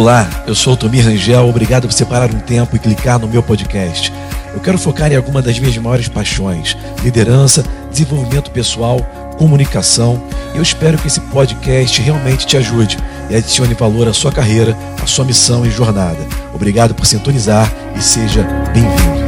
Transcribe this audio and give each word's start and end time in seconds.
Olá, 0.00 0.26
eu 0.46 0.54
sou 0.54 0.72
o 0.72 0.76
Tomir 0.78 1.04
Rangel, 1.04 1.46
obrigado 1.46 1.86
por 1.86 1.92
separar 1.92 2.34
um 2.34 2.40
tempo 2.40 2.74
e 2.74 2.78
clicar 2.78 3.18
no 3.18 3.28
meu 3.28 3.42
podcast. 3.42 4.10
Eu 4.54 4.58
quero 4.58 4.78
focar 4.78 5.12
em 5.12 5.16
alguma 5.16 5.42
das 5.42 5.58
minhas 5.58 5.76
maiores 5.76 6.08
paixões: 6.08 6.74
liderança, 7.02 7.62
desenvolvimento 7.90 8.50
pessoal, 8.50 9.02
comunicação. 9.36 10.18
Eu 10.54 10.62
espero 10.62 10.96
que 10.96 11.06
esse 11.06 11.20
podcast 11.20 12.00
realmente 12.00 12.46
te 12.46 12.56
ajude 12.56 12.96
e 13.28 13.36
adicione 13.36 13.74
valor 13.74 14.08
à 14.08 14.14
sua 14.14 14.32
carreira, 14.32 14.74
à 15.02 15.06
sua 15.06 15.22
missão 15.22 15.66
e 15.66 15.70
jornada. 15.70 16.26
Obrigado 16.54 16.94
por 16.94 17.04
sintonizar 17.04 17.70
e 17.94 18.00
seja 18.00 18.42
bem-vindo. 18.72 19.20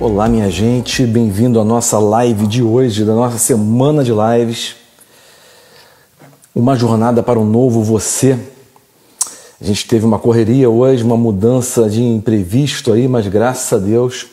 Olá, 0.00 0.28
minha 0.28 0.50
gente, 0.50 1.06
bem-vindo 1.06 1.60
à 1.60 1.64
nossa 1.64 2.00
live 2.00 2.48
de 2.48 2.64
hoje, 2.64 3.04
da 3.04 3.14
nossa 3.14 3.38
semana 3.38 4.02
de 4.02 4.10
lives. 4.10 4.79
Uma 6.52 6.74
jornada 6.74 7.22
para 7.22 7.38
um 7.38 7.44
novo 7.44 7.80
você. 7.80 8.36
A 9.60 9.64
gente 9.64 9.86
teve 9.86 10.04
uma 10.04 10.18
correria 10.18 10.68
hoje, 10.68 11.04
uma 11.04 11.16
mudança 11.16 11.88
de 11.88 12.02
imprevisto 12.02 12.92
aí, 12.92 13.06
mas 13.06 13.28
graças 13.28 13.72
a 13.72 13.78
Deus 13.80 14.26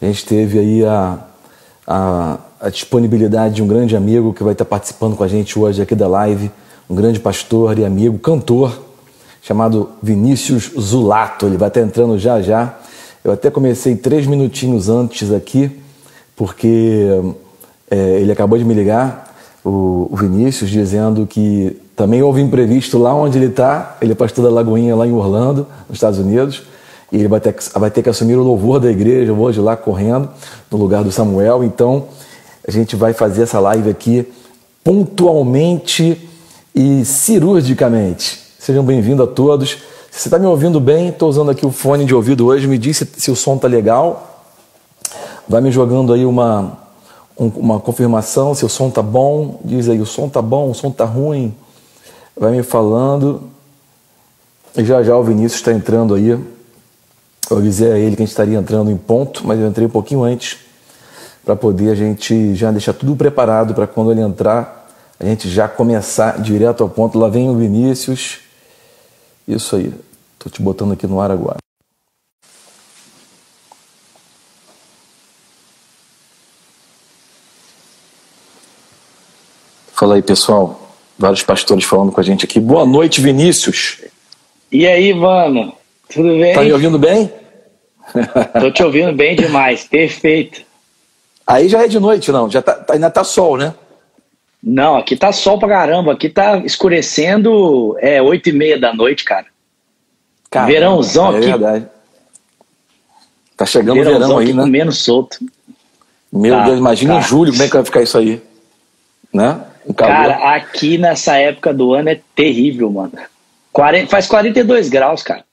a 0.00 0.06
gente 0.06 0.24
teve 0.24 0.60
aí 0.60 0.84
a, 0.84 1.18
a, 1.84 2.38
a 2.60 2.70
disponibilidade 2.70 3.56
de 3.56 3.62
um 3.62 3.66
grande 3.66 3.96
amigo 3.96 4.32
que 4.32 4.44
vai 4.44 4.52
estar 4.52 4.64
participando 4.64 5.16
com 5.16 5.24
a 5.24 5.28
gente 5.28 5.58
hoje 5.58 5.82
aqui 5.82 5.96
da 5.96 6.06
live, 6.06 6.48
um 6.88 6.94
grande 6.94 7.18
pastor 7.18 7.76
e 7.76 7.84
amigo, 7.84 8.20
cantor, 8.20 8.80
chamado 9.42 9.90
Vinícius 10.00 10.70
Zulato. 10.78 11.46
Ele 11.46 11.56
vai 11.56 11.66
estar 11.66 11.80
entrando 11.80 12.16
já 12.20 12.40
já. 12.40 12.78
Eu 13.24 13.32
até 13.32 13.50
comecei 13.50 13.96
três 13.96 14.28
minutinhos 14.28 14.88
antes 14.88 15.32
aqui, 15.32 15.76
porque 16.36 17.08
é, 17.90 18.20
ele 18.20 18.30
acabou 18.30 18.56
de 18.56 18.64
me 18.64 18.74
ligar, 18.74 19.31
o, 19.64 20.08
o 20.10 20.16
Vinícius, 20.16 20.70
dizendo 20.70 21.26
que 21.26 21.76
também 21.94 22.22
houve 22.22 22.40
imprevisto 22.40 22.98
lá 22.98 23.14
onde 23.14 23.38
ele 23.38 23.46
está. 23.46 23.96
Ele 24.00 24.12
é 24.12 24.14
pastor 24.14 24.44
da 24.44 24.50
Lagoinha, 24.50 24.96
lá 24.96 25.06
em 25.06 25.12
Orlando, 25.12 25.66
nos 25.88 25.96
Estados 25.96 26.18
Unidos. 26.18 26.62
E 27.10 27.16
ele 27.16 27.28
vai 27.28 27.40
ter, 27.40 27.52
que, 27.52 27.78
vai 27.78 27.90
ter 27.90 28.02
que 28.02 28.08
assumir 28.08 28.36
o 28.36 28.42
louvor 28.42 28.80
da 28.80 28.90
igreja 28.90 29.32
hoje 29.32 29.60
lá 29.60 29.76
correndo, 29.76 30.28
no 30.70 30.78
lugar 30.78 31.04
do 31.04 31.12
Samuel. 31.12 31.62
Então, 31.62 32.06
a 32.66 32.70
gente 32.70 32.96
vai 32.96 33.12
fazer 33.12 33.42
essa 33.42 33.60
live 33.60 33.90
aqui 33.90 34.26
pontualmente 34.82 36.28
e 36.74 37.04
cirurgicamente. 37.04 38.40
Sejam 38.58 38.82
bem-vindos 38.82 39.28
a 39.28 39.30
todos. 39.30 39.70
Se 40.10 40.22
você 40.22 40.28
está 40.28 40.38
me 40.38 40.46
ouvindo 40.46 40.80
bem, 40.80 41.08
estou 41.08 41.28
usando 41.28 41.50
aqui 41.50 41.64
o 41.64 41.70
fone 41.70 42.04
de 42.04 42.14
ouvido 42.14 42.46
hoje, 42.46 42.66
me 42.66 42.78
diz 42.78 42.96
se, 42.96 43.08
se 43.16 43.30
o 43.30 43.36
som 43.36 43.56
está 43.56 43.68
legal. 43.68 44.44
Vai 45.48 45.60
me 45.60 45.70
jogando 45.70 46.12
aí 46.12 46.24
uma, 46.24 46.78
um, 47.44 47.52
uma 47.56 47.80
confirmação 47.80 48.54
se 48.54 48.64
o 48.64 48.68
som 48.68 48.88
está 48.88 49.02
bom. 49.02 49.60
Diz 49.64 49.88
aí, 49.88 50.00
o 50.00 50.06
som 50.06 50.26
está 50.26 50.40
bom, 50.40 50.70
o 50.70 50.74
som 50.74 50.88
está 50.88 51.04
ruim 51.04 51.54
vai 52.36 52.52
me 52.52 52.62
falando. 52.62 53.50
E 54.76 54.84
já 54.84 55.02
já 55.02 55.16
o 55.16 55.22
Vinícius 55.22 55.60
está 55.60 55.72
entrando 55.72 56.14
aí. 56.14 56.28
Eu 56.28 57.58
avisei 57.58 57.92
a 57.92 57.98
ele 57.98 58.16
que 58.16 58.22
a 58.22 58.24
gente 58.24 58.30
estaria 58.30 58.58
entrando 58.58 58.90
em 58.90 58.96
ponto, 58.96 59.46
mas 59.46 59.60
eu 59.60 59.68
entrei 59.68 59.86
um 59.86 59.90
pouquinho 59.90 60.22
antes 60.22 60.58
para 61.44 61.56
poder 61.56 61.90
a 61.90 61.94
gente 61.94 62.54
já 62.54 62.70
deixar 62.70 62.92
tudo 62.92 63.16
preparado 63.16 63.74
para 63.74 63.86
quando 63.86 64.12
ele 64.12 64.20
entrar, 64.20 64.88
a 65.18 65.24
gente 65.24 65.48
já 65.48 65.68
começar 65.68 66.40
direto 66.40 66.82
ao 66.82 66.88
ponto. 66.88 67.18
Lá 67.18 67.28
vem 67.28 67.50
o 67.50 67.56
Vinícius. 67.56 68.40
Isso 69.46 69.76
aí. 69.76 69.92
Estou 70.34 70.50
te 70.50 70.62
botando 70.62 70.92
aqui 70.92 71.06
no 71.06 71.20
ar 71.20 71.30
agora. 71.30 71.61
Fala 80.02 80.16
aí, 80.16 80.22
pessoal 80.22 80.80
vários 81.16 81.44
pastores 81.44 81.84
falando 81.84 82.10
com 82.10 82.20
a 82.20 82.24
gente 82.24 82.44
aqui. 82.44 82.58
Boa 82.58 82.84
noite, 82.84 83.20
Vinícius. 83.20 84.00
E 84.72 84.84
aí, 84.84 85.14
mano? 85.14 85.72
Tudo 86.12 86.26
bem? 86.26 86.54
Tá 86.54 86.62
me 86.62 86.72
ouvindo 86.72 86.98
bem? 86.98 87.32
Tô 88.60 88.68
te 88.72 88.82
ouvindo 88.82 89.12
bem 89.12 89.36
demais, 89.36 89.84
perfeito. 89.84 90.62
Aí 91.46 91.68
já 91.68 91.84
é 91.84 91.86
de 91.86 92.00
noite, 92.00 92.32
não? 92.32 92.50
Já 92.50 92.60
tá, 92.60 92.84
ainda 92.90 93.08
tá 93.10 93.22
sol, 93.22 93.56
né? 93.56 93.72
Não, 94.60 94.96
aqui 94.96 95.16
tá 95.16 95.30
sol 95.30 95.56
pra 95.56 95.68
caramba. 95.68 96.14
Aqui 96.14 96.28
tá 96.28 96.56
escurecendo, 96.64 97.96
é 98.00 98.20
oito 98.20 98.48
e 98.48 98.52
meia 98.52 98.80
da 98.80 98.92
noite, 98.92 99.22
cara. 99.22 99.46
Caramba, 100.50 100.72
Verãozão 100.72 101.32
é 101.32 101.38
aqui. 101.38 101.46
Verdade. 101.46 101.86
Tá 103.56 103.64
chegando 103.64 104.00
o 104.00 104.04
verão 104.04 104.38
aí, 104.38 104.52
né? 104.52 104.66
menos 104.66 104.98
solto. 104.98 105.38
Meu 106.32 106.56
tá, 106.56 106.64
Deus, 106.64 106.78
imagina 106.78 107.14
tá. 107.14 107.20
em 107.20 107.22
julho 107.22 107.52
como 107.52 107.62
é 107.62 107.68
que 107.68 107.74
vai 107.74 107.84
ficar 107.84 108.02
isso 108.02 108.18
aí, 108.18 108.42
né? 109.32 109.66
Cara, 109.96 110.54
aqui 110.54 110.96
nessa 110.96 111.36
época 111.36 111.72
do 111.74 111.92
ano 111.92 112.10
é 112.10 112.20
terrível, 112.34 112.90
mano. 112.90 113.12
40, 113.72 114.08
faz 114.08 114.26
42 114.26 114.88
graus, 114.88 115.22
cara. 115.22 115.44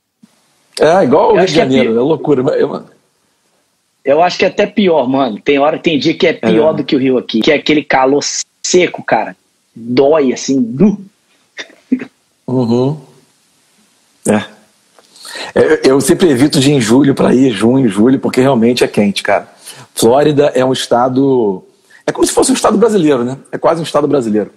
É, 0.79 1.03
igual 1.03 1.33
o 1.33 1.37
Rio 1.37 1.45
de 1.45 1.53
é 1.53 1.55
Janeiro, 1.55 1.93
é, 1.93 1.97
é 1.97 1.99
loucura. 1.99 2.41
Eu, 2.55 2.85
eu 4.03 4.23
acho 4.23 4.37
que 4.37 4.45
é 4.45 4.47
até 4.47 4.65
pior, 4.65 5.07
mano. 5.07 5.39
Tem 5.39 5.59
hora, 5.59 5.77
tem 5.79 5.97
dia 5.97 6.13
que 6.13 6.27
é 6.27 6.33
pior 6.33 6.73
é. 6.73 6.77
do 6.77 6.83
que 6.83 6.95
o 6.95 6.99
Rio 6.99 7.17
aqui, 7.17 7.41
que 7.41 7.51
é 7.51 7.55
aquele 7.55 7.83
calor 7.83 8.23
seco, 8.63 9.03
cara. 9.03 9.35
Dói, 9.75 10.33
assim. 10.33 10.61
Du. 10.61 10.99
Uhum. 12.47 12.97
É. 14.27 14.43
Eu 15.83 15.99
sempre 16.01 16.29
evito 16.29 16.59
de 16.59 16.71
ir 16.71 16.75
em 16.75 16.81
julho 16.81 17.15
para 17.15 17.33
ir, 17.33 17.51
junho, 17.51 17.87
julho, 17.87 18.19
porque 18.19 18.41
realmente 18.41 18.83
é 18.83 18.87
quente, 18.87 19.23
cara. 19.23 19.47
Flórida 19.93 20.51
é 20.55 20.63
um 20.63 20.73
estado 20.73 21.63
é 22.09 22.11
como 22.11 22.25
se 22.25 22.33
fosse 22.33 22.51
um 22.51 22.55
Estado 22.55 22.77
brasileiro, 22.77 23.23
né? 23.23 23.37
É 23.51 23.57
quase 23.57 23.79
um 23.79 23.83
Estado 23.83 24.07
brasileiro. 24.07 24.51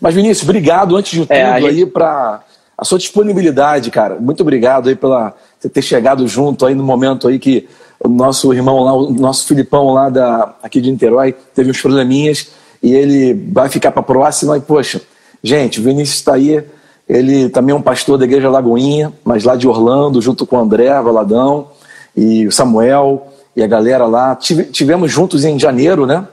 Mas, 0.00 0.14
Vinícius, 0.14 0.46
obrigado 0.46 0.94
antes 0.94 1.12
de 1.12 1.22
é, 1.22 1.54
tudo 1.54 1.66
é, 1.66 1.70
aí 1.70 1.86
para 1.86 2.42
a 2.76 2.84
sua 2.84 2.98
disponibilidade, 2.98 3.90
cara. 3.90 4.16
Muito 4.20 4.42
obrigado 4.42 4.88
aí 4.88 4.94
pela 4.94 5.34
você 5.58 5.68
ter 5.68 5.82
chegado 5.82 6.28
junto 6.28 6.66
aí 6.66 6.74
no 6.74 6.84
momento 6.84 7.26
aí 7.26 7.38
que 7.38 7.66
o 7.98 8.08
nosso 8.08 8.52
irmão 8.52 8.84
lá, 8.84 8.92
o 8.92 9.10
nosso 9.10 9.46
Filipão 9.46 9.92
lá 9.92 10.08
da, 10.08 10.54
aqui 10.62 10.80
de 10.80 10.90
Niterói, 10.90 11.34
teve 11.54 11.70
uns 11.70 11.80
probleminhas 11.80 12.48
e 12.82 12.94
ele 12.94 13.34
vai 13.52 13.68
ficar 13.70 13.90
para 13.90 14.00
a 14.00 14.04
próxima. 14.04 14.56
E, 14.56 14.60
poxa, 14.60 15.00
gente, 15.42 15.80
o 15.80 15.82
Vinícius 15.82 16.18
está 16.18 16.34
aí. 16.34 16.62
Ele 17.08 17.48
também 17.48 17.74
é 17.74 17.76
um 17.76 17.82
pastor 17.82 18.18
da 18.18 18.26
Igreja 18.26 18.50
Lagoinha, 18.50 19.14
mas 19.24 19.44
lá 19.44 19.56
de 19.56 19.66
Orlando, 19.66 20.20
junto 20.20 20.46
com 20.46 20.56
o 20.56 20.60
André 20.60 20.90
Valadão 21.00 21.68
e 22.14 22.46
o 22.46 22.52
Samuel 22.52 23.28
e 23.56 23.62
a 23.62 23.66
galera 23.66 24.06
lá. 24.06 24.36
Tivemos 24.36 25.10
juntos 25.10 25.46
em 25.46 25.58
janeiro, 25.58 26.04
né? 26.04 26.28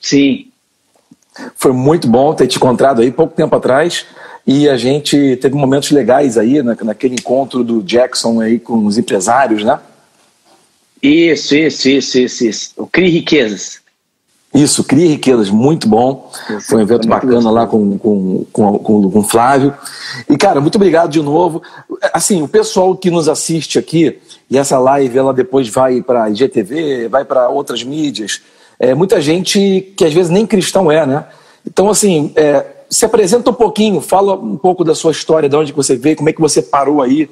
Sim. 0.00 0.46
Foi 1.54 1.72
muito 1.72 2.08
bom 2.08 2.34
ter 2.34 2.46
te 2.46 2.56
encontrado 2.56 3.00
aí 3.00 3.10
pouco 3.10 3.34
tempo 3.34 3.54
atrás 3.54 4.06
e 4.46 4.68
a 4.68 4.76
gente 4.76 5.36
teve 5.36 5.54
momentos 5.54 5.90
legais 5.90 6.38
aí 6.38 6.62
na, 6.62 6.76
naquele 6.82 7.14
encontro 7.14 7.62
do 7.62 7.82
Jackson 7.82 8.40
aí 8.40 8.58
com 8.58 8.86
os 8.86 8.96
empresários, 8.96 9.62
né? 9.62 9.78
Isso, 11.02 11.54
isso, 11.54 11.88
isso, 11.88 12.18
isso, 12.18 12.46
isso. 12.46 12.70
O 12.76 12.86
Crie 12.86 13.10
Riquezas. 13.10 13.80
Isso, 14.54 14.82
Crie 14.82 15.06
Riquezas, 15.06 15.50
muito 15.50 15.86
bom. 15.86 16.32
Isso, 16.48 16.68
foi 16.68 16.78
um 16.78 16.82
evento 16.82 17.06
bacana 17.06 17.50
lá 17.50 17.66
com, 17.66 17.98
com, 17.98 18.46
com, 18.50 18.78
com, 18.78 19.10
com 19.10 19.18
o 19.18 19.22
Flávio. 19.22 19.74
E, 20.28 20.36
cara, 20.36 20.60
muito 20.60 20.76
obrigado 20.76 21.10
de 21.10 21.20
novo. 21.20 21.62
Assim, 22.12 22.42
o 22.42 22.48
pessoal 22.48 22.96
que 22.96 23.10
nos 23.10 23.28
assiste 23.28 23.78
aqui, 23.78 24.18
e 24.50 24.56
essa 24.56 24.78
live 24.78 25.18
ela 25.18 25.34
depois 25.34 25.68
vai 25.68 26.02
para 26.02 26.30
IGTV, 26.30 27.08
vai 27.08 27.24
para 27.24 27.48
outras 27.50 27.84
mídias, 27.84 28.40
é, 28.78 28.94
muita 28.94 29.20
gente 29.20 29.92
que 29.96 30.04
às 30.04 30.12
vezes 30.12 30.30
nem 30.30 30.46
cristão 30.46 30.90
é, 30.90 31.06
né? 31.06 31.24
Então, 31.66 31.88
assim, 31.90 32.32
é, 32.36 32.64
se 32.88 33.04
apresenta 33.04 33.50
um 33.50 33.54
pouquinho, 33.54 34.00
fala 34.00 34.34
um 34.34 34.56
pouco 34.56 34.84
da 34.84 34.94
sua 34.94 35.12
história, 35.12 35.48
de 35.48 35.56
onde 35.56 35.72
você 35.72 35.96
veio, 35.96 36.16
como 36.16 36.28
é 36.28 36.32
que 36.32 36.40
você 36.40 36.62
parou 36.62 37.02
aí 37.02 37.28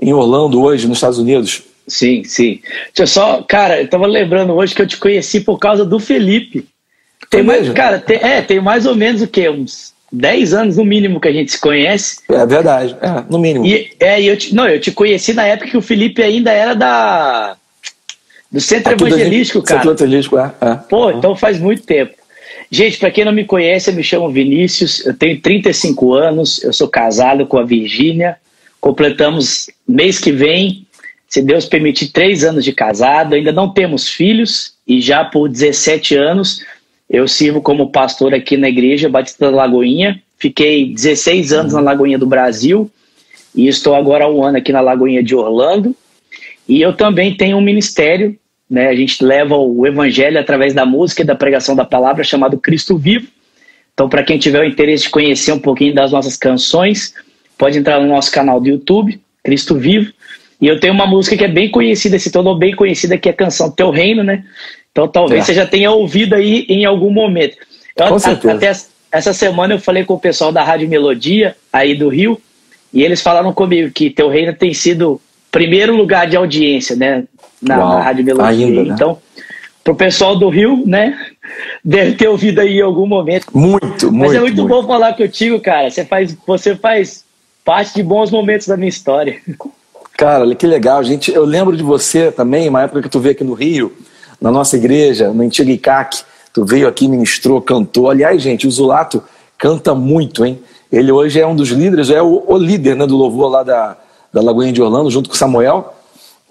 em 0.00 0.12
Orlando 0.12 0.60
hoje, 0.60 0.86
nos 0.86 0.98
Estados 0.98 1.18
Unidos. 1.18 1.62
Sim, 1.86 2.22
sim. 2.24 2.60
Deixa 2.94 3.02
eu 3.02 3.06
só, 3.06 3.42
cara, 3.42 3.80
eu 3.80 3.88
tava 3.88 4.06
lembrando 4.06 4.52
hoje 4.52 4.74
que 4.74 4.82
eu 4.82 4.86
te 4.86 4.98
conheci 4.98 5.40
por 5.40 5.58
causa 5.58 5.84
do 5.84 5.98
Felipe. 5.98 6.66
Tem 7.30 7.42
mais, 7.42 7.68
cara, 7.70 7.98
tem, 7.98 8.18
é, 8.18 8.42
tem 8.42 8.60
mais 8.60 8.86
ou 8.86 8.94
menos 8.94 9.22
o 9.22 9.26
quê? 9.26 9.48
Uns 9.48 9.92
10 10.12 10.54
anos 10.54 10.76
no 10.76 10.84
mínimo 10.84 11.20
que 11.20 11.28
a 11.28 11.32
gente 11.32 11.52
se 11.52 11.60
conhece. 11.60 12.20
É 12.28 12.46
verdade, 12.46 12.96
é, 13.00 13.24
no 13.28 13.38
mínimo. 13.38 13.66
E, 13.66 13.90
é, 13.98 14.22
eu 14.22 14.36
te, 14.36 14.54
não, 14.54 14.68
eu 14.68 14.80
te 14.80 14.92
conheci 14.92 15.32
na 15.32 15.46
época 15.46 15.70
que 15.70 15.76
o 15.76 15.82
Felipe 15.82 16.22
ainda 16.22 16.50
era 16.50 16.74
da 16.74 17.56
do 18.50 18.60
Centro 18.60 18.92
Evangelístico, 18.92 19.62
cara. 19.62 19.82
Centro 19.82 19.96
Evangelístico, 19.96 20.38
é. 20.38 20.52
é. 20.60 20.74
Pô, 20.74 21.10
então 21.10 21.36
faz 21.36 21.58
muito 21.58 21.82
tempo. 21.82 22.14
Gente, 22.70 22.98
para 22.98 23.10
quem 23.10 23.24
não 23.24 23.32
me 23.32 23.44
conhece, 23.44 23.90
eu 23.90 23.94
me 23.94 24.02
chamo 24.02 24.30
Vinícius, 24.30 25.04
eu 25.06 25.14
tenho 25.14 25.40
35 25.40 26.12
anos, 26.14 26.62
eu 26.62 26.72
sou 26.72 26.88
casado 26.88 27.46
com 27.46 27.58
a 27.58 27.64
Virgínia, 27.64 28.36
completamos 28.80 29.70
mês 29.86 30.18
que 30.18 30.30
vem, 30.30 30.86
se 31.28 31.42
Deus 31.42 31.66
permitir, 31.66 32.08
três 32.08 32.44
anos 32.44 32.64
de 32.64 32.72
casado, 32.72 33.34
ainda 33.34 33.52
não 33.52 33.70
temos 33.70 34.08
filhos 34.08 34.74
e 34.86 35.00
já 35.00 35.24
por 35.24 35.48
17 35.48 36.14
anos 36.14 36.64
eu 37.08 37.26
sirvo 37.26 37.62
como 37.62 37.90
pastor 37.90 38.34
aqui 38.34 38.56
na 38.56 38.68
Igreja 38.68 39.08
Batista 39.08 39.50
da 39.50 39.56
Lagoinha, 39.56 40.20
fiquei 40.38 40.92
16 40.92 41.52
anos 41.52 41.72
na 41.72 41.80
Lagoinha 41.80 42.18
do 42.18 42.26
Brasil 42.26 42.90
e 43.54 43.66
estou 43.66 43.94
agora 43.94 44.24
há 44.24 44.28
um 44.28 44.44
ano 44.44 44.58
aqui 44.58 44.72
na 44.72 44.80
Lagoinha 44.80 45.22
de 45.22 45.34
Orlando, 45.34 45.94
e 46.68 46.82
eu 46.82 46.92
também 46.92 47.34
tenho 47.34 47.56
um 47.56 47.62
ministério, 47.62 48.38
né? 48.68 48.88
A 48.88 48.94
gente 48.94 49.24
leva 49.24 49.56
o 49.56 49.86
evangelho 49.86 50.38
através 50.38 50.74
da 50.74 50.84
música 50.84 51.22
e 51.22 51.24
da 51.24 51.34
pregação 51.34 51.74
da 51.74 51.84
palavra 51.84 52.22
chamado 52.22 52.58
Cristo 52.58 52.98
Vivo. 52.98 53.28
Então, 53.94 54.08
para 54.08 54.22
quem 54.22 54.38
tiver 54.38 54.60
o 54.60 54.64
interesse 54.64 55.04
de 55.04 55.10
conhecer 55.10 55.52
um 55.52 55.58
pouquinho 55.58 55.94
das 55.94 56.12
nossas 56.12 56.36
canções, 56.36 57.14
pode 57.56 57.78
entrar 57.78 58.00
no 58.00 58.06
nosso 58.06 58.30
canal 58.30 58.60
do 58.60 58.68
YouTube, 58.68 59.18
Cristo 59.42 59.74
Vivo. 59.76 60.12
E 60.60 60.66
eu 60.66 60.78
tenho 60.78 60.92
uma 60.92 61.06
música 61.06 61.36
que 61.36 61.44
é 61.44 61.48
bem 61.48 61.70
conhecida, 61.70 62.18
se 62.18 62.30
tornou 62.30 62.56
bem 62.56 62.76
conhecida, 62.76 63.16
que 63.16 63.28
é 63.28 63.32
a 63.32 63.34
canção 63.34 63.70
Teu 63.70 63.90
Reino, 63.90 64.22
né? 64.22 64.44
Então 64.92 65.08
talvez 65.08 65.42
é. 65.42 65.46
você 65.46 65.54
já 65.54 65.66
tenha 65.66 65.90
ouvido 65.90 66.34
aí 66.34 66.66
em 66.68 66.84
algum 66.84 67.10
momento. 67.10 67.56
Eu, 67.96 68.08
com 68.08 68.18
certeza. 68.18 68.54
Até 68.54 68.72
essa 69.10 69.32
semana 69.32 69.74
eu 69.74 69.78
falei 69.78 70.04
com 70.04 70.14
o 70.14 70.20
pessoal 70.20 70.52
da 70.52 70.62
Rádio 70.62 70.88
Melodia, 70.88 71.56
aí 71.72 71.94
do 71.94 72.08
Rio, 72.08 72.40
e 72.92 73.02
eles 73.02 73.22
falaram 73.22 73.52
comigo 73.52 73.90
que 73.92 74.10
Teu 74.10 74.28
Reino 74.28 74.52
tem 74.52 74.74
sido 74.74 75.20
primeiro 75.50 75.94
lugar 75.94 76.26
de 76.26 76.36
audiência, 76.36 76.96
né? 76.96 77.24
Na, 77.60 77.78
Uau, 77.78 77.88
na 77.94 78.02
Rádio 78.02 78.24
Melodia. 78.24 78.66
Ainda, 78.66 78.84
né? 78.84 78.90
Então, 78.94 79.18
pro 79.82 79.94
pessoal 79.94 80.36
do 80.36 80.48
Rio, 80.48 80.82
né? 80.86 81.18
Deve 81.84 82.12
ter 82.12 82.28
ouvido 82.28 82.60
aí 82.60 82.78
em 82.78 82.82
algum 82.82 83.06
momento. 83.06 83.46
Muito, 83.52 83.80
muito. 83.80 84.12
Mas 84.12 84.34
é 84.34 84.40
muito, 84.40 84.62
muito. 84.62 84.68
bom 84.68 84.86
falar 84.86 85.14
contigo, 85.14 85.58
cara. 85.60 85.90
Você 85.90 86.04
faz, 86.04 86.36
você 86.46 86.76
faz 86.76 87.24
parte 87.64 87.94
de 87.94 88.02
bons 88.02 88.30
momentos 88.30 88.66
da 88.66 88.76
minha 88.76 88.88
história. 88.88 89.40
Cara, 90.16 90.54
que 90.54 90.66
legal, 90.66 91.02
gente. 91.02 91.32
Eu 91.32 91.44
lembro 91.44 91.76
de 91.76 91.82
você 91.82 92.30
também, 92.30 92.68
uma 92.68 92.82
época 92.82 93.02
que 93.02 93.08
tu 93.08 93.20
veio 93.20 93.32
aqui 93.32 93.44
no 93.44 93.54
Rio, 93.54 93.92
na 94.40 94.50
nossa 94.50 94.76
igreja, 94.76 95.32
no 95.32 95.42
antigo 95.42 95.70
ICAC. 95.70 96.22
Tu 96.52 96.64
veio 96.64 96.88
aqui, 96.88 97.08
ministrou, 97.08 97.62
cantou. 97.62 98.10
Aliás, 98.10 98.42
gente, 98.42 98.66
o 98.66 98.70
Zulato 98.70 99.22
canta 99.56 99.94
muito, 99.94 100.44
hein? 100.44 100.60
Ele 100.90 101.12
hoje 101.12 101.40
é 101.40 101.46
um 101.46 101.54
dos 101.54 101.68
líderes, 101.68 102.10
é 102.10 102.20
o, 102.20 102.44
o 102.46 102.56
líder 102.56 102.96
né, 102.96 103.06
do 103.06 103.16
louvor 103.16 103.50
lá 103.50 103.62
da, 103.62 103.96
da 104.32 104.40
Lagoinha 104.40 104.72
de 104.72 104.82
Orlando, 104.82 105.10
junto 105.10 105.28
com 105.28 105.34
o 105.34 105.38
Samuel. 105.38 105.94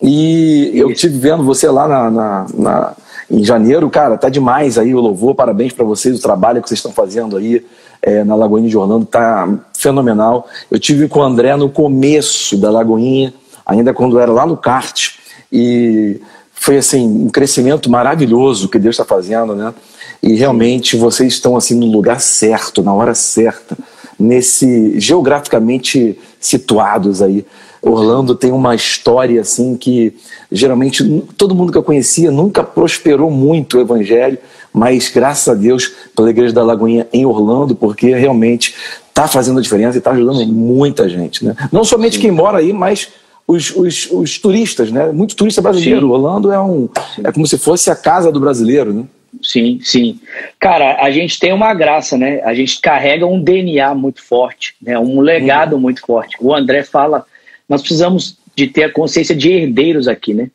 E 0.01 0.71
eu 0.73 0.93
tive 0.93 1.17
vendo 1.17 1.43
você 1.43 1.67
lá 1.69 1.87
na, 1.87 2.11
na, 2.11 2.45
na, 2.53 2.93
em 3.29 3.43
janeiro, 3.43 3.89
cara, 3.89 4.17
tá 4.17 4.29
demais 4.29 4.77
aí 4.77 4.93
o 4.93 5.01
louvor. 5.01 5.35
Parabéns 5.35 5.73
para 5.73 5.85
vocês, 5.85 6.17
o 6.17 6.21
trabalho 6.21 6.61
que 6.61 6.69
vocês 6.69 6.77
estão 6.77 6.91
fazendo 6.91 7.37
aí 7.37 7.65
é, 8.01 8.23
na 8.23 8.35
Lagoinha 8.35 8.69
de 8.69 8.77
Orlando 8.77 9.05
tá 9.05 9.47
fenomenal. 9.75 10.47
Eu 10.69 10.79
tive 10.79 11.07
com 11.07 11.19
o 11.19 11.23
André 11.23 11.55
no 11.55 11.69
começo 11.69 12.57
da 12.57 12.69
Lagoinha 12.69 13.33
ainda 13.65 13.93
quando 13.93 14.19
era 14.19 14.31
lá 14.31 14.45
no 14.45 14.55
kart. 14.55 15.15
E 15.51 16.21
foi 16.53 16.77
assim 16.77 17.07
um 17.07 17.29
crescimento 17.29 17.89
maravilhoso 17.89 18.69
que 18.69 18.79
Deus 18.79 18.93
está 18.93 19.05
fazendo, 19.05 19.55
né? 19.55 19.73
E 20.21 20.33
realmente 20.33 20.97
vocês 20.97 21.33
estão 21.33 21.55
assim 21.55 21.75
no 21.75 21.85
lugar 21.85 22.19
certo, 22.19 22.81
na 22.81 22.93
hora 22.93 23.13
certa, 23.13 23.77
nesse 24.19 24.99
geograficamente 24.99 26.17
situados 26.39 27.21
aí. 27.21 27.45
Orlando 27.81 28.35
tem 28.35 28.51
uma 28.51 28.75
história 28.75 29.39
assim 29.39 29.77
que 29.77 30.13
geralmente 30.51 31.23
todo 31.37 31.55
mundo 31.55 31.71
que 31.71 31.77
eu 31.77 31.83
conhecia 31.83 32.31
nunca 32.31 32.63
prosperou 32.63 33.29
muito 33.29 33.77
o 33.77 33.81
evangelho, 33.81 34.37
mas 34.73 35.09
graças 35.09 35.47
a 35.47 35.53
Deus 35.53 35.93
pela 36.15 36.29
igreja 36.29 36.53
da 36.53 36.63
Lagoinha 36.63 37.07
em 37.13 37.25
Orlando, 37.25 37.75
porque 37.75 38.13
realmente 38.13 38.73
está 39.09 39.27
fazendo 39.27 39.59
a 39.59 39.61
diferença 39.61 39.97
e 39.97 39.99
está 39.99 40.11
ajudando 40.11 40.45
muita 40.47 41.07
gente, 41.07 41.45
né? 41.45 41.55
Não 41.71 41.83
somente 41.83 42.19
quem 42.19 42.31
mora 42.31 42.59
aí, 42.59 42.73
mas 42.73 43.09
os, 43.47 43.73
os, 43.75 44.09
os 44.11 44.37
turistas, 44.37 44.91
né? 44.91 45.11
Muito 45.11 45.35
turista 45.35 45.61
brasileiro. 45.61 46.07
Sim. 46.07 46.13
Orlando 46.13 46.51
é 46.51 46.59
um 46.59 46.89
é 47.23 47.31
como 47.31 47.47
se 47.47 47.57
fosse 47.57 47.89
a 47.89 47.95
casa 47.95 48.31
do 48.31 48.39
brasileiro, 48.39 48.93
né? 48.93 49.05
Sim, 49.47 49.79
sim. 49.81 50.19
Cara, 50.59 51.01
a 51.01 51.09
gente 51.09 51.39
tem 51.39 51.53
uma 51.53 51.73
graça, 51.73 52.17
né? 52.17 52.41
A 52.43 52.53
gente 52.53 52.81
carrega 52.81 53.25
um 53.25 53.41
DNA 53.41 53.95
muito 53.95 54.21
forte, 54.21 54.75
né? 54.81 54.99
Um 54.99 55.21
legado 55.21 55.77
uhum. 55.77 55.79
muito 55.79 56.01
forte. 56.01 56.35
O 56.41 56.53
André 56.53 56.83
fala, 56.83 57.25
nós 57.69 57.79
precisamos 57.79 58.37
de 58.53 58.67
ter 58.67 58.83
a 58.83 58.91
consciência 58.91 59.33
de 59.33 59.49
herdeiros 59.49 60.05
aqui, 60.09 60.33
né? 60.33 60.49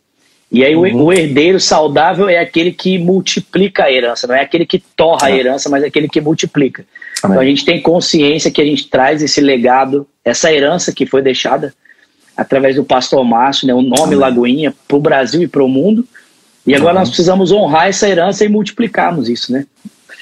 E 0.50 0.62
aí 0.62 0.76
uhum. 0.76 1.04
o 1.04 1.10
herdeiro 1.10 1.58
saudável 1.58 2.28
é 2.28 2.38
aquele 2.38 2.70
que 2.70 2.98
multiplica 2.98 3.84
a 3.84 3.90
herança, 3.90 4.26
não 4.26 4.34
é 4.34 4.42
aquele 4.42 4.66
que 4.66 4.78
torra 4.78 5.30
é. 5.30 5.32
a 5.32 5.36
herança, 5.36 5.70
mas 5.70 5.82
é 5.82 5.86
aquele 5.86 6.06
que 6.06 6.20
multiplica. 6.20 6.84
Amém. 7.22 7.34
Então 7.34 7.40
a 7.40 7.46
gente 7.46 7.64
tem 7.64 7.80
consciência 7.80 8.50
que 8.50 8.60
a 8.60 8.66
gente 8.66 8.90
traz 8.90 9.22
esse 9.22 9.40
legado, 9.40 10.06
essa 10.22 10.52
herança 10.52 10.92
que 10.92 11.06
foi 11.06 11.22
deixada 11.22 11.72
através 12.36 12.76
do 12.76 12.84
pastor 12.84 13.24
Márcio, 13.24 13.66
né, 13.66 13.72
o 13.72 13.80
nome 13.80 14.02
Amém. 14.02 14.18
Lagoinha, 14.18 14.74
para 14.86 14.96
o 14.98 15.00
Brasil 15.00 15.40
e 15.40 15.48
para 15.48 15.64
o 15.64 15.68
mundo. 15.68 16.06
E 16.66 16.74
agora 16.74 16.94
nós 16.94 17.08
precisamos 17.08 17.50
honrar 17.50 17.88
essa 17.88 18.08
herança 18.08 18.44
e 18.44 18.48
multiplicarmos 18.48 19.28
isso, 19.28 19.52
né? 19.52 19.66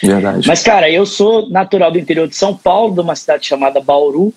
Verdade. 0.02 0.48
Mas, 0.48 0.62
cara, 0.62 0.90
eu 0.90 1.04
sou 1.04 1.50
natural 1.50 1.92
do 1.92 1.98
interior 1.98 2.26
de 2.26 2.34
São 2.34 2.56
Paulo, 2.56 2.94
de 2.94 3.00
uma 3.00 3.14
cidade 3.14 3.46
chamada 3.46 3.80
Bauru. 3.80 4.32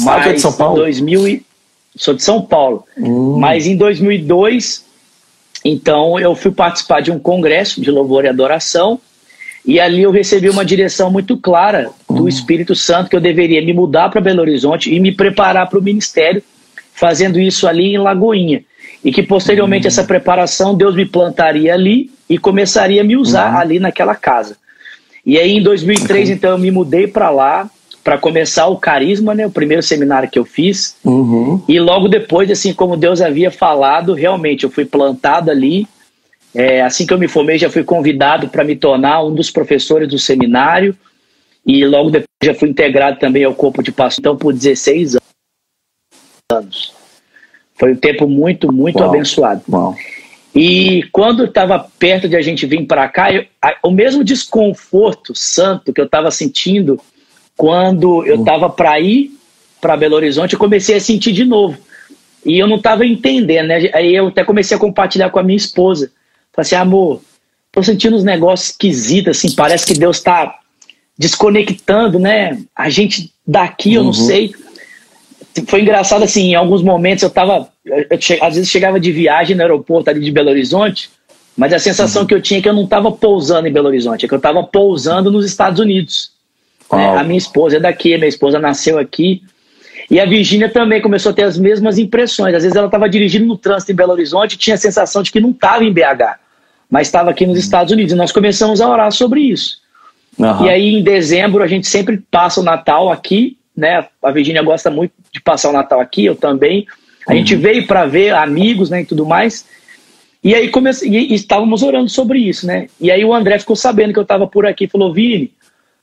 Mas 0.00 0.26
ah, 0.26 0.30
é 0.30 0.32
de 0.32 0.40
São 0.40 0.52
Paulo? 0.52 0.76
2000 0.76 1.28
e... 1.28 1.46
Sou 1.94 2.14
de 2.14 2.22
São 2.22 2.40
Paulo. 2.40 2.86
Hum. 2.96 3.36
Mas 3.38 3.66
em 3.66 3.76
2002, 3.76 4.82
então, 5.62 6.18
eu 6.18 6.34
fui 6.34 6.50
participar 6.50 7.00
de 7.00 7.10
um 7.10 7.18
congresso 7.18 7.82
de 7.82 7.90
louvor 7.90 8.24
e 8.24 8.28
adoração. 8.28 8.98
E 9.64 9.78
ali 9.78 10.02
eu 10.02 10.10
recebi 10.10 10.48
uma 10.48 10.64
direção 10.64 11.10
muito 11.10 11.36
clara 11.36 11.90
do 12.08 12.24
hum. 12.24 12.28
Espírito 12.28 12.74
Santo 12.74 13.10
que 13.10 13.16
eu 13.16 13.20
deveria 13.20 13.62
me 13.62 13.74
mudar 13.74 14.08
para 14.08 14.22
Belo 14.22 14.40
Horizonte 14.40 14.92
e 14.92 14.98
me 14.98 15.12
preparar 15.12 15.68
para 15.68 15.78
o 15.78 15.82
ministério 15.82 16.42
fazendo 16.94 17.38
isso 17.38 17.68
ali 17.68 17.94
em 17.94 17.98
Lagoinha. 17.98 18.64
E 19.04 19.12
que 19.12 19.22
posteriormente 19.22 19.84
uhum. 19.84 19.88
essa 19.88 20.04
preparação 20.04 20.74
Deus 20.74 20.94
me 20.94 21.04
plantaria 21.04 21.74
ali 21.74 22.10
e 22.28 22.38
começaria 22.38 23.02
a 23.02 23.04
me 23.04 23.16
usar 23.16 23.52
uhum. 23.52 23.58
ali 23.58 23.78
naquela 23.78 24.14
casa. 24.14 24.56
E 25.24 25.38
aí 25.38 25.52
em 25.52 25.62
2003 25.62 26.28
uhum. 26.28 26.34
então 26.34 26.50
eu 26.50 26.58
me 26.58 26.70
mudei 26.70 27.06
para 27.06 27.30
lá 27.30 27.70
para 28.02 28.18
começar 28.18 28.66
o 28.66 28.76
carisma, 28.76 29.32
né, 29.32 29.46
o 29.46 29.50
primeiro 29.50 29.82
seminário 29.82 30.28
que 30.28 30.38
eu 30.38 30.44
fiz. 30.44 30.96
Uhum. 31.04 31.62
E 31.68 31.78
logo 31.78 32.08
depois, 32.08 32.50
assim 32.50 32.74
como 32.74 32.96
Deus 32.96 33.20
havia 33.20 33.48
falado, 33.48 34.12
realmente 34.12 34.64
eu 34.64 34.70
fui 34.70 34.84
plantado 34.84 35.52
ali. 35.52 35.86
É, 36.52 36.82
assim 36.82 37.06
que 37.06 37.14
eu 37.14 37.18
me 37.18 37.28
formei, 37.28 37.58
já 37.58 37.70
fui 37.70 37.84
convidado 37.84 38.48
para 38.48 38.64
me 38.64 38.74
tornar 38.74 39.24
um 39.24 39.32
dos 39.32 39.52
professores 39.52 40.08
do 40.08 40.18
seminário. 40.18 40.96
E 41.64 41.86
logo 41.86 42.10
depois 42.10 42.26
já 42.42 42.54
fui 42.54 42.68
integrado 42.68 43.20
também 43.20 43.44
ao 43.44 43.54
corpo 43.54 43.84
de 43.84 43.92
pastor, 43.92 44.20
então 44.20 44.36
por 44.36 44.52
16 44.52 45.14
anos 45.14 45.22
anos. 46.52 46.92
Foi 47.82 47.94
um 47.94 47.96
tempo 47.96 48.28
muito, 48.28 48.72
muito 48.72 49.00
Uau. 49.00 49.08
abençoado. 49.08 49.60
Uau. 49.68 49.96
E 50.54 51.02
quando 51.10 51.46
estava 51.46 51.84
perto 51.98 52.28
de 52.28 52.36
a 52.36 52.40
gente 52.40 52.64
vir 52.64 52.86
para 52.86 53.08
cá, 53.08 53.32
eu, 53.32 53.44
a, 53.60 53.74
o 53.82 53.90
mesmo 53.90 54.22
desconforto 54.22 55.34
santo 55.34 55.92
que 55.92 56.00
eu 56.00 56.04
estava 56.04 56.30
sentindo 56.30 57.00
quando 57.56 58.24
eu 58.24 58.36
estava 58.36 58.68
hum. 58.68 58.70
para 58.70 59.00
ir 59.00 59.32
para 59.80 59.96
Belo 59.96 60.14
Horizonte, 60.14 60.52
eu 60.52 60.60
comecei 60.60 60.94
a 60.94 61.00
sentir 61.00 61.32
de 61.32 61.44
novo. 61.44 61.76
E 62.46 62.56
eu 62.56 62.68
não 62.68 62.76
estava 62.76 63.04
entendendo, 63.04 63.66
né? 63.66 63.90
Aí 63.92 64.14
eu 64.14 64.28
até 64.28 64.44
comecei 64.44 64.76
a 64.76 64.80
compartilhar 64.80 65.30
com 65.30 65.40
a 65.40 65.42
minha 65.42 65.56
esposa. 65.56 66.12
Falei 66.52 66.64
assim, 66.64 66.76
amor, 66.76 67.20
tô 67.72 67.82
sentindo 67.82 68.14
uns 68.14 68.22
negócios 68.22 68.70
esquisitos, 68.70 69.36
assim, 69.36 69.56
parece 69.56 69.84
que 69.84 69.94
Deus 69.94 70.18
está 70.18 70.56
desconectando, 71.18 72.20
né? 72.20 72.62
A 72.76 72.88
gente 72.88 73.32
daqui, 73.44 73.94
eu 73.94 74.04
não 74.04 74.10
uhum. 74.10 74.14
sei 74.14 74.54
foi 75.66 75.82
engraçado 75.82 76.22
assim, 76.22 76.50
em 76.50 76.54
alguns 76.54 76.82
momentos 76.82 77.22
eu 77.22 77.30
tava, 77.30 77.68
eu 77.84 78.20
che, 78.20 78.38
às 78.40 78.54
vezes 78.54 78.70
chegava 78.70 78.98
de 78.98 79.10
viagem 79.10 79.56
no 79.56 79.62
aeroporto 79.62 80.10
ali 80.10 80.20
de 80.20 80.30
Belo 80.30 80.50
Horizonte, 80.50 81.10
mas 81.56 81.72
a 81.72 81.78
sensação 81.78 82.22
uhum. 82.22 82.28
que 82.28 82.34
eu 82.34 82.40
tinha 82.40 82.60
é 82.60 82.62
que 82.62 82.68
eu 82.68 82.72
não 82.72 82.84
estava 82.84 83.10
pousando 83.10 83.68
em 83.68 83.72
Belo 83.72 83.88
Horizonte, 83.88 84.24
é 84.24 84.28
que 84.28 84.34
eu 84.34 84.38
estava 84.38 84.62
pousando 84.62 85.30
nos 85.30 85.44
Estados 85.44 85.80
Unidos. 85.80 86.32
Né? 86.92 87.16
A 87.16 87.24
minha 87.24 87.38
esposa 87.38 87.76
é 87.76 87.80
daqui, 87.80 88.16
minha 88.16 88.28
esposa 88.28 88.58
nasceu 88.58 88.98
aqui. 88.98 89.42
E 90.10 90.20
a 90.20 90.26
Virgínia 90.26 90.68
também 90.68 91.00
começou 91.00 91.30
a 91.30 91.34
ter 91.34 91.44
as 91.44 91.56
mesmas 91.56 91.98
impressões. 91.98 92.54
Às 92.54 92.62
vezes 92.62 92.76
ela 92.76 92.86
estava 92.86 93.08
dirigindo 93.08 93.46
no 93.46 93.56
trânsito 93.56 93.92
em 93.92 93.94
Belo 93.94 94.12
Horizonte 94.12 94.54
e 94.54 94.58
tinha 94.58 94.74
a 94.74 94.78
sensação 94.78 95.22
de 95.22 95.30
que 95.30 95.40
não 95.40 95.50
estava 95.50 95.84
em 95.84 95.92
BH, 95.92 96.38
mas 96.90 97.08
estava 97.08 97.30
aqui 97.30 97.46
nos 97.46 97.54
uhum. 97.54 97.60
Estados 97.60 97.92
Unidos. 97.92 98.12
E 98.12 98.16
nós 98.16 98.32
começamos 98.32 98.80
a 98.80 98.88
orar 98.88 99.10
sobre 99.12 99.40
isso. 99.40 99.78
Uhum. 100.38 100.66
E 100.66 100.70
aí, 100.70 100.94
em 100.94 101.02
dezembro, 101.02 101.62
a 101.62 101.66
gente 101.66 101.86
sempre 101.86 102.22
passa 102.30 102.60
o 102.60 102.64
Natal 102.64 103.10
aqui 103.10 103.58
né? 103.76 104.06
A 104.22 104.30
Virginia 104.30 104.62
gosta 104.62 104.90
muito 104.90 105.12
de 105.32 105.40
passar 105.40 105.70
o 105.70 105.72
Natal 105.72 106.00
aqui, 106.00 106.24
eu 106.24 106.36
também. 106.36 106.86
A 107.26 107.32
uhum. 107.32 107.38
gente 107.38 107.56
veio 107.56 107.86
para 107.86 108.06
ver 108.06 108.34
amigos, 108.34 108.90
né, 108.90 109.02
e 109.02 109.04
tudo 109.04 109.24
mais. 109.24 109.64
E 110.42 110.54
aí 110.54 110.68
comece... 110.68 111.08
e 111.08 111.34
estávamos 111.34 111.82
orando 111.82 112.08
sobre 112.08 112.38
isso, 112.38 112.66
né? 112.66 112.88
E 113.00 113.10
aí 113.10 113.24
o 113.24 113.32
André 113.32 113.58
ficou 113.58 113.76
sabendo 113.76 114.12
que 114.12 114.18
eu 114.18 114.24
estava 114.24 114.46
por 114.46 114.66
aqui, 114.66 114.88
falou: 114.88 115.12
"Vini, 115.12 115.52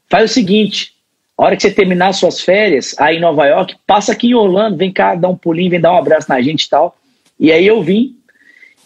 faz 0.10 0.32
o 0.32 0.34
seguinte, 0.34 0.94
a 1.38 1.44
hora 1.44 1.56
que 1.56 1.62
você 1.62 1.72
terminar 1.72 2.14
suas 2.14 2.40
férias 2.40 2.96
aí 2.98 3.18
em 3.18 3.22
Nova 3.22 3.46
York, 3.46 3.76
passa 3.86 4.14
aqui 4.14 4.28
em 4.28 4.34
Orlando, 4.34 4.78
vem 4.78 4.92
cá, 4.92 5.14
dá 5.16 5.28
um 5.28 5.36
pulinho, 5.36 5.72
vem 5.72 5.82
dar 5.82 5.94
um 5.94 5.98
abraço 5.98 6.30
na 6.30 6.42
gente 6.42 6.64
e 6.64 6.70
tal". 6.70 6.96
E 7.38 7.52
aí 7.52 7.68
eu 7.68 7.82
vim. 7.84 8.16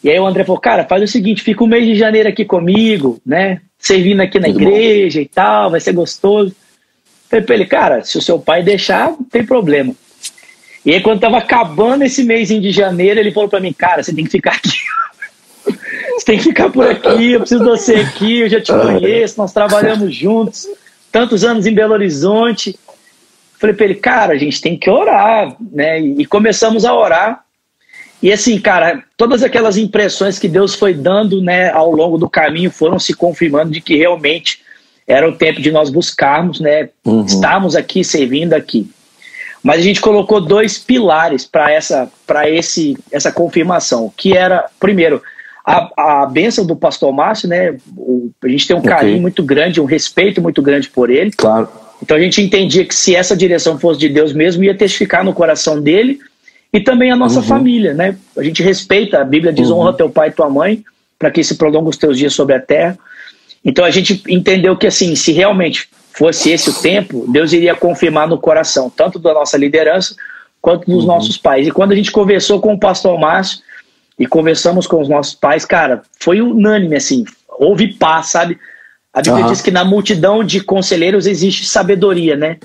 E 0.03 0.09
aí 0.09 0.19
o 0.19 0.25
André 0.25 0.43
falou: 0.43 0.59
"Cara, 0.59 0.85
faz 0.85 1.03
o 1.03 1.07
seguinte, 1.07 1.43
fica 1.43 1.63
o 1.63 1.67
mês 1.67 1.85
de 1.85 1.95
janeiro 1.95 2.29
aqui 2.29 2.45
comigo, 2.45 3.21
né? 3.23 3.61
Servindo 3.77 4.21
aqui 4.21 4.39
na 4.39 4.49
igreja 4.49 5.19
bom. 5.19 5.23
e 5.23 5.27
tal, 5.27 5.71
vai 5.71 5.79
ser 5.79 5.93
gostoso". 5.93 6.55
Falei 7.29 7.45
pra 7.45 7.55
ele, 7.55 7.65
cara, 7.65 8.03
se 8.03 8.17
o 8.17 8.21
seu 8.21 8.39
pai 8.39 8.63
deixar, 8.63 9.09
não 9.09 9.23
tem 9.23 9.45
problema. 9.45 9.95
E 10.85 10.93
aí, 10.93 11.01
quando 11.01 11.21
tava 11.21 11.37
acabando 11.37 12.03
esse 12.03 12.23
mês 12.23 12.49
de 12.49 12.71
janeiro, 12.71 13.19
ele 13.19 13.31
falou 13.31 13.49
para 13.49 13.59
mim, 13.59 13.71
cara, 13.71 14.03
você 14.03 14.13
tem 14.13 14.25
que 14.25 14.31
ficar 14.31 14.55
aqui. 14.55 14.77
você 16.17 16.25
tem 16.25 16.37
que 16.37 16.43
ficar 16.43 16.69
por 16.69 16.85
aqui, 16.85 17.33
eu 17.33 17.39
preciso 17.39 17.63
de 17.63 17.69
você 17.69 17.95
aqui, 17.95 18.41
eu 18.41 18.49
já 18.49 18.59
te 18.59 18.71
conheço, 18.71 19.37
nós 19.37 19.53
trabalhamos 19.53 20.13
juntos, 20.13 20.67
tantos 21.11 21.43
anos 21.43 21.65
em 21.65 21.73
Belo 21.73 21.93
Horizonte. 21.93 22.77
Falei 23.59 23.75
para 23.75 23.85
ele, 23.85 23.95
cara, 23.95 24.33
a 24.33 24.37
gente 24.37 24.59
tem 24.59 24.77
que 24.77 24.89
orar, 24.89 25.55
né? 25.71 26.01
E 26.01 26.25
começamos 26.25 26.83
a 26.83 26.93
orar. 26.93 27.43
E 28.21 28.31
assim, 28.31 28.59
cara, 28.59 29.03
todas 29.17 29.43
aquelas 29.43 29.77
impressões 29.77 30.39
que 30.39 30.47
Deus 30.47 30.75
foi 30.75 30.93
dando, 30.93 31.41
né, 31.41 31.69
ao 31.71 31.91
longo 31.91 32.17
do 32.17 32.29
caminho 32.29 32.71
foram 32.71 32.97
se 32.97 33.13
confirmando 33.13 33.71
de 33.71 33.81
que 33.81 33.97
realmente 33.97 34.61
era 35.05 35.27
o 35.27 35.35
tempo 35.35 35.61
de 35.61 35.71
nós 35.71 35.89
buscarmos, 35.89 36.61
né? 36.61 36.89
Uhum. 37.05 37.25
Estarmos 37.25 37.75
aqui, 37.75 38.01
servindo 38.03 38.53
aqui. 38.53 38.89
Mas 39.63 39.79
a 39.79 39.83
gente 39.83 40.01
colocou 40.01 40.41
dois 40.41 40.77
pilares 40.77 41.45
para 41.45 41.71
essa, 41.71 42.11
para 42.27 42.49
esse, 42.49 42.97
essa 43.09 43.31
confirmação, 43.31 44.11
que 44.15 44.35
era, 44.35 44.65
primeiro, 44.77 45.21
a, 45.65 46.21
a 46.21 46.25
bênção 46.25 46.65
do 46.65 46.75
pastor 46.75 47.13
Márcio, 47.13 47.47
né? 47.47 47.77
O, 47.95 48.29
a 48.43 48.47
gente 48.49 48.67
tem 48.67 48.75
um 48.75 48.79
okay. 48.79 48.91
carinho 48.91 49.21
muito 49.21 49.41
grande, 49.41 49.79
um 49.79 49.85
respeito 49.85 50.41
muito 50.41 50.61
grande 50.61 50.89
por 50.89 51.09
ele. 51.09 51.31
Claro. 51.31 51.69
Então 52.01 52.17
a 52.17 52.19
gente 52.19 52.41
entendia 52.41 52.83
que 52.83 52.93
se 52.93 53.15
essa 53.15 53.35
direção 53.37 53.79
fosse 53.79 53.97
de 53.97 54.09
Deus 54.09 54.33
mesmo, 54.33 54.63
ia 54.63 54.75
testificar 54.75 55.23
no 55.23 55.33
coração 55.33 55.81
dele 55.81 56.19
e 56.73 56.81
também 56.81 57.11
a 57.11 57.15
nossa 57.15 57.39
uhum. 57.39 57.45
família, 57.45 57.93
né? 57.93 58.17
A 58.37 58.43
gente 58.43 58.61
respeita, 58.61 59.21
a 59.21 59.23
Bíblia 59.23 59.53
diz: 59.53 59.69
uhum. 59.69 59.79
honra 59.79 59.93
teu 59.93 60.09
pai 60.09 60.27
e 60.27 60.33
tua 60.33 60.49
mãe, 60.49 60.83
para 61.17 61.31
que 61.31 61.41
se 61.41 61.55
prolongue 61.55 61.89
os 61.89 61.97
teus 61.97 62.17
dias 62.17 62.33
sobre 62.33 62.55
a 62.55 62.59
terra. 62.59 62.97
Então 63.63 63.85
a 63.85 63.89
gente 63.89 64.21
entendeu 64.27 64.75
que, 64.75 64.87
assim, 64.87 65.15
se 65.15 65.31
realmente 65.31 65.87
fosse 66.13 66.51
esse 66.51 66.69
o 66.69 66.73
tempo, 66.73 67.25
Deus 67.27 67.51
iria 67.53 67.75
confirmar 67.75 68.27
no 68.27 68.37
coração, 68.37 68.89
tanto 68.89 69.19
da 69.19 69.33
nossa 69.33 69.57
liderança 69.57 70.15
quanto 70.61 70.89
dos 70.89 71.01
uhum. 71.01 71.07
nossos 71.07 71.37
pais. 71.37 71.67
E 71.67 71.71
quando 71.71 71.91
a 71.91 71.95
gente 71.95 72.11
conversou 72.11 72.61
com 72.61 72.73
o 72.73 72.79
pastor 72.79 73.19
Márcio 73.19 73.59
e 74.17 74.25
conversamos 74.25 74.87
com 74.87 75.01
os 75.01 75.09
nossos 75.09 75.35
pais, 75.35 75.65
cara, 75.65 76.03
foi 76.19 76.39
unânime, 76.39 76.95
assim, 76.95 77.25
houve 77.49 77.93
paz, 77.95 78.27
sabe? 78.27 78.57
A 79.11 79.21
Bíblia 79.21 79.45
uhum. 79.45 79.51
diz 79.51 79.61
que 79.61 79.71
na 79.71 79.83
multidão 79.83 80.43
de 80.43 80.61
conselheiros 80.61 81.27
existe 81.27 81.65
sabedoria, 81.65 82.35
né? 82.35 82.57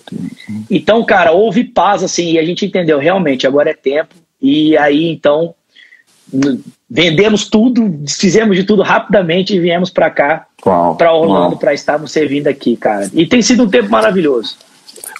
Então, 0.71 1.05
cara, 1.05 1.33
houve 1.33 1.65
paz, 1.65 2.03
assim, 2.03 2.33
e 2.33 2.39
a 2.39 2.45
gente 2.45 2.65
entendeu, 2.65 2.99
realmente, 2.99 3.47
agora 3.47 3.71
é 3.71 3.75
tempo. 3.75 4.15
E 4.41 4.77
aí, 4.79 5.09
então, 5.09 5.55
vendemos 6.89 7.49
tudo, 7.49 7.89
desfizemos 7.89 8.57
de 8.57 8.65
tudo 8.65 8.83
rapidamente 8.83 9.55
e 9.55 9.61
viemos 9.61 9.91
para 9.91 10.11
cá, 10.11 10.47
para 10.97 11.13
Orlando, 11.13 11.57
para 11.57 11.75
estarmos 11.75 12.13
servindo 12.13 12.47
aqui, 12.47 12.77
cara. 12.77 13.11
E 13.13 13.27
tem 13.27 13.43
sido 13.43 13.65
um 13.65 13.69
tempo 13.69 13.91
maravilhoso. 13.91 14.57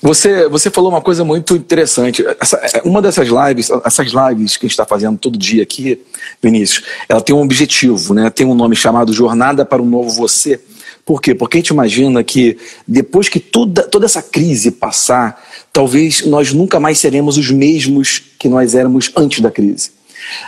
Você, 0.01 0.49
você 0.49 0.71
falou 0.71 0.91
uma 0.91 1.01
coisa 1.01 1.25
muito 1.25 1.57
interessante. 1.57 2.25
Essa, 2.41 2.83
uma 2.85 3.03
dessas 3.03 3.29
lives, 3.29 3.69
essas 3.85 4.09
lives 4.09 4.57
que 4.57 4.65
a 4.65 4.69
gente 4.69 4.73
está 4.73 4.87
fazendo 4.87 5.19
todo 5.19 5.37
dia 5.37 5.63
aqui, 5.63 6.01
Vinícius, 6.41 6.85
ela 7.09 7.21
tem 7.21 7.35
um 7.35 7.43
objetivo, 7.43 8.15
né? 8.15 8.31
Tem 8.31 8.47
um 8.47 8.55
nome 8.55 8.77
chamado 8.77 9.13
Jornada 9.13 9.65
para 9.65 9.83
um 9.83 9.87
Novo 9.87 10.11
Você. 10.11 10.61
Por 11.05 11.21
quê? 11.21 11.35
Porque 11.35 11.57
a 11.57 11.61
gente 11.61 11.69
imagina 11.69 12.23
que 12.23 12.57
depois 12.87 13.29
que 13.29 13.41
toda, 13.41 13.83
toda 13.83 14.07
essa 14.07 14.23
crise 14.23 14.71
passar, 14.71 15.43
talvez 15.73 16.25
nós 16.27 16.53
nunca 16.53 16.79
mais 16.79 16.99
seremos 16.99 17.37
os 17.37 17.51
mesmos 17.51 18.23
que 18.39 18.49
nós 18.49 18.75
éramos 18.75 19.11
antes 19.17 19.41
da 19.41 19.51
crise. 19.51 19.98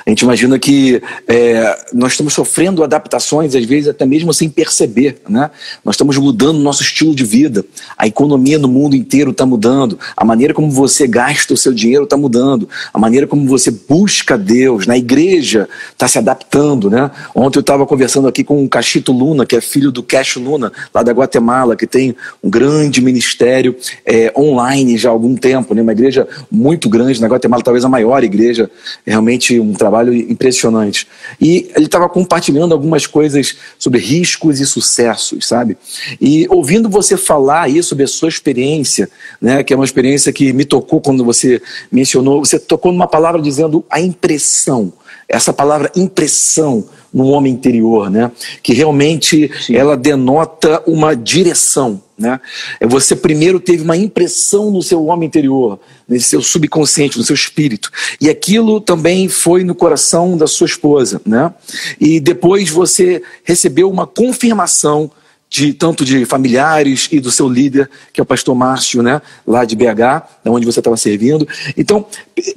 A 0.06 0.10
gente 0.10 0.22
imagina 0.22 0.58
que 0.58 1.02
é, 1.28 1.86
nós 1.92 2.12
estamos 2.12 2.32
sofrendo 2.32 2.82
adaptações, 2.82 3.54
às 3.54 3.64
vezes 3.64 3.88
até 3.88 4.06
mesmo 4.06 4.32
sem 4.32 4.48
perceber. 4.48 5.20
Né? 5.28 5.50
Nós 5.84 5.94
estamos 5.94 6.16
mudando 6.18 6.58
nosso 6.58 6.82
estilo 6.82 7.14
de 7.14 7.24
vida. 7.24 7.64
A 7.96 8.06
economia 8.06 8.58
no 8.58 8.68
mundo 8.68 8.96
inteiro 8.96 9.30
está 9.30 9.46
mudando. 9.46 9.98
A 10.16 10.24
maneira 10.24 10.54
como 10.54 10.70
você 10.70 11.06
gasta 11.06 11.54
o 11.54 11.56
seu 11.56 11.72
dinheiro 11.72 12.04
está 12.04 12.16
mudando. 12.16 12.68
A 12.92 12.98
maneira 12.98 13.26
como 13.26 13.46
você 13.46 13.70
busca 13.70 14.36
Deus 14.36 14.86
na 14.86 14.96
igreja 14.96 15.68
está 15.92 16.08
se 16.08 16.18
adaptando. 16.18 16.90
Né? 16.90 17.10
Ontem 17.34 17.58
eu 17.58 17.62
estava 17.62 17.86
conversando 17.86 18.28
aqui 18.28 18.44
com 18.44 18.64
o 18.64 18.68
Cachito 18.68 19.12
Luna, 19.12 19.46
que 19.46 19.56
é 19.56 19.60
filho 19.60 19.90
do 19.90 20.02
Cash 20.02 20.36
Luna, 20.36 20.72
lá 20.94 21.02
da 21.02 21.12
Guatemala, 21.12 21.76
que 21.76 21.86
tem 21.86 22.14
um 22.42 22.50
grande 22.50 23.00
ministério 23.00 23.76
é, 24.04 24.32
online 24.36 24.96
já 24.96 25.08
há 25.08 25.12
algum 25.12 25.34
tempo. 25.34 25.74
Né? 25.74 25.82
Uma 25.82 25.92
igreja 25.92 26.26
muito 26.50 26.88
grande 26.88 27.20
na 27.20 27.26
Guatemala, 27.26 27.62
talvez 27.62 27.84
a 27.84 27.88
maior 27.88 28.22
igreja, 28.24 28.70
realmente 29.06 29.58
um 29.58 29.69
trabalho 29.76 30.14
impressionante. 30.14 31.06
E 31.40 31.70
ele 31.76 31.86
estava 31.86 32.08
compartilhando 32.08 32.72
algumas 32.72 33.06
coisas 33.06 33.56
sobre 33.78 34.00
riscos 34.00 34.60
e 34.60 34.66
sucessos, 34.66 35.46
sabe? 35.46 35.76
E 36.20 36.46
ouvindo 36.50 36.88
você 36.88 37.16
falar 37.16 37.62
aí 37.62 37.82
sobre 37.82 38.04
a 38.04 38.08
sua 38.08 38.28
experiência, 38.28 39.08
né, 39.40 39.62
que 39.62 39.72
é 39.72 39.76
uma 39.76 39.84
experiência 39.84 40.32
que 40.32 40.52
me 40.52 40.64
tocou 40.64 41.00
quando 41.00 41.24
você 41.24 41.60
mencionou, 41.90 42.44
você 42.44 42.58
tocou 42.58 42.92
numa 42.92 43.08
palavra 43.08 43.40
dizendo 43.40 43.84
a 43.90 44.00
impressão. 44.00 44.92
Essa 45.30 45.52
palavra 45.52 45.92
impressão 45.94 46.84
no 47.12 47.26
homem 47.26 47.52
interior, 47.52 48.10
né? 48.10 48.32
Que 48.62 48.74
realmente 48.74 49.50
Sim. 49.64 49.76
ela 49.76 49.96
denota 49.96 50.82
uma 50.86 51.14
direção, 51.14 52.02
né? 52.18 52.40
É 52.80 52.86
você 52.86 53.14
primeiro 53.14 53.60
teve 53.60 53.82
uma 53.82 53.96
impressão 53.96 54.70
no 54.70 54.82
seu 54.82 55.04
homem 55.06 55.26
interior, 55.26 55.78
nesse 56.08 56.30
seu 56.30 56.42
subconsciente, 56.42 57.16
no 57.16 57.24
seu 57.24 57.34
espírito, 57.34 57.90
e 58.20 58.28
aquilo 58.28 58.80
também 58.80 59.28
foi 59.28 59.62
no 59.62 59.74
coração 59.74 60.36
da 60.36 60.46
sua 60.46 60.66
esposa, 60.66 61.20
né? 61.24 61.52
E 62.00 62.18
depois 62.18 62.68
você 62.68 63.22
recebeu 63.44 63.88
uma 63.88 64.06
confirmação 64.06 65.10
de 65.50 65.74
tanto 65.74 66.04
de 66.04 66.24
familiares 66.24 67.08
e 67.10 67.18
do 67.18 67.28
seu 67.28 67.48
líder, 67.48 67.90
que 68.12 68.20
é 68.20 68.22
o 68.22 68.26
pastor 68.26 68.54
Márcio, 68.54 69.02
né, 69.02 69.20
lá 69.44 69.64
de 69.64 69.74
BH, 69.74 70.22
onde 70.46 70.64
você 70.64 70.78
estava 70.78 70.96
servindo. 70.96 71.46
Então, 71.76 72.06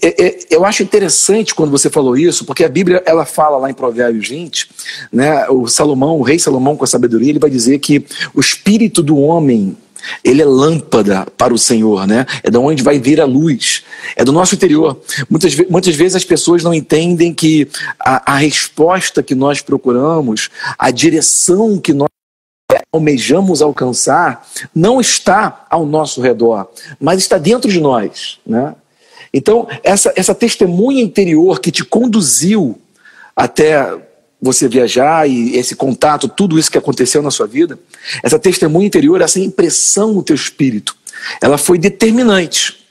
é, 0.01 0.25
é, 0.25 0.39
eu 0.51 0.63
acho 0.63 0.83
interessante 0.83 1.55
quando 1.55 1.71
você 1.71 1.89
falou 1.89 2.15
isso, 2.15 2.45
porque 2.45 2.63
a 2.63 2.69
Bíblia 2.69 3.01
ela 3.03 3.25
fala 3.25 3.57
lá 3.57 3.67
em 3.67 3.73
Provérbios 3.73 4.29
20, 4.29 4.69
né, 5.11 5.49
o 5.49 5.67
Salomão, 5.67 6.19
o 6.19 6.21
rei 6.21 6.37
Salomão 6.37 6.77
com 6.77 6.83
a 6.83 6.87
sabedoria, 6.87 7.31
ele 7.31 7.39
vai 7.39 7.49
dizer 7.49 7.79
que 7.79 8.05
o 8.31 8.39
espírito 8.39 9.01
do 9.01 9.17
homem 9.17 9.75
ele 10.23 10.41
é 10.41 10.45
lâmpada 10.45 11.25
para 11.37 11.53
o 11.53 11.57
Senhor, 11.57 12.05
né? 12.05 12.25
É 12.43 12.51
da 12.51 12.59
onde 12.59 12.83
vai 12.83 12.99
vir 12.99 13.21
a 13.21 13.25
luz. 13.25 13.83
É 14.17 14.25
do 14.25 14.33
nosso 14.33 14.53
interior. 14.53 14.99
Muitas, 15.29 15.55
muitas 15.69 15.95
vezes 15.95 16.17
as 16.17 16.25
pessoas 16.25 16.61
não 16.61 16.73
entendem 16.73 17.33
que 17.33 17.69
a, 17.97 18.33
a 18.33 18.35
resposta 18.35 19.23
que 19.23 19.33
nós 19.33 19.61
procuramos, 19.61 20.49
a 20.77 20.91
direção 20.91 21.79
que 21.79 21.93
nós 21.93 22.09
almejamos 22.93 23.63
alcançar 23.63 24.47
não 24.73 25.01
está 25.01 25.65
ao 25.67 25.83
nosso 25.83 26.21
redor, 26.21 26.69
mas 26.99 27.19
está 27.19 27.39
dentro 27.39 27.69
de 27.69 27.81
nós. 27.81 28.37
Né? 28.45 28.75
Então, 29.33 29.67
essa, 29.83 30.13
essa 30.15 30.35
testemunha 30.35 31.01
interior 31.01 31.59
que 31.59 31.71
te 31.71 31.83
conduziu 31.83 32.79
até 33.35 33.97
você 34.39 34.67
viajar 34.67 35.27
e 35.27 35.57
esse 35.57 35.75
contato, 35.75 36.27
tudo 36.27 36.59
isso 36.59 36.69
que 36.69 36.77
aconteceu 36.77 37.23
na 37.23 37.31
sua 37.31 37.47
vida, 37.47 37.79
essa 38.21 38.37
testemunha 38.37 38.85
interior, 38.85 39.21
essa 39.21 39.39
impressão 39.39 40.13
no 40.13 40.21
teu 40.21 40.35
espírito, 40.35 40.95
ela 41.41 41.57
foi 41.57 41.79
determinante. 41.79 42.83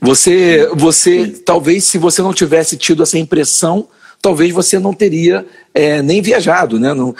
Você, 0.00 0.68
você, 0.74 1.28
talvez 1.28 1.84
se 1.84 1.98
você 1.98 2.20
não 2.22 2.32
tivesse 2.32 2.76
tido 2.76 3.02
essa 3.02 3.18
impressão, 3.18 3.88
talvez 4.26 4.52
você 4.52 4.76
não 4.80 4.92
teria 4.92 5.46
é, 5.72 6.02
nem 6.02 6.20
viajado. 6.20 6.80
Né? 6.80 6.92
Não, 6.92 7.14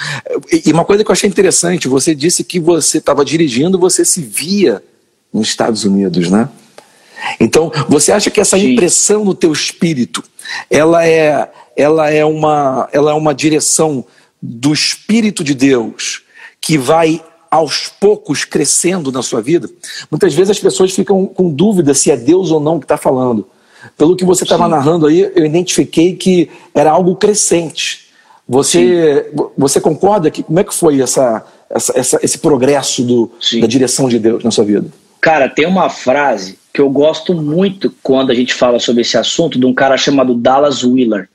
e 0.52 0.72
uma 0.72 0.84
coisa 0.84 1.04
que 1.04 1.10
eu 1.10 1.12
achei 1.12 1.30
interessante, 1.30 1.86
você 1.86 2.16
disse 2.16 2.42
que 2.42 2.58
você 2.58 2.98
estava 2.98 3.24
dirigindo, 3.24 3.78
você 3.78 4.04
se 4.04 4.20
via 4.20 4.82
nos 5.32 5.46
Estados 5.46 5.84
Unidos, 5.84 6.28
né? 6.28 6.48
Então, 7.38 7.70
você 7.88 8.10
acha 8.10 8.28
que 8.28 8.40
essa 8.40 8.58
impressão 8.58 9.24
no 9.24 9.34
teu 9.34 9.52
espírito, 9.52 10.20
ela 10.68 11.06
é, 11.06 11.48
ela 11.76 12.10
é 12.10 12.24
uma, 12.24 12.88
ela 12.92 13.12
é 13.12 13.14
uma 13.14 13.32
direção 13.32 14.04
do 14.42 14.72
Espírito 14.72 15.44
de 15.44 15.54
Deus 15.54 16.22
que 16.60 16.76
vai 16.76 17.22
aos 17.48 17.86
poucos 17.86 18.44
crescendo 18.44 19.12
na 19.12 19.22
sua 19.22 19.40
vida? 19.40 19.70
Muitas 20.10 20.34
vezes 20.34 20.50
as 20.50 20.58
pessoas 20.58 20.92
ficam 20.92 21.24
com 21.24 21.48
dúvida 21.48 21.94
se 21.94 22.10
é 22.10 22.16
Deus 22.16 22.50
ou 22.50 22.58
não 22.58 22.80
que 22.80 22.84
está 22.84 22.96
falando. 22.96 23.48
Pelo 23.96 24.14
que 24.14 24.24
você 24.24 24.44
estava 24.44 24.68
narrando 24.68 25.06
aí, 25.06 25.20
eu 25.34 25.44
identifiquei 25.44 26.14
que 26.14 26.50
era 26.74 26.90
algo 26.90 27.16
crescente. 27.16 28.06
Você, 28.48 29.32
você 29.56 29.80
concorda 29.80 30.30
que 30.30 30.42
como 30.42 30.60
é 30.60 30.64
que 30.64 30.74
foi 30.74 31.00
essa, 31.00 31.44
essa, 31.68 31.98
essa 31.98 32.20
esse 32.22 32.38
progresso 32.38 33.02
do, 33.02 33.32
da 33.60 33.66
direção 33.66 34.08
de 34.08 34.18
Deus 34.18 34.44
na 34.44 34.50
sua 34.50 34.64
vida? 34.64 34.86
Cara, 35.20 35.48
tem 35.48 35.66
uma 35.66 35.88
frase 35.88 36.58
que 36.72 36.80
eu 36.80 36.90
gosto 36.90 37.34
muito 37.34 37.92
quando 38.02 38.30
a 38.30 38.34
gente 38.34 38.52
fala 38.54 38.78
sobre 38.78 39.00
esse 39.00 39.16
assunto 39.16 39.58
de 39.58 39.66
um 39.66 39.72
cara 39.72 39.96
chamado 39.96 40.34
Dallas 40.34 40.84
Wheeler. 40.84 41.28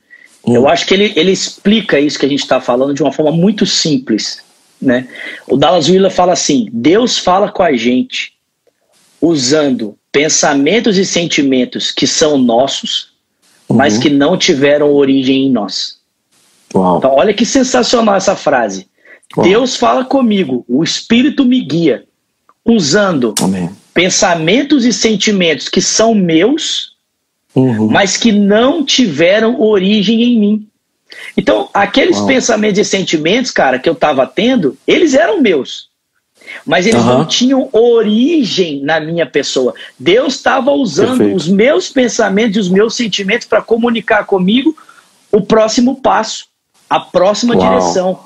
Hum. 0.45 0.55
Eu 0.55 0.69
acho 0.69 0.85
que 0.85 0.93
ele, 0.93 1.11
ele 1.15 1.31
explica 1.31 1.99
isso 1.99 2.17
que 2.17 2.25
a 2.25 2.29
gente 2.29 2.43
está 2.43 2.61
falando 2.61 2.93
de 2.93 3.01
uma 3.01 3.11
forma 3.11 3.31
muito 3.31 3.65
simples. 3.65 4.41
Né? 4.79 5.07
O 5.47 5.57
Dallas 5.57 5.89
Wheeler 5.89 6.11
fala 6.11 6.33
assim: 6.33 6.69
Deus 6.71 7.17
fala 7.17 7.51
com 7.51 7.63
a 7.63 7.73
gente 7.73 8.33
usando 9.19 9.97
pensamentos 10.11 10.97
e 10.97 11.05
sentimentos 11.05 11.91
que 11.91 12.05
são 12.05 12.37
nossos, 12.37 13.11
uhum. 13.69 13.77
mas 13.77 13.97
que 13.97 14.09
não 14.09 14.37
tiveram 14.37 14.93
origem 14.93 15.47
em 15.47 15.51
nós. 15.51 15.99
Uau. 16.73 16.97
Então, 16.97 17.13
olha 17.15 17.33
que 17.33 17.45
sensacional 17.45 18.15
essa 18.15 18.35
frase. 18.35 18.87
Uau. 19.35 19.47
Deus 19.47 19.75
fala 19.75 20.03
comigo, 20.03 20.65
o 20.67 20.83
Espírito 20.83 21.45
me 21.45 21.61
guia, 21.61 22.03
usando 22.65 23.33
Amém. 23.41 23.69
pensamentos 23.93 24.85
e 24.85 24.91
sentimentos 24.91 25.69
que 25.69 25.81
são 25.81 26.13
meus, 26.13 26.93
uhum. 27.55 27.87
mas 27.87 28.17
que 28.17 28.31
não 28.31 28.83
tiveram 28.83 29.61
origem 29.61 30.21
em 30.21 30.39
mim. 30.39 30.67
Então, 31.35 31.69
aqueles 31.73 32.17
Uau. 32.17 32.27
pensamentos 32.27 32.79
e 32.79 32.85
sentimentos, 32.85 33.51
cara, 33.51 33.79
que 33.79 33.87
eu 33.87 33.93
estava 33.93 34.25
tendo, 34.27 34.77
eles 34.85 35.13
eram 35.13 35.41
meus. 35.41 35.90
Mas 36.65 36.85
eles 36.85 37.01
uhum. 37.01 37.19
não 37.19 37.25
tinham 37.25 37.69
origem 37.71 38.81
na 38.81 38.99
minha 38.99 39.25
pessoa. 39.25 39.73
Deus 39.99 40.35
estava 40.35 40.71
usando 40.71 41.17
Perfeito. 41.17 41.35
os 41.35 41.47
meus 41.47 41.89
pensamentos 41.89 42.57
e 42.57 42.59
os 42.59 42.69
meus 42.69 42.95
sentimentos 42.95 43.47
para 43.47 43.61
comunicar 43.61 44.25
comigo 44.25 44.75
o 45.31 45.41
próximo 45.41 46.01
passo, 46.01 46.45
a 46.89 46.99
próxima 46.99 47.55
Uau. 47.55 47.69
direção. 47.69 48.19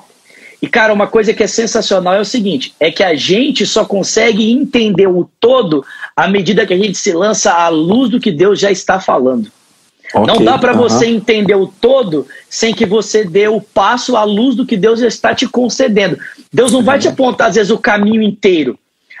E, 0.60 0.66
cara, 0.66 0.92
uma 0.92 1.06
coisa 1.06 1.34
que 1.34 1.42
é 1.42 1.46
sensacional 1.46 2.14
é 2.14 2.20
o 2.20 2.24
seguinte: 2.24 2.74
é 2.80 2.90
que 2.90 3.02
a 3.02 3.14
gente 3.14 3.66
só 3.66 3.84
consegue 3.84 4.50
entender 4.50 5.06
o 5.06 5.28
todo 5.38 5.84
à 6.16 6.26
medida 6.26 6.66
que 6.66 6.74
a 6.74 6.78
gente 6.78 6.96
se 6.96 7.12
lança 7.12 7.52
à 7.52 7.68
luz 7.68 8.10
do 8.10 8.20
que 8.20 8.32
Deus 8.32 8.58
já 8.58 8.70
está 8.70 8.98
falando. 8.98 9.50
Okay, 10.14 10.34
não 10.34 10.44
dá 10.44 10.58
para 10.58 10.72
uh 10.72 10.76
-huh. 10.76 10.88
você 10.88 11.06
entender 11.06 11.54
o 11.54 11.66
todo 11.66 12.26
sem 12.48 12.72
que 12.72 12.86
você 12.86 13.24
dê 13.24 13.48
o 13.48 13.60
passo 13.60 14.16
à 14.16 14.24
luz 14.24 14.54
do 14.54 14.64
que 14.64 14.76
Deus 14.76 15.00
está 15.00 15.34
te 15.34 15.46
concedendo. 15.46 16.18
Deus 16.52 16.72
não 16.72 16.82
vai 16.82 16.98
te 16.98 17.08
apontar, 17.08 17.48
às 17.48 17.56
vezes, 17.56 17.70
o 17.70 17.78
caminho 17.78 18.22
inteiro. 18.22 18.78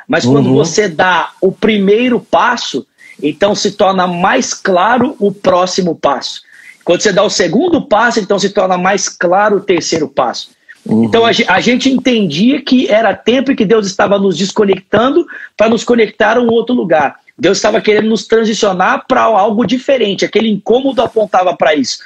Mas 0.08 0.24
quando 0.24 0.46
uhum. 0.46 0.54
você 0.54 0.88
dá 0.88 1.30
o 1.40 1.50
primeiro 1.50 2.20
passo, 2.20 2.86
então 3.22 3.54
se 3.54 3.72
torna 3.72 4.06
mais 4.06 4.54
claro 4.54 5.16
o 5.18 5.32
próximo 5.32 5.96
passo. 5.96 6.42
Quando 6.84 7.00
você 7.00 7.12
dá 7.12 7.24
o 7.24 7.30
segundo 7.30 7.82
passo, 7.82 8.20
então 8.20 8.38
se 8.38 8.50
torna 8.50 8.78
mais 8.78 9.08
claro 9.08 9.56
o 9.56 9.60
terceiro 9.60 10.06
passo. 10.06 10.50
Uhum. 10.84 11.04
Então 11.04 11.24
a, 11.24 11.30
a, 11.48 11.60
gente 11.60 11.90
entendia 11.90 12.62
que 12.62 12.88
era 12.88 13.12
tempo 13.12 13.50
e 13.50 13.56
que 13.56 13.64
Deus 13.64 13.88
estava 13.88 14.18
nos 14.18 14.38
desconectando 14.38 15.26
para 15.56 15.68
nos 15.68 15.82
conectar 15.82 16.36
a 16.36 16.40
um 16.40 16.48
outro 16.48 16.74
lugar. 16.74 17.16
Deus 17.38 17.58
estava 17.58 17.80
querendo 17.80 18.08
nos 18.08 18.26
transicionar 18.26 19.04
para 19.06 19.22
algo 19.22 19.66
diferente. 19.66 20.24
Aquele 20.24 20.48
incômodo 20.48 21.02
apontava 21.02 21.54
para 21.54 21.74
isso. 21.74 21.98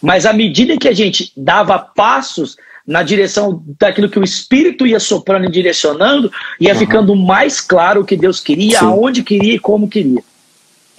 Mas 0.00 0.24
à 0.24 0.32
medida 0.32 0.78
que 0.78 0.88
a 0.88 0.94
gente 0.94 1.32
dava 1.36 1.78
passos 1.78 2.56
na 2.86 3.02
direção 3.02 3.62
daquilo 3.78 4.08
que 4.08 4.18
o 4.18 4.24
Espírito 4.24 4.86
ia 4.86 4.98
soprando 4.98 5.46
e 5.46 5.50
direcionando, 5.50 6.32
ia 6.58 6.72
uhum. 6.72 6.78
ficando 6.78 7.14
mais 7.14 7.60
claro 7.60 8.00
o 8.00 8.04
que 8.04 8.16
Deus 8.16 8.40
queria, 8.40 8.78
Sim. 8.78 8.86
aonde 8.86 9.22
queria 9.22 9.54
e 9.54 9.58
como 9.58 9.88
queria. 9.88 10.22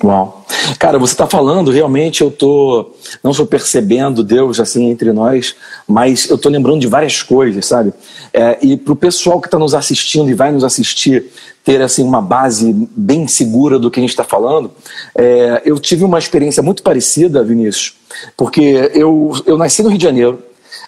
Uau. 0.01 0.45
Cara, 0.77 0.97
você 0.97 1.13
está 1.13 1.27
falando, 1.27 1.71
realmente 1.71 2.21
eu 2.21 2.31
tô 2.31 2.91
não 3.21 3.33
só 3.33 3.45
percebendo 3.45 4.23
Deus 4.23 4.59
assim 4.59 4.89
entre 4.89 5.11
nós, 5.11 5.55
mas 5.85 6.29
eu 6.29 6.37
tô 6.37 6.47
lembrando 6.47 6.79
de 6.79 6.87
várias 6.87 7.21
coisas, 7.21 7.65
sabe? 7.65 7.93
É, 8.33 8.57
e 8.61 8.77
para 8.77 8.93
o 8.93 8.95
pessoal 8.95 9.41
que 9.41 9.47
está 9.47 9.59
nos 9.59 9.73
assistindo 9.73 10.29
e 10.29 10.33
vai 10.33 10.51
nos 10.51 10.63
assistir 10.63 11.25
ter 11.65 11.81
assim 11.81 12.03
uma 12.03 12.21
base 12.21 12.73
bem 12.95 13.27
segura 13.27 13.77
do 13.77 13.91
que 13.91 13.99
a 13.99 14.01
gente 14.01 14.11
está 14.11 14.23
falando, 14.23 14.71
é, 15.13 15.61
eu 15.65 15.77
tive 15.77 16.05
uma 16.05 16.17
experiência 16.17 16.63
muito 16.63 16.81
parecida, 16.81 17.43
Vinícius, 17.43 17.95
porque 18.37 18.91
eu, 18.93 19.33
eu 19.45 19.57
nasci 19.57 19.83
no 19.83 19.89
Rio 19.89 19.97
de 19.97 20.03
Janeiro, 20.03 20.41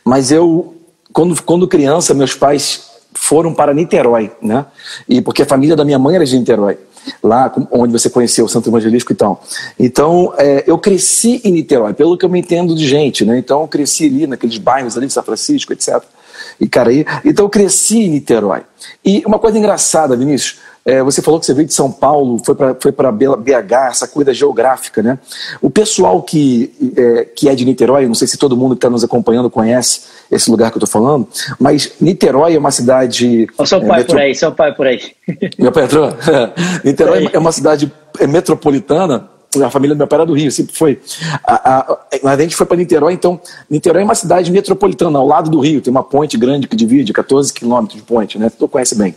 mas 0.05 0.31
eu 0.31 0.73
quando, 1.11 1.43
quando 1.43 1.67
criança 1.67 2.13
meus 2.13 2.33
pais 2.33 2.89
foram 3.13 3.53
para 3.53 3.73
Niterói, 3.73 4.31
né? 4.41 4.65
E 5.07 5.21
porque 5.21 5.41
a 5.41 5.45
família 5.45 5.75
da 5.75 5.83
minha 5.83 5.99
mãe 5.99 6.15
era 6.15 6.25
de 6.25 6.39
Niterói 6.39 6.77
lá 7.23 7.51
onde 7.71 7.91
você 7.91 8.09
conheceu 8.09 8.45
o 8.45 8.49
Santo 8.49 8.69
Evangelístico 8.69 9.11
e 9.11 9.15
tal. 9.15 9.43
Então, 9.79 10.33
é, 10.37 10.63
eu 10.67 10.77
cresci 10.77 11.41
em 11.43 11.51
Niterói, 11.51 11.93
pelo 11.93 12.17
que 12.17 12.25
eu 12.25 12.29
me 12.29 12.39
entendo 12.39 12.75
de 12.75 12.87
gente, 12.87 13.25
né? 13.25 13.37
Então, 13.37 13.61
eu 13.61 13.67
cresci 13.67 14.05
ali 14.05 14.27
naqueles 14.27 14.57
bairros 14.57 14.97
ali 14.97 15.07
de 15.07 15.13
São 15.13 15.23
Francisco, 15.23 15.73
etc. 15.73 16.01
E 16.59 16.67
Caraí. 16.67 17.05
Então, 17.25 17.45
eu 17.45 17.49
cresci 17.49 18.03
em 18.03 18.09
Niterói. 18.09 18.61
E 19.03 19.23
uma 19.25 19.39
coisa 19.39 19.57
engraçada, 19.57 20.15
Vinícius, 20.15 20.59
é, 20.83 21.03
você 21.03 21.21
falou 21.21 21.39
que 21.39 21.45
você 21.45 21.53
veio 21.53 21.67
de 21.67 21.73
São 21.73 21.91
Paulo, 21.91 22.41
foi 22.43 22.55
para 22.55 22.75
foi 22.79 22.91
BH, 22.91 23.73
essa 23.89 24.07
coisa 24.07 24.33
geográfica, 24.33 25.03
né? 25.03 25.19
O 25.61 25.69
pessoal 25.69 26.21
que 26.23 26.73
é, 26.97 27.25
que 27.25 27.47
é 27.47 27.53
de 27.53 27.63
Niterói, 27.65 28.07
não 28.07 28.15
sei 28.15 28.27
se 28.27 28.37
todo 28.37 28.57
mundo 28.57 28.75
que 28.75 28.79
está 28.79 28.89
nos 28.89 29.03
acompanhando 29.03 29.49
conhece 29.49 30.01
esse 30.31 30.49
lugar 30.49 30.71
que 30.71 30.77
eu 30.77 30.83
estou 30.83 31.01
falando, 31.01 31.27
mas 31.59 31.93
Niterói 31.99 32.55
é 32.55 32.57
uma 32.57 32.71
cidade. 32.71 33.47
O 33.57 33.65
seu 33.65 33.81
pai 33.81 33.89
é, 33.89 33.97
metro... 33.97 34.15
por 34.15 34.21
aí, 34.21 34.35
seu 34.35 34.51
pai 34.51 34.73
por 34.73 34.87
aí. 34.87 35.01
Meu 35.59 35.71
pai 35.71 35.83
entrou? 35.83 36.09
Niterói 36.83 37.29
é 37.31 37.37
uma 37.37 37.51
cidade 37.51 37.91
é 38.19 38.27
metropolitana 38.27 39.29
a 39.59 39.69
família 39.69 39.93
do 39.93 39.97
meu 39.97 40.07
pai 40.07 40.17
era 40.17 40.25
do 40.25 40.33
Rio, 40.33 40.49
sempre 40.51 40.73
foi. 40.73 40.99
A, 41.43 41.97
a, 42.25 42.31
a 42.31 42.37
gente 42.37 42.55
foi 42.55 42.65
para 42.65 42.77
Niterói, 42.77 43.13
então, 43.13 43.39
Niterói 43.69 44.01
é 44.01 44.05
uma 44.05 44.15
cidade 44.15 44.49
metropolitana, 44.49 45.19
ao 45.19 45.27
lado 45.27 45.49
do 45.49 45.59
Rio, 45.59 45.81
tem 45.81 45.91
uma 45.91 46.03
ponte 46.03 46.37
grande 46.37 46.67
que 46.67 46.75
divide, 46.75 47.11
14 47.11 47.51
quilômetros 47.51 47.99
de 47.99 48.05
ponte, 48.05 48.39
né? 48.39 48.49
Tu 48.49 48.67
conhece 48.67 48.95
bem. 48.95 49.13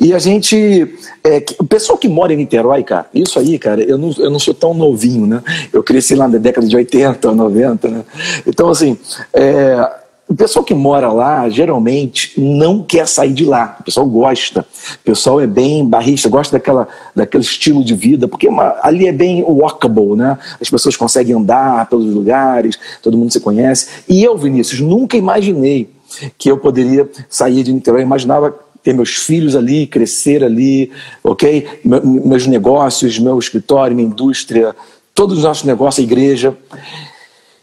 E 0.00 0.14
a 0.14 0.18
gente. 0.18 0.96
É, 1.22 1.44
o 1.58 1.64
pessoal 1.64 1.98
que 1.98 2.08
mora 2.08 2.32
em 2.32 2.36
Niterói, 2.36 2.82
cara, 2.82 3.06
isso 3.12 3.38
aí, 3.38 3.58
cara, 3.58 3.82
eu 3.82 3.98
não, 3.98 4.14
eu 4.16 4.30
não 4.30 4.38
sou 4.38 4.54
tão 4.54 4.72
novinho, 4.72 5.26
né? 5.26 5.42
Eu 5.72 5.82
cresci 5.82 6.14
lá 6.14 6.26
na 6.26 6.38
década 6.38 6.66
de 6.66 6.76
80, 6.76 7.32
90, 7.32 7.88
né? 7.88 8.04
Então, 8.46 8.70
assim, 8.70 8.96
é, 9.34 10.03
o 10.26 10.34
pessoal 10.34 10.64
que 10.64 10.74
mora 10.74 11.12
lá, 11.12 11.48
geralmente, 11.50 12.32
não 12.40 12.82
quer 12.82 13.06
sair 13.06 13.32
de 13.32 13.44
lá. 13.44 13.76
O 13.80 13.84
pessoal 13.84 14.06
gosta. 14.06 14.66
O 14.94 15.04
pessoal 15.04 15.40
é 15.40 15.46
bem 15.46 15.86
barrista, 15.86 16.30
gosta 16.30 16.56
daquela, 16.56 16.88
daquele 17.14 17.44
estilo 17.44 17.84
de 17.84 17.94
vida, 17.94 18.26
porque 18.26 18.48
uma, 18.48 18.74
ali 18.82 19.06
é 19.06 19.12
bem 19.12 19.44
walkable, 19.44 20.16
né? 20.16 20.38
As 20.60 20.70
pessoas 20.70 20.96
conseguem 20.96 21.36
andar 21.36 21.88
pelos 21.90 22.12
lugares, 22.12 22.78
todo 23.02 23.18
mundo 23.18 23.32
se 23.32 23.40
conhece. 23.40 23.86
E 24.08 24.24
eu, 24.24 24.36
Vinícius, 24.38 24.80
nunca 24.80 25.16
imaginei 25.16 25.90
que 26.38 26.50
eu 26.50 26.56
poderia 26.56 27.08
sair 27.28 27.62
de 27.62 27.72
Niterói. 27.72 28.00
Eu 28.00 28.06
imaginava 28.06 28.54
ter 28.82 28.94
meus 28.94 29.16
filhos 29.16 29.54
ali, 29.54 29.86
crescer 29.86 30.42
ali, 30.42 30.90
ok? 31.22 31.80
meus 31.84 32.46
negócios, 32.46 33.18
meu 33.18 33.38
escritório, 33.38 33.94
minha 33.94 34.08
indústria, 34.08 34.74
todos 35.14 35.38
os 35.38 35.44
nossos 35.44 35.64
negócios, 35.64 36.02
a 36.02 36.06
igreja. 36.06 36.56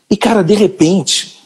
E, 0.09 0.15
cara, 0.15 0.43
de 0.43 0.53
repente 0.53 1.40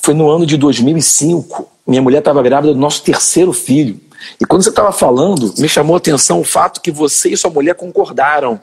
foi 0.00 0.14
no 0.14 0.30
ano 0.30 0.46
de 0.46 0.56
2005. 0.56 1.68
Minha 1.86 2.02
mulher 2.02 2.18
estava 2.18 2.42
grávida 2.42 2.74
do 2.74 2.80
nosso 2.80 3.02
terceiro 3.02 3.52
filho. 3.52 4.00
E 4.40 4.44
quando 4.44 4.62
você 4.62 4.70
estava 4.70 4.92
falando, 4.92 5.54
me 5.58 5.68
chamou 5.68 5.94
a 5.94 5.98
atenção 5.98 6.40
o 6.40 6.44
fato 6.44 6.80
que 6.80 6.90
você 6.90 7.30
e 7.30 7.36
sua 7.36 7.50
mulher 7.50 7.74
concordaram. 7.74 8.60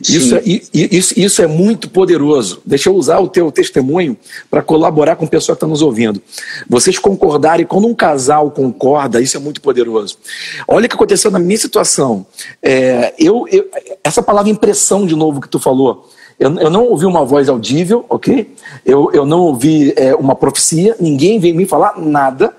Isso 0.00 0.36
é, 0.36 0.42
isso, 0.44 1.18
isso 1.18 1.42
é 1.42 1.46
muito 1.46 1.88
poderoso. 1.88 2.62
Deixa 2.64 2.88
eu 2.88 2.94
usar 2.94 3.18
o 3.18 3.28
teu 3.28 3.50
testemunho 3.50 4.16
para 4.50 4.62
colaborar 4.62 5.16
com 5.16 5.24
o 5.24 5.28
pessoal 5.28 5.56
que 5.56 5.58
está 5.58 5.66
nos 5.66 5.82
ouvindo. 5.82 6.22
Vocês 6.68 6.98
concordarem, 6.98 7.66
quando 7.66 7.88
um 7.88 7.94
casal 7.94 8.50
concorda, 8.50 9.20
isso 9.20 9.36
é 9.36 9.40
muito 9.40 9.60
poderoso. 9.60 10.18
Olha 10.68 10.86
o 10.86 10.88
que 10.88 10.94
aconteceu 10.94 11.30
na 11.30 11.38
minha 11.38 11.58
situação. 11.58 12.24
É, 12.62 13.14
eu, 13.18 13.46
eu, 13.50 13.68
essa 14.04 14.22
palavra 14.22 14.50
impressão, 14.50 15.06
de 15.06 15.16
novo, 15.16 15.40
que 15.40 15.48
tu 15.48 15.58
falou, 15.58 16.08
eu, 16.42 16.58
eu 16.58 16.70
não 16.70 16.86
ouvi 16.86 17.06
uma 17.06 17.24
voz 17.24 17.48
audível, 17.48 18.04
ok? 18.08 18.52
Eu, 18.84 19.10
eu 19.12 19.24
não 19.24 19.42
ouvi 19.42 19.94
é, 19.96 20.12
uma 20.14 20.34
profecia, 20.34 20.96
ninguém 20.98 21.38
veio 21.38 21.54
me 21.54 21.64
falar 21.64 21.94
nada. 21.98 22.52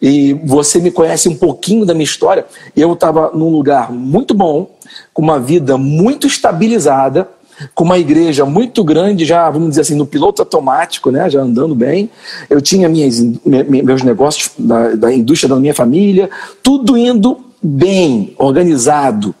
E 0.00 0.34
você 0.44 0.78
me 0.78 0.92
conhece 0.92 1.28
um 1.28 1.34
pouquinho 1.34 1.84
da 1.84 1.92
minha 1.92 2.04
história. 2.04 2.46
Eu 2.76 2.92
estava 2.92 3.32
num 3.34 3.48
lugar 3.48 3.90
muito 3.90 4.32
bom, 4.32 4.70
com 5.12 5.22
uma 5.22 5.40
vida 5.40 5.76
muito 5.76 6.26
estabilizada, 6.26 7.28
com 7.74 7.82
uma 7.82 7.98
igreja 7.98 8.44
muito 8.44 8.84
grande, 8.84 9.24
já, 9.24 9.50
vamos 9.50 9.70
dizer 9.70 9.80
assim, 9.80 9.96
no 9.96 10.06
piloto 10.06 10.42
automático, 10.42 11.10
né, 11.10 11.28
já 11.28 11.40
andando 11.40 11.74
bem. 11.74 12.10
Eu 12.48 12.60
tinha 12.60 12.88
minhas, 12.88 13.20
meus 13.44 14.02
negócios 14.02 14.52
da, 14.56 14.94
da 14.94 15.12
indústria 15.12 15.48
da 15.48 15.56
minha 15.60 15.74
família, 15.74 16.30
tudo 16.62 16.96
indo 16.96 17.38
bem, 17.60 18.34
organizado. 18.38 19.34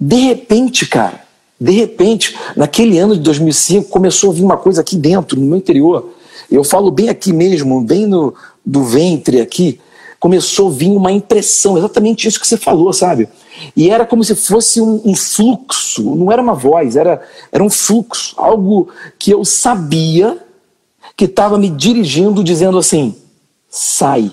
De 0.00 0.16
repente, 0.16 0.86
cara, 0.86 1.25
de 1.58 1.72
repente, 1.72 2.36
naquele 2.54 2.98
ano 2.98 3.14
de 3.14 3.20
2005, 3.20 3.88
começou 3.88 4.30
a 4.30 4.34
vir 4.34 4.44
uma 4.44 4.56
coisa 4.56 4.82
aqui 4.82 4.96
dentro, 4.96 5.40
no 5.40 5.46
meu 5.46 5.56
interior. 5.56 6.10
Eu 6.50 6.62
falo 6.62 6.90
bem 6.90 7.08
aqui 7.08 7.32
mesmo, 7.32 7.80
bem 7.80 8.06
no 8.06 8.34
do 8.64 8.82
ventre 8.82 9.40
aqui, 9.40 9.80
começou 10.18 10.68
a 10.68 10.72
vir 10.72 10.90
uma 10.90 11.12
impressão, 11.12 11.78
exatamente 11.78 12.26
isso 12.26 12.40
que 12.40 12.46
você 12.46 12.56
falou, 12.56 12.92
sabe? 12.92 13.28
E 13.76 13.88
era 13.88 14.04
como 14.04 14.24
se 14.24 14.34
fosse 14.34 14.80
um, 14.80 15.00
um 15.04 15.14
fluxo, 15.14 16.02
não 16.16 16.30
era 16.32 16.42
uma 16.42 16.54
voz, 16.54 16.96
era, 16.96 17.22
era 17.52 17.62
um 17.62 17.70
fluxo, 17.70 18.34
algo 18.36 18.88
que 19.18 19.30
eu 19.30 19.44
sabia 19.44 20.38
que 21.16 21.26
estava 21.26 21.56
me 21.56 21.70
dirigindo, 21.70 22.42
dizendo 22.42 22.76
assim: 22.76 23.14
sai, 23.70 24.32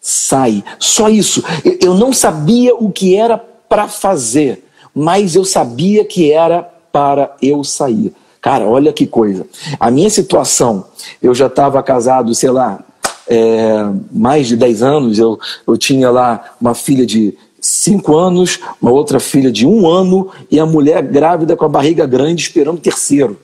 sai. 0.00 0.64
Só 0.78 1.08
isso. 1.08 1.44
Eu, 1.64 1.78
eu 1.82 1.94
não 1.94 2.12
sabia 2.12 2.74
o 2.74 2.90
que 2.90 3.14
era 3.14 3.38
para 3.38 3.86
fazer 3.86 4.64
mas 4.94 5.34
eu 5.34 5.44
sabia 5.44 6.04
que 6.04 6.32
era 6.32 6.62
para 6.92 7.36
eu 7.40 7.62
sair. 7.62 8.12
Cara, 8.40 8.64
olha 8.64 8.92
que 8.92 9.06
coisa. 9.06 9.46
A 9.78 9.90
minha 9.90 10.10
situação, 10.10 10.84
eu 11.22 11.34
já 11.34 11.46
estava 11.46 11.82
casado, 11.82 12.34
sei 12.34 12.50
lá, 12.50 12.80
é, 13.28 13.90
mais 14.10 14.46
de 14.46 14.56
10 14.56 14.82
anos, 14.82 15.18
eu, 15.18 15.38
eu 15.66 15.76
tinha 15.76 16.10
lá 16.10 16.54
uma 16.60 16.74
filha 16.74 17.04
de 17.04 17.36
5 17.60 18.16
anos, 18.16 18.60
uma 18.80 18.90
outra 18.90 19.20
filha 19.20 19.50
de 19.50 19.66
um 19.66 19.88
ano 19.88 20.30
e 20.50 20.58
a 20.58 20.64
mulher 20.64 21.02
grávida 21.02 21.56
com 21.56 21.64
a 21.64 21.68
barriga 21.68 22.06
grande 22.06 22.42
esperando 22.42 22.78
o 22.78 22.80
terceiro. 22.80 23.38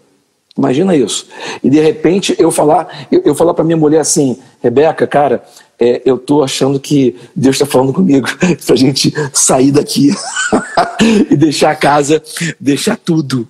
Imagina 0.57 0.95
isso. 0.95 1.27
E 1.65 1.69
de 1.69 1.81
repente 1.81 2.35
eu 2.39 2.51
falar, 2.51 3.07
eu, 3.11 3.23
eu 3.25 3.35
falar 3.35 3.55
para 3.55 3.65
minha 3.65 3.77
mulher 3.77 3.99
assim, 3.99 4.39
Rebeca, 4.63 5.07
cara, 5.07 5.43
é, 5.79 6.03
eu 6.05 6.17
estou 6.17 6.45
achando 6.45 6.79
que 6.79 7.17
Deus 7.35 7.57
está 7.57 7.67
falando 7.67 7.93
comigo 7.93 8.29
para 8.39 8.75
a 8.75 8.77
gente 8.77 9.13
sair 9.33 9.73
daqui 9.73 10.11
e 11.31 11.37
deixar 11.37 11.71
a 11.71 11.77
casa, 11.77 12.23
deixar 12.61 12.97
tudo. 12.97 13.49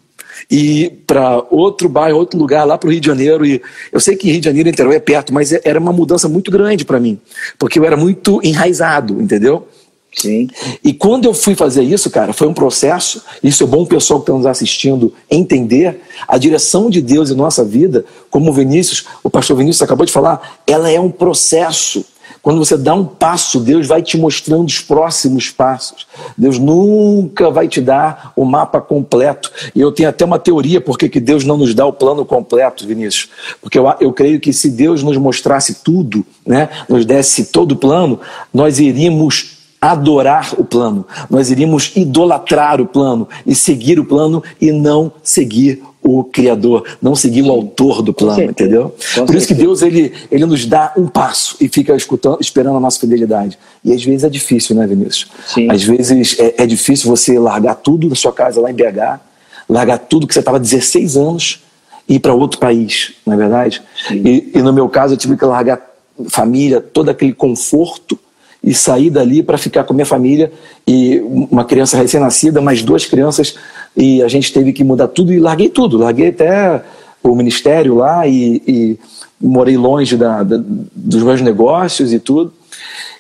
E 0.51 0.91
para 1.07 1.43
outro 1.51 1.89
bairro, 1.89 2.19
outro 2.19 2.39
lugar, 2.39 2.65
lá 2.65 2.77
para 2.77 2.89
o 2.89 2.91
Rio 2.91 3.01
de 3.01 3.07
Janeiro. 3.07 3.47
E 3.47 3.63
eu 3.93 4.01
sei 4.01 4.17
que 4.17 4.31
Rio 4.31 4.41
de 4.41 4.47
Janeiro 4.47 4.69
e 4.69 4.73
Niterói 4.73 4.97
é 4.97 5.01
perto, 5.01 5.33
mas 5.33 5.53
é, 5.53 5.61
era 5.65 5.79
uma 5.79 5.93
mudança 5.93 6.29
muito 6.29 6.51
grande 6.51 6.85
para 6.85 7.01
mim, 7.01 7.19
porque 7.59 7.79
eu 7.79 7.85
era 7.85 7.97
muito 7.97 8.41
enraizado, 8.43 9.21
entendeu? 9.21 9.67
Sim. 10.15 10.49
E 10.83 10.93
quando 10.93 11.25
eu 11.25 11.35
fui 11.35 11.57
fazer 11.57 11.83
isso, 11.83 12.09
cara, 12.09 12.33
foi 12.33 12.47
um 12.47 12.55
processo. 12.55 13.21
Isso 13.43 13.65
é 13.65 13.67
bom 13.67 13.83
o 13.83 13.87
pessoal 13.87 14.21
que 14.21 14.25
está 14.25 14.33
nos 14.33 14.47
assistindo 14.47 15.13
entender. 15.29 16.01
A 16.29 16.39
direção 16.39 16.89
de 16.89 17.03
Deus 17.03 17.31
em 17.31 17.35
nossa 17.35 17.65
vida, 17.65 18.05
como 18.31 18.51
o 18.51 18.55
Vinícius, 18.55 19.07
o 19.25 19.31
pastor 19.31 19.57
Vinícius 19.57 19.83
acabou 19.83 20.07
de 20.07 20.13
falar, 20.13 20.61
ela 20.67 20.89
é 20.89 21.01
um 21.01 21.11
processo 21.11 22.05
Quando 22.45 22.59
você 22.59 22.77
dá 22.77 22.93
um 22.93 23.07
passo, 23.07 23.59
Deus 23.59 23.87
vai 23.87 24.03
te 24.03 24.19
mostrando 24.19 24.67
os 24.67 24.79
próximos 24.79 25.51
passos. 25.51 26.07
Deus 26.37 26.59
nunca 26.59 27.51
vai 27.51 27.67
te 27.67 27.81
dar 27.81 28.35
o 28.37 28.45
mapa 28.45 28.83
completo. 28.83 29.51
E 29.75 29.81
eu 29.81 29.91
tenho 29.91 30.11
até 30.11 30.27
uma 30.27 30.39
teoria 30.39 30.79
porque 30.79 31.09
que 31.09 31.21
Deus 31.21 31.43
não 31.43 31.57
nos 31.57 31.75
dá 31.75 31.87
o 31.87 31.93
plano 31.93 32.23
completo, 32.23 32.87
Vinícius. 32.87 33.31
Porque 33.63 33.79
eu, 33.79 33.91
eu 33.99 34.13
creio 34.13 34.39
que 34.39 34.53
se 34.53 34.69
Deus 34.69 35.03
nos 35.03 35.17
mostrasse 35.17 35.77
tudo, 35.83 36.23
né, 36.47 36.69
nos 36.87 37.07
desse 37.07 37.47
todo 37.47 37.73
o 37.73 37.77
plano, 37.77 38.21
nós 38.53 38.79
iríamos 38.79 39.54
adorar 39.91 40.55
o 40.57 40.65
plano, 40.65 41.07
nós 41.29 41.51
iríamos 41.51 41.93
idolatrar 41.95 42.81
o 42.81 42.87
plano 42.87 43.29
e 43.47 43.55
seguir 43.55 44.01
o 44.01 44.05
plano 44.05 44.43
e 44.59 44.73
não 44.73 45.13
seguir 45.23 45.83
o 46.03 46.25
Criador, 46.25 46.85
não 47.03 47.15
seguir 47.15 47.43
o 47.43 47.51
autor 47.51 48.01
do 48.01 48.13
plano, 48.13 48.45
entendeu? 48.45 48.95
Por 49.27 49.35
isso 49.35 49.47
que 49.47 49.55
Deus 49.55 49.83
ele, 49.83 50.13
ele 50.31 50.47
nos 50.47 50.65
dá 50.65 50.93
um 50.97 51.07
passo 51.07 51.57
e 51.61 51.69
fica 51.69 51.95
escutando, 51.95 52.39
esperando 52.41 52.77
a 52.79 52.81
nossa 52.81 52.99
fidelidade. 52.99 53.59
E 53.85 53.93
às 53.93 54.03
vezes 54.03 54.25
é 54.25 54.31
difícil, 54.31 54.75
né, 54.75 54.87
Vinícius? 54.87 55.31
Sim. 55.47 55.71
Às 55.71 55.83
vezes 55.83 56.39
é, 56.39 56.55
é 56.63 56.67
difícil 56.67 57.11
você 57.11 57.39
largar 57.39 57.75
tudo 57.75 58.09
da 58.09 58.15
sua 58.15 58.33
casa 58.33 58.61
lá 58.63 58.71
em 58.71 58.75
BH, 58.75 59.21
largar 59.69 59.99
tudo 59.99 60.27
que 60.27 60.33
você 60.33 60.41
estava 60.41 60.59
16 60.59 61.17
anos 61.17 61.63
e 62.09 62.15
ir 62.15 62.21
para 62.21 62.33
outro 62.33 62.59
país, 62.59 63.15
não 63.27 63.35
é 63.35 63.37
verdade? 63.37 63.83
E, 64.11 64.51
e 64.55 64.63
no 64.63 64.73
meu 64.73 64.89
caso 64.89 65.13
eu 65.13 65.19
tive 65.19 65.37
que 65.37 65.45
largar 65.45 65.81
família, 66.29 66.81
todo 66.81 67.11
aquele 67.11 67.35
conforto 67.35 68.19
e 68.65 68.73
sair 68.73 69.11
dali 69.11 69.43
para 69.43 69.59
ficar 69.59 69.85
com 69.85 69.93
minha 69.93 70.07
família 70.07 70.51
e 70.87 71.21
uma 71.21 71.65
criança 71.65 71.99
recém-nascida, 71.99 72.63
mais 72.63 72.83
duas 72.83 73.05
crianças 73.05 73.57
e 73.95 74.23
a 74.23 74.29
gente 74.29 74.53
teve 74.53 74.73
que 74.73 74.83
mudar 74.83 75.09
tudo 75.09 75.33
e 75.33 75.39
larguei 75.39 75.69
tudo, 75.69 75.99
larguei 75.99 76.29
até 76.29 76.83
o 77.23 77.35
ministério 77.35 77.95
lá 77.95 78.27
e, 78.27 78.63
e 78.67 78.99
morei 79.41 79.77
longe 79.77 80.17
da, 80.17 80.43
da, 80.43 80.61
dos 80.95 81.23
meus 81.23 81.43
negócios 81.43 82.13
e 82.13 82.19
tudo. 82.19 82.53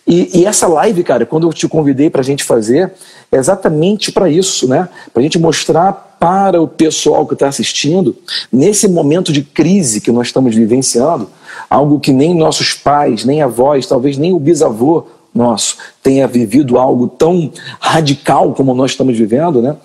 E, 0.07 0.41
e, 0.41 0.45
essa 0.45 0.67
live, 0.67 1.03
cara, 1.03 1.25
quando 1.25 1.47
eu 1.47 1.53
te 1.53 1.67
convidei 1.67 2.11
para 2.11 2.21
a 2.21 2.25
gente 2.25 2.45
fazer, 2.45 2.93
é 3.33 3.37
exatamente 3.39 4.13
para 4.13 4.29
isso, 4.29 4.69
né? 4.69 4.87
Para 5.13 5.21
a 5.21 5.23
gente 5.23 5.39
mostrar 5.39 5.93
para 6.21 6.61
o 6.61 6.69
pessoal 6.69 7.27
que 7.27 7.33
está 7.33 7.49
assistindo, 7.49 8.15
nesse 8.53 8.87
momento 8.87 9.33
de 9.33 9.43
crise 9.43 10.03
que 10.03 10.13
nós 10.13 10.27
estamos 10.27 10.55
vivenciando, 10.55 11.31
algo 11.71 12.01
que 12.01 12.13
nem 12.13 12.35
nossos 12.35 12.75
pais, 12.75 13.25
nem 13.25 13.41
avós, 13.41 13.87
talvez 13.87 14.19
nem 14.19 14.33
o 14.33 14.39
bisavô 14.39 15.07
nosso 15.35 15.77
tenha 16.03 16.29
vivido 16.29 16.79
algo 16.79 17.09
tão 17.09 17.51
radical 17.81 18.53
como 18.55 18.75
nós 18.75 18.92
estamos 18.92 19.18
vivendo, 19.18 19.61
né? 19.61 19.77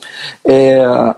É, 0.45 1.15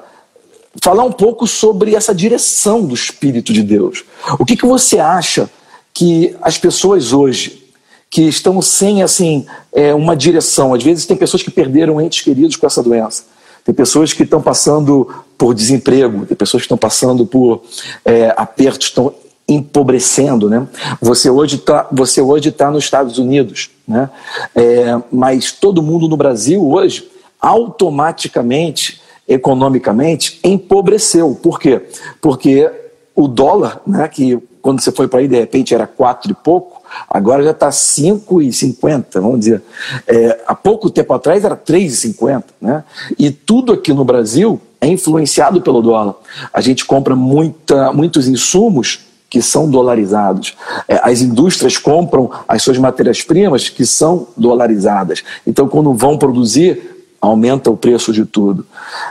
falar 0.81 1.03
um 1.03 1.11
pouco 1.11 1.45
sobre 1.45 1.95
essa 1.95 2.15
direção 2.15 2.85
do 2.85 2.93
Espírito 2.93 3.51
de 3.51 3.61
Deus. 3.61 4.05
O 4.39 4.45
que, 4.45 4.55
que 4.55 4.65
você 4.65 4.99
acha 4.99 5.49
que 5.93 6.35
as 6.41 6.57
pessoas 6.57 7.11
hoje 7.11 7.61
que 8.09 8.23
estão 8.23 8.61
sem 8.61 9.01
assim 9.01 9.45
é, 9.73 9.93
uma 9.93 10.15
direção, 10.15 10.73
às 10.73 10.83
vezes 10.83 11.05
tem 11.05 11.15
pessoas 11.15 11.43
que 11.43 11.51
perderam 11.51 11.99
entes 12.01 12.21
queridos 12.21 12.57
com 12.57 12.67
essa 12.67 12.83
doença, 12.83 13.23
tem 13.63 13.73
pessoas 13.73 14.11
que 14.11 14.23
estão 14.23 14.41
passando 14.41 15.07
por 15.37 15.53
desemprego, 15.53 16.25
tem 16.25 16.35
pessoas 16.35 16.61
que 16.61 16.65
estão 16.65 16.77
passando 16.77 17.25
por 17.25 17.63
é, 18.03 18.33
apertos, 18.35 18.87
estão 18.87 19.13
empobrecendo, 19.53 20.49
né? 20.49 20.65
Você 21.01 21.29
hoje 21.29 21.57
está 21.57 21.87
você 21.91 22.21
hoje 22.21 22.49
está 22.49 22.71
nos 22.71 22.85
Estados 22.85 23.17
Unidos, 23.17 23.69
né? 23.87 24.09
É, 24.55 24.97
mas 25.11 25.51
todo 25.51 25.81
mundo 25.81 26.07
no 26.07 26.15
Brasil 26.15 26.65
hoje 26.65 27.09
automaticamente, 27.39 29.01
economicamente, 29.27 30.39
empobreceu. 30.43 31.37
Por 31.41 31.59
quê? 31.59 31.81
Porque 32.21 32.71
o 33.13 33.27
dólar, 33.27 33.81
né? 33.85 34.07
Que 34.07 34.39
quando 34.61 34.79
você 34.79 34.91
foi 34.91 35.07
para 35.07 35.19
aí 35.19 35.27
de 35.27 35.37
repente 35.37 35.73
era 35.73 35.87
quatro 35.87 36.31
e 36.31 36.35
pouco, 36.35 36.81
agora 37.09 37.43
já 37.43 37.51
está 37.51 37.71
cinco 37.71 38.41
e 38.41 38.53
cinquenta, 38.53 39.19
vamos 39.19 39.39
dizer. 39.41 39.61
É, 40.07 40.39
há 40.47 40.55
pouco 40.55 40.89
tempo 40.89 41.13
atrás 41.13 41.43
era 41.43 41.55
três 41.55 41.93
e 41.93 41.97
cinquenta, 41.97 42.53
né? 42.61 42.83
E 43.17 43.31
tudo 43.31 43.73
aqui 43.73 43.91
no 43.91 44.05
Brasil 44.05 44.61
é 44.79 44.87
influenciado 44.87 45.61
pelo 45.61 45.81
dólar. 45.81 46.15
A 46.53 46.61
gente 46.61 46.85
compra 46.85 47.15
muita, 47.15 47.91
muitos 47.91 48.27
insumos 48.27 49.10
que 49.31 49.41
são 49.41 49.69
dolarizados. 49.69 50.55
É, 50.89 50.99
as 51.01 51.21
indústrias 51.21 51.77
compram 51.77 52.29
as 52.45 52.61
suas 52.61 52.77
matérias-primas 52.77 53.69
que 53.69 53.85
são 53.85 54.27
dolarizadas. 54.35 55.23
Então, 55.47 55.69
quando 55.69 55.93
vão 55.93 56.17
produzir, 56.17 57.05
aumenta 57.21 57.71
o 57.71 57.77
preço 57.77 58.11
de 58.11 58.25
tudo. 58.25 58.65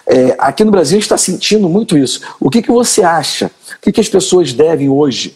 É, 0.06 0.36
aqui 0.38 0.62
no 0.62 0.70
Brasil 0.70 0.96
a 0.96 1.00
gente 1.00 1.04
está 1.04 1.16
sentindo 1.16 1.70
muito 1.70 1.96
isso. 1.96 2.20
O 2.38 2.50
que, 2.50 2.60
que 2.60 2.70
você 2.70 3.02
acha? 3.02 3.50
O 3.78 3.80
que, 3.80 3.92
que 3.92 4.00
as 4.00 4.10
pessoas 4.10 4.52
devem 4.52 4.90
hoje, 4.90 5.34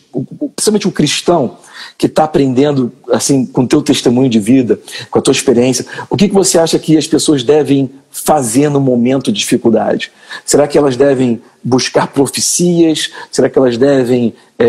principalmente 0.54 0.86
o 0.86 0.92
cristão, 0.92 1.56
que 1.96 2.06
está 2.06 2.24
aprendendo 2.24 2.92
assim 3.10 3.46
com 3.46 3.62
o 3.62 3.66
teu 3.66 3.80
testemunho 3.80 4.28
de 4.28 4.40
vida, 4.40 4.78
com 5.10 5.18
a 5.18 5.22
tua 5.22 5.32
experiência, 5.32 5.86
o 6.10 6.16
que, 6.16 6.28
que 6.28 6.34
você 6.34 6.58
acha 6.58 6.78
que 6.78 6.96
as 6.96 7.06
pessoas 7.06 7.42
devem 7.42 7.90
fazer 8.10 8.68
no 8.68 8.80
momento 8.80 9.32
de 9.32 9.38
dificuldade? 9.38 10.10
Será 10.44 10.66
que 10.68 10.78
elas 10.78 10.96
devem 10.96 11.40
buscar 11.62 12.08
profecias? 12.08 13.10
Será 13.30 13.48
que 13.48 13.58
elas 13.58 13.76
devem 13.76 14.34
é, 14.58 14.66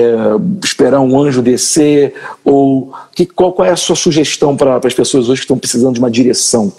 esperar 0.64 1.00
um 1.00 1.20
anjo 1.20 1.42
descer? 1.42 2.14
Ou 2.44 2.94
que, 3.14 3.26
qual, 3.26 3.54
qual 3.54 3.68
é 3.68 3.72
a 3.72 3.76
sua 3.76 3.96
sugestão 3.96 4.56
para 4.56 4.80
as 4.84 4.94
pessoas 4.94 5.30
hoje 5.30 5.42
que 5.42 5.46
estão 5.46 5.60
precisando 5.60 5.94
de 5.94 6.00
uma 6.00 6.12
direção? 6.12 6.72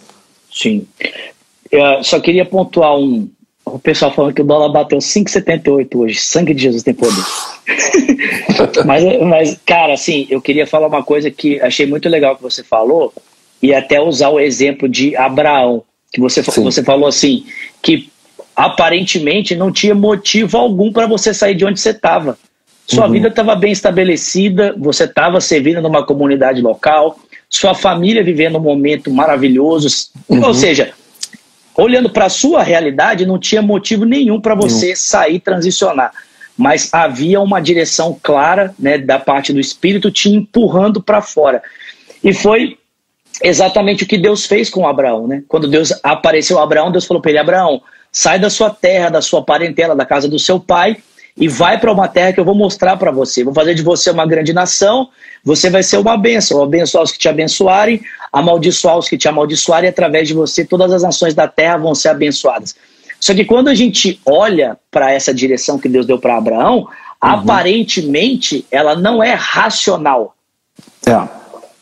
Sim. 0.52 0.86
Eu 1.70 2.02
só 2.02 2.18
queria 2.20 2.44
pontuar 2.44 2.96
um. 2.96 3.28
O 3.66 3.80
pessoal 3.80 4.12
falando 4.12 4.32
que 4.32 4.40
o 4.40 4.44
dólar 4.44 4.68
bateu 4.68 4.98
5,78 4.98 5.96
hoje. 5.96 6.20
Sangue 6.20 6.54
de 6.54 6.62
Jesus 6.62 6.84
tem 6.84 6.94
poder. 6.94 7.22
mas, 8.86 9.20
mas, 9.22 9.60
cara, 9.66 9.92
assim, 9.92 10.24
eu 10.30 10.40
queria 10.40 10.66
falar 10.66 10.86
uma 10.86 11.02
coisa 11.02 11.32
que 11.32 11.60
achei 11.60 11.84
muito 11.84 12.08
legal 12.08 12.36
que 12.36 12.42
você 12.42 12.62
falou, 12.62 13.12
e 13.60 13.74
até 13.74 14.00
usar 14.00 14.28
o 14.28 14.38
exemplo 14.38 14.88
de 14.88 15.16
Abraão, 15.16 15.82
que 16.12 16.20
você, 16.20 16.42
você 16.42 16.84
falou 16.84 17.08
assim, 17.08 17.44
que 17.82 18.08
aparentemente 18.54 19.56
não 19.56 19.72
tinha 19.72 19.94
motivo 19.94 20.56
algum 20.56 20.92
para 20.92 21.08
você 21.08 21.34
sair 21.34 21.56
de 21.56 21.64
onde 21.64 21.80
você 21.80 21.90
estava. 21.90 22.38
Sua 22.86 23.06
uhum. 23.06 23.12
vida 23.12 23.28
estava 23.28 23.56
bem 23.56 23.72
estabelecida, 23.72 24.76
você 24.78 25.04
estava 25.04 25.40
servindo 25.40 25.82
numa 25.82 26.06
comunidade 26.06 26.62
local, 26.62 27.18
sua 27.50 27.74
família 27.74 28.22
vivendo 28.22 28.58
um 28.58 28.62
momento 28.62 29.10
maravilhoso. 29.10 29.88
Uhum. 30.28 30.44
Ou 30.44 30.54
seja, 30.54 30.92
olhando 31.76 32.10
para 32.10 32.26
a 32.26 32.30
sua 32.30 32.62
realidade, 32.62 33.26
não 33.26 33.38
tinha 33.38 33.62
motivo 33.62 34.04
nenhum 34.04 34.40
para 34.40 34.54
você 34.54 34.96
sair 34.96 35.40
transicionar. 35.40 36.12
Mas 36.56 36.88
havia 36.92 37.40
uma 37.40 37.60
direção 37.60 38.18
clara 38.22 38.74
né, 38.78 38.96
da 38.96 39.18
parte 39.18 39.52
do 39.52 39.60
Espírito 39.60 40.10
te 40.10 40.30
empurrando 40.30 41.02
para 41.02 41.20
fora. 41.20 41.62
E 42.24 42.32
foi 42.32 42.78
exatamente 43.42 44.04
o 44.04 44.06
que 44.06 44.16
Deus 44.16 44.46
fez 44.46 44.70
com 44.70 44.88
Abraão. 44.88 45.26
Né? 45.26 45.42
Quando 45.48 45.68
Deus 45.68 45.92
apareceu 46.02 46.58
a 46.58 46.62
Abraão, 46.62 46.90
Deus 46.90 47.04
falou 47.04 47.20
para 47.20 47.30
ele: 47.30 47.38
Abraão, 47.38 47.82
sai 48.10 48.38
da 48.38 48.48
sua 48.48 48.70
terra, 48.70 49.10
da 49.10 49.20
sua 49.20 49.42
parentela, 49.42 49.94
da 49.94 50.06
casa 50.06 50.26
do 50.26 50.38
seu 50.38 50.58
pai 50.58 50.96
e 51.36 51.48
vai 51.48 51.78
para 51.78 51.92
uma 51.92 52.08
terra 52.08 52.32
que 52.32 52.40
eu 52.40 52.44
vou 52.44 52.54
mostrar 52.54 52.96
para 52.96 53.10
você. 53.10 53.44
Vou 53.44 53.52
fazer 53.52 53.74
de 53.74 53.82
você 53.82 54.10
uma 54.10 54.26
grande 54.26 54.54
nação, 54.54 55.10
você 55.44 55.68
vai 55.68 55.82
ser 55.82 55.98
uma 55.98 56.16
bênção. 56.16 56.62
Abençoar 56.62 57.04
os 57.04 57.12
que 57.12 57.18
te 57.18 57.28
abençoarem, 57.28 58.00
amaldiçoar 58.32 58.96
os 58.96 59.08
que 59.08 59.18
te 59.18 59.28
amaldiçoarem, 59.28 59.86
e 59.86 59.90
através 59.90 60.26
de 60.26 60.34
você 60.34 60.64
todas 60.64 60.92
as 60.92 61.02
nações 61.02 61.34
da 61.34 61.46
terra 61.46 61.76
vão 61.76 61.94
ser 61.94 62.08
abençoadas. 62.08 62.74
Só 63.20 63.34
que 63.34 63.44
quando 63.44 63.68
a 63.68 63.74
gente 63.74 64.20
olha 64.24 64.78
para 64.90 65.12
essa 65.12 65.32
direção 65.32 65.78
que 65.78 65.88
Deus 65.88 66.06
deu 66.06 66.18
para 66.18 66.38
Abraão, 66.38 66.78
uhum. 66.78 66.86
aparentemente 67.20 68.64
ela 68.70 68.94
não 68.96 69.22
é 69.22 69.34
racional. 69.34 70.34
É. 71.06 71.28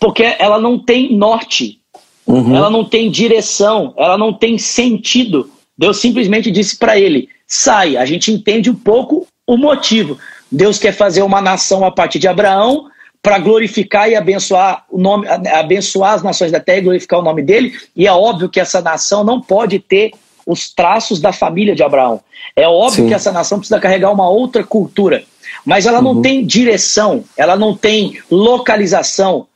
Porque 0.01 0.35
ela 0.39 0.61
não 0.61 0.79
tem 0.79 1.17
norte, 1.17 1.79
uhum. 2.27 2.57
ela 2.57 2.71
não 2.71 2.85
tem 2.85 3.11
direção, 3.11 3.95
ela 3.97 4.19
não 4.19 4.33
tem 4.33 4.59
sentido. 4.59 5.49
Deus 5.79 5.99
simplesmente 5.99 6.51
disse 6.51 6.77
para 6.77 6.99
ele: 6.99 7.29
sai. 7.47 7.97
A 7.97 8.05
gente 8.05 8.33
entende 8.33 8.69
um 8.69 8.75
pouco 8.75 9.27
o 9.47 9.57
motivo. 9.57 10.19
Deus 10.51 10.79
quer 10.79 10.93
fazer 10.93 11.23
uma 11.23 11.41
nação 11.41 11.85
a 11.85 11.91
partir 11.91 12.19
de 12.19 12.29
Abraão 12.29 12.87
para 13.23 13.39
glorificar 13.39 14.09
e 14.09 14.15
abençoar 14.15 14.85
o 14.91 14.99
nome, 14.99 15.27
abençoar 15.29 16.13
as 16.13 16.23
nações 16.23 16.53
da 16.53 16.61
terra 16.61 16.79
e 16.79 16.83
glorificar 16.83 17.19
o 17.19 17.23
nome 17.23 17.43
dele. 17.43 17.73
E 17.97 18.07
é 18.07 18.13
óbvio 18.13 18.49
que 18.49 18.61
essa 18.61 18.83
nação 18.83 19.25
não 19.25 19.41
pode 19.41 19.79
ter 19.79 20.13
os 20.47 20.73
traços 20.73 21.21
da 21.21 21.33
família 21.33 21.75
de 21.75 21.83
Abraão. 21.83 22.21
É 22.55 22.69
óbvio 22.69 23.05
Sim. 23.05 23.09
que 23.09 23.15
essa 23.15 23.33
nação 23.33 23.59
precisa 23.59 23.81
carregar 23.81 24.13
uma 24.13 24.29
outra 24.29 24.63
cultura, 24.63 25.25
mas 25.65 25.87
ela 25.87 26.03
não 26.03 26.17
uhum. 26.17 26.23
tem 26.23 26.45
direção, 26.45 27.25
ela 27.37 27.57
não 27.57 27.75
tem 27.75 28.21
localização. 28.31 29.47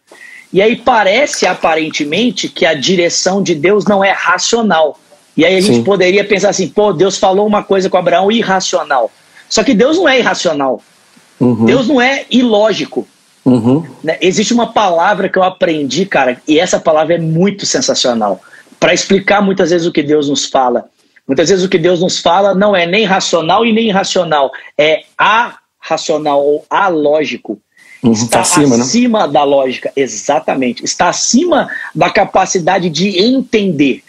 E 0.51 0.63
aí 0.63 0.77
parece 0.77 1.47
aparentemente 1.47 2.49
que 2.49 2.65
a 2.65 2.73
direção 2.73 3.43
de 3.43 3.55
Deus 3.55 3.85
não 3.85 4.03
é 4.03 4.13
racional. 4.13 4.99
E 5.37 5.45
aí 5.45 5.57
a 5.57 5.61
gente 5.61 5.77
Sim. 5.77 5.85
poderia 5.85 6.25
pensar 6.25 6.49
assim, 6.49 6.69
pô, 6.69 6.93
Deus 6.93 7.19
falou 7.19 7.47
uma 7.47 7.63
coisa 7.63 7.91
com 7.91 7.99
Abraão 7.99 8.33
irracional. 8.33 9.11
Só 9.49 9.65
que 9.65 9.75
Deus 9.75 9.97
não 9.97 10.09
é 10.09 10.19
irracional. 10.19 10.83
Uhum. 11.41 11.65
Deus 11.65 11.87
não 11.89 12.01
é 12.01 12.27
ilógico. 12.31 13.07
Uhum. 13.45 13.85
Né? 14.03 14.19
Existe 14.21 14.53
uma 14.53 14.73
palavra 14.73 15.29
que 15.29 15.39
eu 15.39 15.43
aprendi, 15.43 16.05
cara, 16.05 16.41
e 16.47 16.59
essa 16.59 16.79
palavra 16.79 17.15
é 17.15 17.19
muito 17.19 17.65
sensacional 17.65 18.41
para 18.79 18.95
explicar 18.95 19.41
muitas 19.43 19.71
vezes 19.71 19.87
o 19.87 19.93
que 19.93 20.03
Deus 20.03 20.29
nos 20.29 20.47
fala. 20.47 20.89
Muitas 21.27 21.49
vezes 21.49 21.65
o 21.65 21.69
que 21.69 21.79
Deus 21.79 22.01
nos 22.01 22.19
fala 22.19 22.55
não 22.55 22.75
é 22.75 22.87
nem 22.87 23.05
racional 23.05 23.65
e 23.67 23.73
nem 23.73 23.89
irracional, 23.89 24.51
é 24.77 25.03
arracional 25.17 26.45
ou 26.45 26.65
alógico. 26.71 27.59
Uhum, 28.03 28.13
está 28.13 28.29
tá 28.29 28.41
acima, 28.41 28.77
acima 28.77 29.27
né? 29.27 29.33
da 29.33 29.45
lógica, 29.45 29.93
exatamente. 29.97 30.85
Está 30.85 31.09
acima 31.09 31.69
da 31.95 32.09
capacidade 32.11 32.89
de 32.89 33.19
entender. 33.19 34.03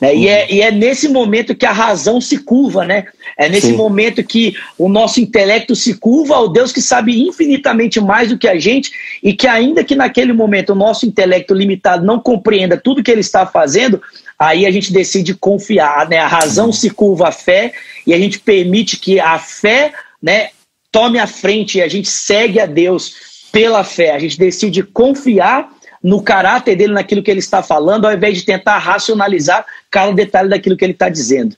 Né? 0.00 0.12
Uhum. 0.12 0.18
E, 0.18 0.28
é, 0.28 0.52
e 0.52 0.60
é 0.60 0.70
nesse 0.70 1.08
momento 1.08 1.54
que 1.54 1.66
a 1.66 1.72
razão 1.72 2.20
se 2.20 2.38
curva, 2.38 2.84
né? 2.84 3.04
É 3.38 3.48
nesse 3.48 3.68
Sim. 3.68 3.76
momento 3.76 4.22
que 4.22 4.54
o 4.78 4.88
nosso 4.88 5.20
intelecto 5.20 5.74
se 5.74 5.94
curva 5.94 6.36
ao 6.36 6.48
Deus 6.48 6.72
que 6.72 6.82
sabe 6.82 7.20
infinitamente 7.26 8.00
mais 8.00 8.28
do 8.28 8.38
que 8.38 8.48
a 8.48 8.58
gente 8.58 8.90
e 9.22 9.32
que, 9.32 9.46
ainda 9.46 9.84
que 9.84 9.94
naquele 9.94 10.32
momento 10.32 10.70
o 10.70 10.76
nosso 10.76 11.06
intelecto 11.06 11.54
limitado 11.54 12.04
não 12.04 12.18
compreenda 12.18 12.76
tudo 12.76 13.02
que 13.02 13.10
ele 13.10 13.20
está 13.20 13.46
fazendo, 13.46 14.00
aí 14.38 14.66
a 14.66 14.70
gente 14.70 14.92
decide 14.92 15.34
confiar, 15.34 16.08
né? 16.08 16.18
A 16.18 16.28
razão 16.28 16.72
se 16.72 16.90
curva 16.90 17.28
à 17.28 17.32
fé 17.32 17.72
e 18.06 18.12
a 18.12 18.18
gente 18.18 18.38
permite 18.38 18.98
que 18.98 19.18
a 19.18 19.38
fé, 19.38 19.92
né, 20.22 20.50
tome 20.92 21.18
a 21.18 21.26
frente 21.26 21.78
e 21.78 21.82
a 21.82 21.88
gente 21.88 22.08
segue 22.08 22.60
a 22.60 22.66
Deus 22.66 23.14
pela 23.50 23.82
fé. 23.82 24.12
A 24.12 24.18
gente 24.18 24.38
decide 24.38 24.82
confiar 24.82 25.75
no 26.02 26.22
caráter 26.22 26.76
dele, 26.76 26.92
naquilo 26.92 27.22
que 27.22 27.30
ele 27.30 27.40
está 27.40 27.62
falando, 27.62 28.06
ao 28.06 28.12
invés 28.12 28.38
de 28.38 28.44
tentar 28.44 28.78
racionalizar 28.78 29.64
cada 29.90 30.12
detalhe 30.12 30.48
daquilo 30.48 30.76
que 30.76 30.84
ele 30.84 30.92
está 30.92 31.08
dizendo. 31.08 31.56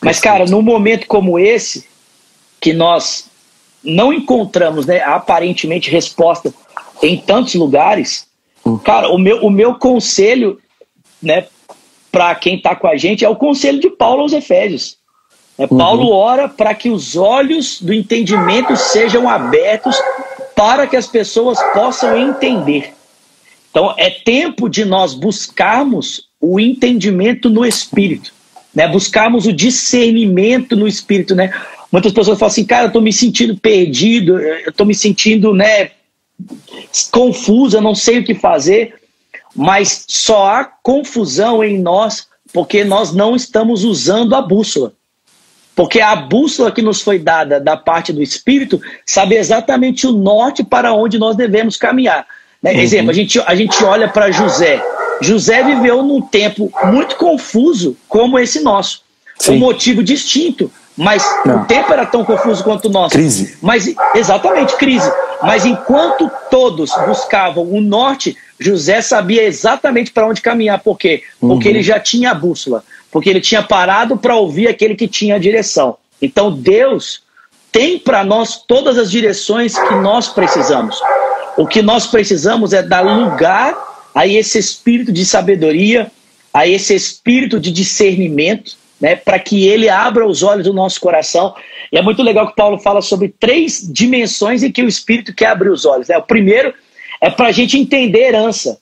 Mas, 0.00 0.20
cara, 0.20 0.46
num 0.46 0.62
momento 0.62 1.06
como 1.06 1.38
esse, 1.38 1.86
que 2.60 2.72
nós 2.72 3.28
não 3.82 4.12
encontramos, 4.12 4.86
né, 4.86 5.02
aparentemente, 5.02 5.90
resposta 5.90 6.52
em 7.02 7.18
tantos 7.18 7.54
lugares, 7.54 8.26
hum. 8.64 8.78
cara, 8.78 9.08
o 9.10 9.18
meu, 9.18 9.44
o 9.44 9.50
meu 9.50 9.74
conselho, 9.74 10.58
né, 11.22 11.46
para 12.10 12.34
quem 12.36 12.56
está 12.56 12.76
com 12.76 12.86
a 12.86 12.96
gente, 12.96 13.24
é 13.24 13.28
o 13.28 13.36
conselho 13.36 13.80
de 13.80 13.90
Paulo 13.90 14.22
aos 14.22 14.32
Efésios. 14.32 14.96
É, 15.58 15.66
Paulo 15.66 16.06
uhum. 16.06 16.12
ora 16.12 16.48
para 16.48 16.74
que 16.74 16.90
os 16.90 17.16
olhos 17.16 17.80
do 17.80 17.92
entendimento 17.92 18.76
sejam 18.76 19.28
abertos 19.28 19.96
para 20.54 20.86
que 20.86 20.96
as 20.96 21.06
pessoas 21.06 21.60
possam 21.72 22.16
entender. 22.16 22.92
Então, 23.74 23.92
é 23.98 24.08
tempo 24.08 24.68
de 24.68 24.84
nós 24.84 25.14
buscarmos 25.14 26.28
o 26.40 26.60
entendimento 26.60 27.50
no 27.50 27.66
espírito, 27.66 28.32
né? 28.72 28.86
Buscarmos 28.86 29.46
o 29.46 29.52
discernimento 29.52 30.76
no 30.76 30.86
espírito, 30.86 31.34
né? 31.34 31.52
Muitas 31.90 32.12
pessoas 32.12 32.38
falam 32.38 32.52
assim, 32.52 32.64
cara, 32.64 32.84
eu 32.84 32.86
estou 32.86 33.02
me 33.02 33.12
sentindo 33.12 33.56
perdido, 33.56 34.38
eu 34.38 34.70
estou 34.70 34.86
me 34.86 34.94
sentindo, 34.94 35.52
né, 35.52 35.90
confuso, 37.10 37.76
eu 37.76 37.80
não 37.80 37.96
sei 37.96 38.20
o 38.20 38.24
que 38.24 38.36
fazer, 38.36 38.94
mas 39.56 40.04
só 40.06 40.46
há 40.46 40.64
confusão 40.64 41.64
em 41.64 41.76
nós 41.76 42.28
porque 42.52 42.84
nós 42.84 43.12
não 43.12 43.34
estamos 43.34 43.82
usando 43.82 44.36
a 44.36 44.42
bússola. 44.42 44.92
Porque 45.74 46.00
a 46.00 46.14
bússola 46.14 46.70
que 46.70 46.80
nos 46.80 47.02
foi 47.02 47.18
dada 47.18 47.58
da 47.58 47.76
parte 47.76 48.12
do 48.12 48.22
Espírito 48.22 48.80
sabe 49.04 49.34
exatamente 49.34 50.06
o 50.06 50.12
norte 50.12 50.62
para 50.62 50.92
onde 50.92 51.18
nós 51.18 51.34
devemos 51.34 51.76
caminhar. 51.76 52.24
Né? 52.64 52.72
Uhum. 52.72 52.80
Exemplo, 52.80 53.10
a 53.10 53.14
gente, 53.14 53.38
a 53.38 53.54
gente 53.54 53.84
olha 53.84 54.08
para 54.08 54.30
José. 54.30 54.82
José 55.20 55.62
viveu 55.62 56.02
num 56.02 56.22
tempo 56.22 56.72
muito 56.84 57.16
confuso 57.16 57.94
como 58.08 58.38
esse 58.38 58.60
nosso. 58.60 59.02
Sim. 59.38 59.56
Um 59.56 59.58
motivo 59.58 60.02
distinto. 60.02 60.72
Mas 60.96 61.22
Não. 61.44 61.62
o 61.62 61.64
tempo 61.66 61.92
era 61.92 62.06
tão 62.06 62.24
confuso 62.24 62.64
quanto 62.64 62.86
o 62.86 62.90
nosso. 62.90 63.14
Crise. 63.14 63.58
Mas, 63.60 63.92
exatamente, 64.14 64.76
crise. 64.76 65.10
Mas 65.42 65.66
enquanto 65.66 66.30
todos 66.50 66.90
buscavam 67.06 67.64
o 67.64 67.80
norte, 67.80 68.36
José 68.58 69.02
sabia 69.02 69.42
exatamente 69.42 70.10
para 70.10 70.26
onde 70.26 70.40
caminhar. 70.40 70.78
Por 70.78 70.96
quê? 70.96 71.22
Porque 71.38 71.68
uhum. 71.68 71.74
ele 71.74 71.82
já 71.82 72.00
tinha 72.00 72.30
a 72.30 72.34
bússola. 72.34 72.82
Porque 73.10 73.28
ele 73.28 73.40
tinha 73.40 73.62
parado 73.62 74.16
para 74.16 74.36
ouvir 74.36 74.68
aquele 74.68 74.94
que 74.94 75.06
tinha 75.06 75.34
a 75.34 75.38
direção. 75.38 75.98
Então 76.22 76.50
Deus 76.50 77.22
tem 77.70 77.98
para 77.98 78.24
nós 78.24 78.62
todas 78.66 78.96
as 78.96 79.10
direções 79.10 79.76
que 79.76 79.94
nós 79.96 80.28
precisamos. 80.28 80.96
O 81.56 81.66
que 81.66 81.82
nós 81.82 82.06
precisamos 82.06 82.72
é 82.72 82.82
dar 82.82 83.02
lugar 83.02 83.76
a 84.14 84.26
esse 84.26 84.58
espírito 84.58 85.12
de 85.12 85.24
sabedoria, 85.24 86.10
a 86.52 86.66
esse 86.66 86.94
espírito 86.94 87.58
de 87.58 87.70
discernimento, 87.70 88.76
né, 89.00 89.16
para 89.16 89.38
que 89.38 89.66
ele 89.66 89.88
abra 89.88 90.26
os 90.26 90.42
olhos 90.42 90.64
do 90.64 90.72
nosso 90.72 91.00
coração. 91.00 91.54
E 91.92 91.98
é 91.98 92.02
muito 92.02 92.22
legal 92.22 92.48
que 92.48 92.56
Paulo 92.56 92.78
fala 92.78 93.02
sobre 93.02 93.28
três 93.28 93.86
dimensões 93.92 94.62
em 94.62 94.70
que 94.70 94.82
o 94.82 94.88
espírito 94.88 95.34
quer 95.34 95.48
abrir 95.48 95.70
os 95.70 95.84
olhos. 95.84 96.08
Né? 96.08 96.16
O 96.16 96.22
primeiro 96.22 96.72
é 97.20 97.28
para 97.28 97.48
a 97.48 97.52
gente 97.52 97.78
entender 97.78 98.28
herança. 98.28 98.78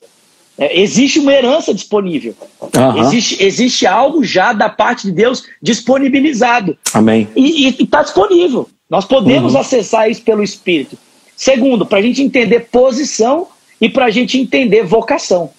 É, 0.59 0.81
existe 0.81 1.19
uma 1.19 1.33
herança 1.33 1.73
disponível. 1.73 2.35
Uhum. 2.61 2.99
Existe, 3.05 3.43
existe 3.43 3.87
algo 3.87 4.23
já 4.23 4.53
da 4.53 4.69
parte 4.69 5.07
de 5.07 5.13
Deus 5.13 5.45
disponibilizado. 5.63 6.77
Amém. 6.93 7.27
E 7.35 7.69
está 7.69 8.03
disponível. 8.03 8.69
Nós 8.89 9.07
podemos 9.07 9.55
uhum. 9.55 9.61
acessar 9.61 10.11
isso 10.11 10.23
pelo 10.23 10.43
Espírito. 10.43 10.99
Segundo, 11.43 11.85
para 11.85 11.99
a 11.99 12.03
gente 12.03 12.23
entender 12.23 12.69
posição 12.71 13.49
e 13.81 13.89
para 13.89 14.05
a 14.05 14.11
gente 14.11 14.39
entender 14.39 14.85
vocação. 14.85 15.51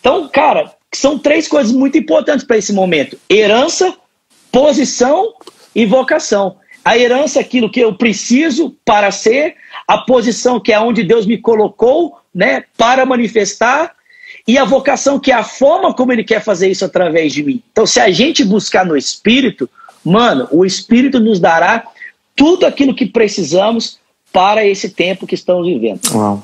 Então, 0.00 0.26
cara, 0.26 0.72
são 0.90 1.18
três 1.18 1.46
coisas 1.46 1.70
muito 1.70 1.98
importantes 1.98 2.46
para 2.46 2.56
esse 2.56 2.72
momento: 2.72 3.18
herança, 3.28 3.94
posição 4.50 5.34
e 5.74 5.84
vocação. 5.84 6.56
A 6.82 6.96
herança 6.96 7.38
é 7.38 7.42
aquilo 7.42 7.70
que 7.70 7.78
eu 7.78 7.94
preciso 7.94 8.74
para 8.86 9.10
ser, 9.10 9.56
a 9.86 9.98
posição 9.98 10.58
que 10.58 10.72
é 10.72 10.80
onde 10.80 11.04
Deus 11.04 11.26
me 11.26 11.36
colocou, 11.36 12.16
né, 12.34 12.64
para 12.78 13.04
manifestar, 13.04 13.94
e 14.46 14.56
a 14.56 14.64
vocação 14.64 15.20
que 15.20 15.30
é 15.30 15.34
a 15.34 15.44
forma 15.44 15.92
como 15.92 16.10
ele 16.10 16.24
quer 16.24 16.42
fazer 16.42 16.70
isso 16.70 16.86
através 16.86 17.34
de 17.34 17.42
mim. 17.42 17.62
Então, 17.70 17.84
se 17.84 18.00
a 18.00 18.10
gente 18.10 18.42
buscar 18.42 18.86
no 18.86 18.96
espírito, 18.96 19.68
mano, 20.02 20.48
o 20.50 20.64
espírito 20.64 21.20
nos 21.20 21.38
dará 21.38 21.86
tudo 22.34 22.64
aquilo 22.64 22.94
que 22.94 23.04
precisamos 23.04 23.98
para 24.32 24.64
esse 24.66 24.90
tempo 24.90 25.26
que 25.26 25.34
estamos 25.34 25.66
vivendo. 25.66 26.00
Uau. 26.14 26.42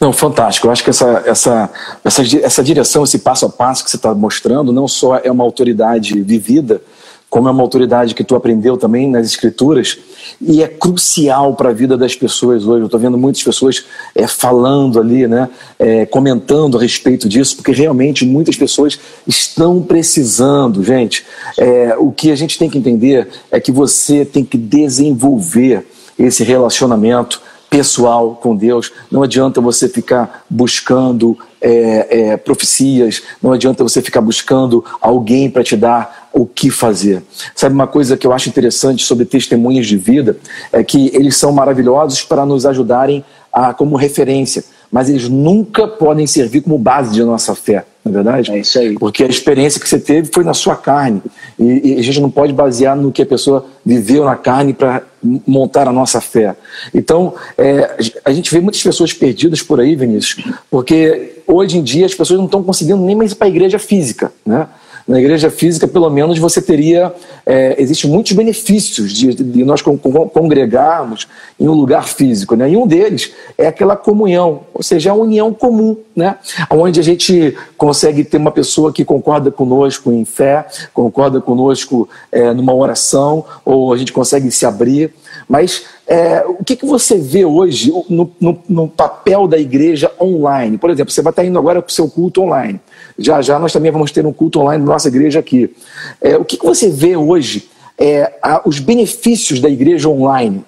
Não, 0.00 0.12
fantástico. 0.12 0.66
Eu 0.66 0.72
acho 0.72 0.84
que 0.84 0.90
essa, 0.90 1.22
essa, 1.26 1.70
essa, 2.04 2.22
essa 2.42 2.62
direção, 2.62 3.04
esse 3.04 3.18
passo 3.18 3.46
a 3.46 3.48
passo 3.48 3.84
que 3.84 3.90
você 3.90 3.96
está 3.96 4.14
mostrando, 4.14 4.72
não 4.72 4.86
só 4.86 5.16
é 5.16 5.30
uma 5.30 5.44
autoridade 5.44 6.20
vivida, 6.22 6.82
como 7.30 7.46
é 7.46 7.50
uma 7.52 7.62
autoridade 7.62 8.12
que 8.12 8.24
tu 8.24 8.34
aprendeu 8.34 8.76
também 8.76 9.08
nas 9.08 9.24
escrituras 9.24 9.98
e 10.40 10.64
é 10.64 10.66
crucial 10.66 11.54
para 11.54 11.70
a 11.70 11.72
vida 11.72 11.96
das 11.96 12.16
pessoas 12.16 12.66
hoje. 12.66 12.80
Eu 12.80 12.86
estou 12.86 12.98
vendo 12.98 13.16
muitas 13.16 13.42
pessoas 13.42 13.84
é, 14.16 14.26
falando 14.26 14.98
ali, 14.98 15.28
né, 15.28 15.48
é, 15.78 16.04
comentando 16.06 16.76
a 16.76 16.80
respeito 16.80 17.28
disso, 17.28 17.56
porque 17.56 17.70
realmente 17.70 18.26
muitas 18.26 18.56
pessoas 18.56 18.98
estão 19.28 19.80
precisando, 19.80 20.82
gente. 20.82 21.24
É, 21.56 21.94
o 21.96 22.10
que 22.10 22.32
a 22.32 22.36
gente 22.36 22.58
tem 22.58 22.68
que 22.68 22.76
entender 22.76 23.28
é 23.48 23.60
que 23.60 23.70
você 23.70 24.24
tem 24.24 24.44
que 24.44 24.58
desenvolver 24.58 25.86
esse 26.24 26.44
relacionamento 26.44 27.40
pessoal 27.70 28.34
com 28.34 28.56
Deus. 28.56 28.92
Não 29.10 29.22
adianta 29.22 29.60
você 29.60 29.88
ficar 29.88 30.44
buscando 30.50 31.38
é, 31.60 32.32
é, 32.32 32.36
profecias, 32.36 33.22
não 33.40 33.52
adianta 33.52 33.84
você 33.84 34.02
ficar 34.02 34.20
buscando 34.20 34.84
alguém 35.00 35.48
para 35.48 35.62
te 35.62 35.76
dar 35.76 36.28
o 36.32 36.44
que 36.46 36.70
fazer. 36.70 37.22
Sabe 37.54 37.74
uma 37.74 37.86
coisa 37.86 38.16
que 38.16 38.26
eu 38.26 38.32
acho 38.32 38.48
interessante 38.48 39.04
sobre 39.04 39.24
testemunhas 39.24 39.86
de 39.86 39.96
vida 39.96 40.36
é 40.72 40.82
que 40.82 41.10
eles 41.14 41.36
são 41.36 41.52
maravilhosos 41.52 42.22
para 42.22 42.44
nos 42.44 42.66
ajudarem 42.66 43.24
a, 43.52 43.72
como 43.72 43.96
referência, 43.96 44.64
mas 44.90 45.08
eles 45.08 45.28
nunca 45.28 45.86
podem 45.86 46.26
servir 46.26 46.62
como 46.62 46.78
base 46.78 47.12
de 47.12 47.22
nossa 47.22 47.54
fé 47.54 47.84
na 48.04 48.10
é 48.10 48.14
verdade? 48.14 48.50
É 48.50 48.58
isso 48.58 48.78
aí. 48.78 48.94
Porque 48.98 49.22
a 49.22 49.26
experiência 49.26 49.80
que 49.80 49.88
você 49.88 49.98
teve 49.98 50.30
foi 50.32 50.42
na 50.42 50.54
sua 50.54 50.74
carne. 50.74 51.22
E, 51.58 51.94
e 51.94 51.98
a 51.98 52.02
gente 52.02 52.20
não 52.20 52.30
pode 52.30 52.52
basear 52.52 52.96
no 52.96 53.12
que 53.12 53.22
a 53.22 53.26
pessoa 53.26 53.66
viveu 53.84 54.24
na 54.24 54.36
carne 54.36 54.72
para 54.72 55.02
montar 55.46 55.86
a 55.86 55.92
nossa 55.92 56.20
fé. 56.20 56.56
Então, 56.94 57.34
é, 57.58 57.98
a 58.24 58.32
gente 58.32 58.50
vê 58.50 58.60
muitas 58.60 58.82
pessoas 58.82 59.12
perdidas 59.12 59.62
por 59.62 59.80
aí, 59.80 59.94
Vinícius, 59.94 60.42
porque 60.70 61.42
hoje 61.46 61.76
em 61.76 61.82
dia 61.82 62.06
as 62.06 62.14
pessoas 62.14 62.38
não 62.38 62.46
estão 62.46 62.62
conseguindo 62.62 63.02
nem 63.02 63.14
mais 63.14 63.32
ir 63.32 63.34
para 63.34 63.46
a 63.46 63.50
igreja 63.50 63.78
física, 63.78 64.32
né? 64.46 64.66
Na 65.10 65.18
igreja 65.18 65.50
física, 65.50 65.88
pelo 65.88 66.08
menos, 66.08 66.38
você 66.38 66.62
teria. 66.62 67.12
É, 67.44 67.74
Existem 67.82 68.08
muitos 68.08 68.30
benefícios 68.30 69.12
de, 69.12 69.34
de 69.34 69.64
nós 69.64 69.82
congregarmos 69.82 71.26
em 71.58 71.66
um 71.66 71.72
lugar 71.72 72.06
físico. 72.06 72.54
Né? 72.54 72.70
E 72.70 72.76
um 72.76 72.86
deles 72.86 73.32
é 73.58 73.66
aquela 73.66 73.96
comunhão, 73.96 74.60
ou 74.72 74.84
seja, 74.84 75.10
a 75.10 75.14
união 75.14 75.52
comum, 75.52 75.96
né? 76.14 76.36
onde 76.70 77.00
a 77.00 77.02
gente 77.02 77.56
consegue 77.76 78.22
ter 78.22 78.36
uma 78.36 78.52
pessoa 78.52 78.92
que 78.92 79.04
concorda 79.04 79.50
conosco 79.50 80.12
em 80.12 80.24
fé, 80.24 80.64
concorda 80.94 81.40
conosco 81.40 82.08
é, 82.30 82.52
numa 82.54 82.72
oração, 82.72 83.44
ou 83.64 83.92
a 83.92 83.96
gente 83.96 84.12
consegue 84.12 84.48
se 84.52 84.64
abrir. 84.64 85.12
Mas 85.48 85.86
é, 86.06 86.44
o 86.46 86.64
que, 86.64 86.76
que 86.76 86.86
você 86.86 87.16
vê 87.16 87.44
hoje 87.44 87.92
no, 88.08 88.30
no, 88.40 88.58
no, 88.68 88.88
papel 88.88 89.48
da 89.48 89.58
igreja 89.58 90.10
online? 90.20 90.78
Por 90.78 90.90
exemplo, 90.90 91.12
você 91.12 91.22
vai 91.22 91.30
estar 91.30 91.44
indo 91.44 91.58
agora 91.58 91.82
para 91.82 91.90
o 91.90 91.92
seu 91.92 92.08
culto 92.08 92.42
online. 92.42 92.80
Já 93.20 93.42
já 93.42 93.58
nós 93.58 93.72
também 93.72 93.92
vamos 93.92 94.10
ter 94.10 94.24
um 94.24 94.32
culto 94.32 94.60
online 94.60 94.82
na 94.84 94.92
nossa 94.92 95.08
igreja 95.08 95.38
aqui. 95.38 95.74
É, 96.20 96.36
o 96.36 96.44
que, 96.44 96.56
que 96.56 96.64
você 96.64 96.88
vê 96.88 97.16
hoje 97.16 97.68
é, 97.98 98.32
a, 98.42 98.62
os 98.64 98.78
benefícios 98.78 99.60
da 99.60 99.68
igreja 99.68 100.08
online 100.08 100.64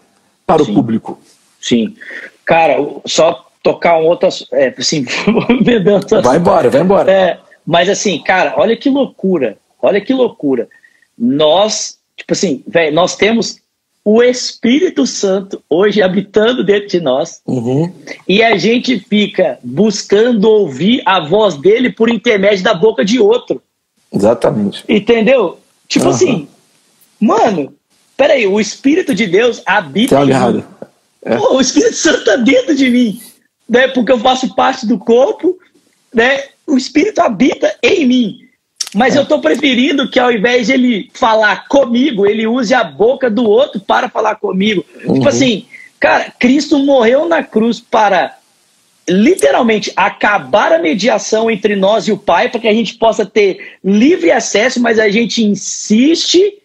para 0.46 0.62
Sim. 0.62 0.70
o 0.70 0.74
público? 0.74 1.18
Sim. 1.60 1.96
Cara, 2.44 2.76
só 3.06 3.46
tocar 3.62 3.98
um 3.98 4.04
outro. 4.04 4.28
É, 4.52 4.74
assim, 4.76 5.06
vai 6.22 6.36
embora, 6.36 6.68
vai 6.68 6.80
embora. 6.82 7.10
É, 7.10 7.38
mas 7.66 7.88
assim, 7.88 8.22
cara, 8.22 8.54
olha 8.56 8.76
que 8.76 8.90
loucura. 8.90 9.56
Olha 9.80 10.00
que 10.00 10.12
loucura. 10.12 10.68
Nós, 11.18 11.98
tipo 12.16 12.32
assim, 12.32 12.62
velho, 12.66 12.94
nós 12.94 13.16
temos 13.16 13.61
o 14.04 14.22
Espírito 14.22 15.06
Santo 15.06 15.62
hoje 15.70 16.02
habitando 16.02 16.64
dentro 16.64 16.88
de 16.88 17.00
nós 17.00 17.40
uhum. 17.46 17.92
e 18.26 18.42
a 18.42 18.56
gente 18.56 18.98
fica 18.98 19.58
buscando 19.62 20.44
ouvir 20.44 21.02
a 21.06 21.20
voz 21.20 21.56
dele 21.56 21.90
por 21.90 22.10
intermédio 22.10 22.64
da 22.64 22.74
boca 22.74 23.04
de 23.04 23.20
outro. 23.20 23.62
Exatamente. 24.12 24.84
Entendeu? 24.88 25.58
Tipo 25.86 26.06
uhum. 26.06 26.10
assim, 26.10 26.48
mano, 27.20 27.74
peraí, 28.16 28.46
o 28.46 28.60
Espírito 28.60 29.14
de 29.14 29.26
Deus 29.26 29.62
habita 29.64 30.16
tá 30.16 30.22
em 30.24 30.54
mim. 30.54 30.64
É. 31.24 31.36
Pô, 31.36 31.56
o 31.56 31.60
Espírito 31.60 31.94
Santo 31.94 32.18
está 32.18 32.36
dentro 32.36 32.74
de 32.74 32.90
mim, 32.90 33.20
né? 33.68 33.86
Porque 33.88 34.10
eu 34.10 34.18
faço 34.18 34.54
parte 34.56 34.84
do 34.84 34.98
corpo, 34.98 35.56
né? 36.12 36.44
O 36.66 36.76
Espírito 36.76 37.20
habita 37.20 37.72
em 37.82 38.06
mim. 38.06 38.38
Mas 38.94 39.14
é. 39.14 39.18
eu 39.18 39.22
estou 39.22 39.40
preferindo 39.40 40.08
que 40.08 40.18
ao 40.18 40.30
invés 40.30 40.66
de 40.66 40.74
ele 40.74 41.10
falar 41.14 41.66
comigo, 41.68 42.26
ele 42.26 42.46
use 42.46 42.74
a 42.74 42.84
boca 42.84 43.30
do 43.30 43.44
outro 43.44 43.80
para 43.80 44.08
falar 44.08 44.36
comigo. 44.36 44.82
Tipo 44.82 45.08
uhum. 45.08 45.14
Tipo 45.14 45.28
assim, 45.28 45.66
cara, 45.98 46.32
Cristo 46.38 46.78
morreu 46.78 47.28
na 47.28 47.42
cruz 47.42 47.80
para 47.80 48.36
literalmente 49.08 49.92
acabar 49.96 50.72
a 50.72 50.78
mediação 50.78 51.50
entre 51.50 51.74
nós 51.74 52.06
e 52.06 52.12
o 52.12 52.18
Pai, 52.18 52.48
para 52.48 52.60
que 52.60 52.68
a 52.68 52.74
gente 52.74 52.94
possa 52.94 53.26
ter 53.26 53.76
livre 53.84 54.30
acesso, 54.30 54.80
mas 54.80 54.98
a 54.98 55.08
gente 55.08 55.42
insiste 55.42 56.58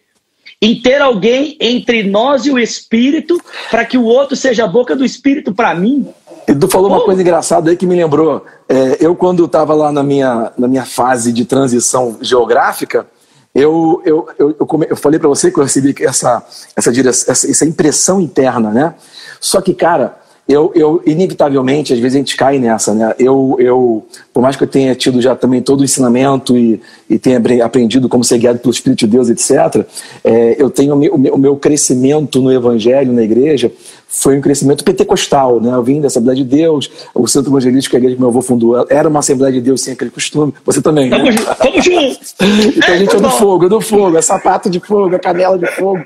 em 0.60 0.80
ter 0.80 1.00
alguém 1.00 1.56
entre 1.60 2.02
nós 2.02 2.46
e 2.46 2.50
o 2.50 2.58
Espírito, 2.58 3.40
para 3.70 3.84
que 3.84 3.96
o 3.96 4.04
outro 4.04 4.36
seja 4.36 4.64
a 4.64 4.68
boca 4.68 4.94
do 4.94 5.04
Espírito 5.04 5.54
para 5.54 5.74
mim. 5.74 6.06
E 6.48 6.54
tu 6.54 6.66
falou 6.66 6.88
uma 6.88 7.04
coisa 7.04 7.20
engraçada 7.20 7.70
aí 7.70 7.76
que 7.76 7.86
me 7.86 7.94
lembrou. 7.94 8.44
É, 8.66 8.96
eu, 9.00 9.14
quando 9.14 9.44
estava 9.44 9.74
lá 9.74 9.92
na 9.92 10.02
minha, 10.02 10.50
na 10.56 10.66
minha 10.66 10.84
fase 10.86 11.30
de 11.30 11.44
transição 11.44 12.16
geográfica, 12.22 13.06
eu, 13.54 14.00
eu, 14.04 14.28
eu, 14.38 14.56
eu, 14.58 14.66
come, 14.66 14.86
eu 14.88 14.96
falei 14.96 15.18
para 15.18 15.28
você 15.28 15.50
que 15.50 15.58
eu 15.58 15.64
recebi 15.64 15.94
essa, 16.00 16.42
essa, 16.74 16.90
direção, 16.90 17.30
essa, 17.30 17.50
essa 17.50 17.66
impressão 17.66 18.18
interna, 18.18 18.70
né? 18.70 18.94
Só 19.38 19.60
que, 19.60 19.74
cara, 19.74 20.16
eu, 20.48 20.72
eu, 20.74 21.02
inevitavelmente, 21.04 21.92
às 21.92 21.98
vezes 21.98 22.16
a 22.16 22.18
gente 22.18 22.34
cai 22.34 22.58
nessa, 22.58 22.94
né? 22.94 23.14
Eu, 23.18 23.56
eu, 23.58 24.06
por 24.32 24.42
mais 24.42 24.56
que 24.56 24.64
eu 24.64 24.68
tenha 24.68 24.94
tido 24.94 25.20
já 25.20 25.36
também 25.36 25.60
todo 25.60 25.82
o 25.82 25.84
ensinamento 25.84 26.56
e, 26.56 26.80
e 27.08 27.18
tenha 27.18 27.40
aprendido 27.64 28.08
como 28.08 28.22
ser 28.22 28.38
guiado 28.38 28.58
pelo 28.58 28.72
Espírito 28.72 29.00
de 29.00 29.06
Deus, 29.06 29.28
etc., 29.28 29.86
é, 30.22 30.56
eu 30.58 30.70
tenho 30.70 30.94
o 30.94 31.38
meu, 31.38 31.56
crescimento 31.56 32.40
no 32.40 32.52
Evangelho, 32.52 33.12
na 33.12 33.22
igreja, 33.22 33.72
foi 34.06 34.38
um 34.38 34.40
crescimento 34.40 34.84
pentecostal, 34.84 35.60
né? 35.60 35.72
Eu 35.72 35.82
vim 35.82 36.00
da 36.00 36.06
Assembleia 36.06 36.36
de 36.36 36.44
Deus, 36.44 36.90
o 37.14 37.26
Centro 37.26 37.50
Evangelístico, 37.50 37.94
a 37.94 37.98
igreja 37.98 38.16
que 38.16 38.20
meu 38.20 38.30
avô 38.30 38.40
fundou, 38.40 38.86
era 38.88 39.08
uma 39.08 39.18
Assembleia 39.20 39.52
de 39.52 39.60
Deus 39.60 39.82
sem 39.82 39.92
aquele 39.92 40.10
costume. 40.10 40.52
Você 40.64 40.80
também, 40.80 41.10
né? 41.10 41.18
Tamo 41.58 41.82
junto! 41.82 42.18
Então 42.78 42.94
a 42.94 42.98
gente 42.98 43.16
é 43.16 43.20
do 43.20 43.30
fogo, 43.30 43.66
é 43.66 43.68
do 43.68 43.80
fogo, 43.80 44.16
é 44.16 44.22
sapato 44.22 44.70
de 44.70 44.80
fogo, 44.80 45.14
é 45.14 45.18
canela 45.18 45.58
de 45.58 45.66
fogo. 45.66 46.02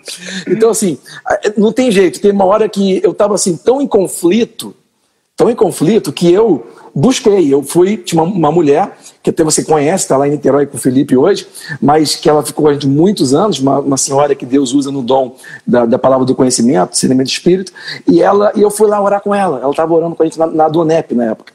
Então, 0.49 0.71
assim, 0.71 0.99
não 1.57 1.73
tem 1.73 1.91
jeito. 1.91 2.21
Tem 2.21 2.31
uma 2.31 2.45
hora 2.45 2.69
que 2.69 3.01
eu 3.03 3.13
estava 3.13 3.35
assim, 3.35 3.57
tão 3.57 3.81
em 3.81 3.87
conflito, 3.87 4.75
tão 5.43 5.51
em 5.51 5.57
conflito, 5.57 6.13
que 6.13 6.33
eu 6.33 6.65
busquei. 6.95 7.53
Eu 7.53 7.65
fui, 7.65 7.97
tinha 7.97 8.23
uma, 8.23 8.33
uma 8.33 8.53
mulher, 8.53 8.97
que 9.21 9.31
até 9.31 9.43
você 9.43 9.65
conhece, 9.65 10.05
está 10.05 10.17
lá 10.17 10.29
em 10.29 10.31
Niterói 10.31 10.67
com 10.67 10.77
o 10.77 10.81
Felipe 10.81 11.17
hoje, 11.17 11.49
mas 11.81 12.15
que 12.15 12.31
ela 12.31 12.45
ficou 12.45 12.69
a 12.69 12.73
gente 12.73 12.87
muitos 12.87 13.35
anos, 13.35 13.59
uma, 13.59 13.81
uma 13.81 13.97
senhora 13.97 14.37
que 14.37 14.47
Deus 14.47 14.73
usa 14.73 14.93
no 14.93 15.03
dom 15.03 15.35
da, 15.67 15.85
da 15.85 15.99
palavra 15.99 16.25
do 16.25 16.35
conhecimento, 16.35 16.93
discernimento 16.93 17.27
de 17.27 17.33
espírito, 17.33 17.73
e, 18.07 18.23
ela, 18.23 18.53
e 18.55 18.63
eu 18.63 18.71
fui 18.71 18.89
lá 18.89 19.03
orar 19.03 19.21
com 19.21 19.35
ela. 19.35 19.59
Ela 19.59 19.71
estava 19.71 19.93
orando 19.93 20.15
com 20.15 20.23
a 20.23 20.27
gente 20.27 20.39
na, 20.39 20.47
na 20.47 20.69
Donep 20.69 21.13
na 21.13 21.25
época. 21.25 21.53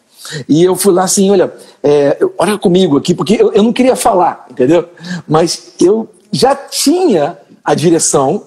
E 0.49 0.61
eu 0.61 0.75
fui 0.75 0.91
lá 0.91 1.05
assim, 1.05 1.31
olha, 1.31 1.53
é, 1.81 2.17
ora 2.37 2.57
comigo 2.57 2.97
aqui, 2.97 3.13
porque 3.13 3.37
eu, 3.39 3.53
eu 3.53 3.63
não 3.63 3.71
queria 3.71 3.95
falar, 3.95 4.47
entendeu? 4.51 4.89
Mas 5.25 5.71
eu 5.79 6.09
já 6.29 6.53
tinha 6.53 7.37
a 7.63 7.73
direção, 7.73 8.43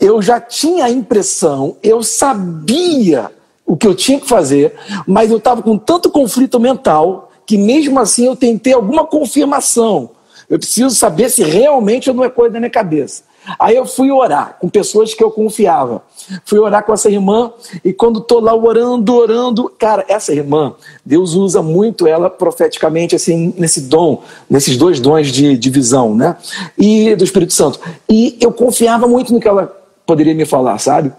eu 0.00 0.20
já 0.20 0.40
tinha 0.40 0.86
a 0.86 0.90
impressão, 0.90 1.76
eu 1.80 2.02
sabia 2.02 3.30
o 3.66 3.76
que 3.76 3.86
eu 3.86 3.94
tinha 3.94 4.20
que 4.20 4.28
fazer, 4.28 4.74
mas 5.06 5.30
eu 5.30 5.38
estava 5.38 5.62
com 5.62 5.78
tanto 5.78 6.10
conflito 6.10 6.60
mental 6.60 7.30
que 7.46 7.56
mesmo 7.56 7.98
assim 7.98 8.26
eu 8.26 8.36
tentei 8.36 8.72
alguma 8.72 9.06
confirmação. 9.06 10.10
Eu 10.48 10.58
preciso 10.58 10.94
saber 10.94 11.30
se 11.30 11.42
realmente 11.42 12.12
não 12.12 12.24
é 12.24 12.28
coisa 12.28 12.54
da 12.54 12.60
minha 12.60 12.70
cabeça. 12.70 13.22
Aí 13.58 13.76
eu 13.76 13.86
fui 13.86 14.10
orar 14.10 14.56
com 14.58 14.68
pessoas 14.68 15.12
que 15.12 15.22
eu 15.22 15.30
confiava. 15.30 16.02
Fui 16.44 16.58
orar 16.58 16.82
com 16.84 16.92
essa 16.92 17.10
irmã 17.10 17.52
e 17.84 17.92
quando 17.92 18.20
estou 18.20 18.40
lá 18.40 18.54
orando, 18.54 19.14
orando, 19.14 19.70
cara, 19.78 20.04
essa 20.08 20.32
irmã, 20.32 20.74
Deus 21.04 21.34
usa 21.34 21.60
muito 21.60 22.06
ela 22.06 22.30
profeticamente, 22.30 23.14
assim, 23.14 23.52
nesse 23.58 23.82
dom, 23.82 24.22
nesses 24.48 24.76
dois 24.78 24.98
dons 24.98 25.30
de, 25.30 25.58
de 25.58 25.70
visão, 25.70 26.14
né? 26.14 26.36
E 26.78 27.14
do 27.14 27.24
Espírito 27.24 27.52
Santo. 27.52 27.78
E 28.08 28.38
eu 28.40 28.50
confiava 28.50 29.06
muito 29.06 29.32
no 29.32 29.40
que 29.40 29.48
ela 29.48 29.66
poderia 30.06 30.34
me 30.34 30.46
falar, 30.46 30.78
sabe? 30.78 31.12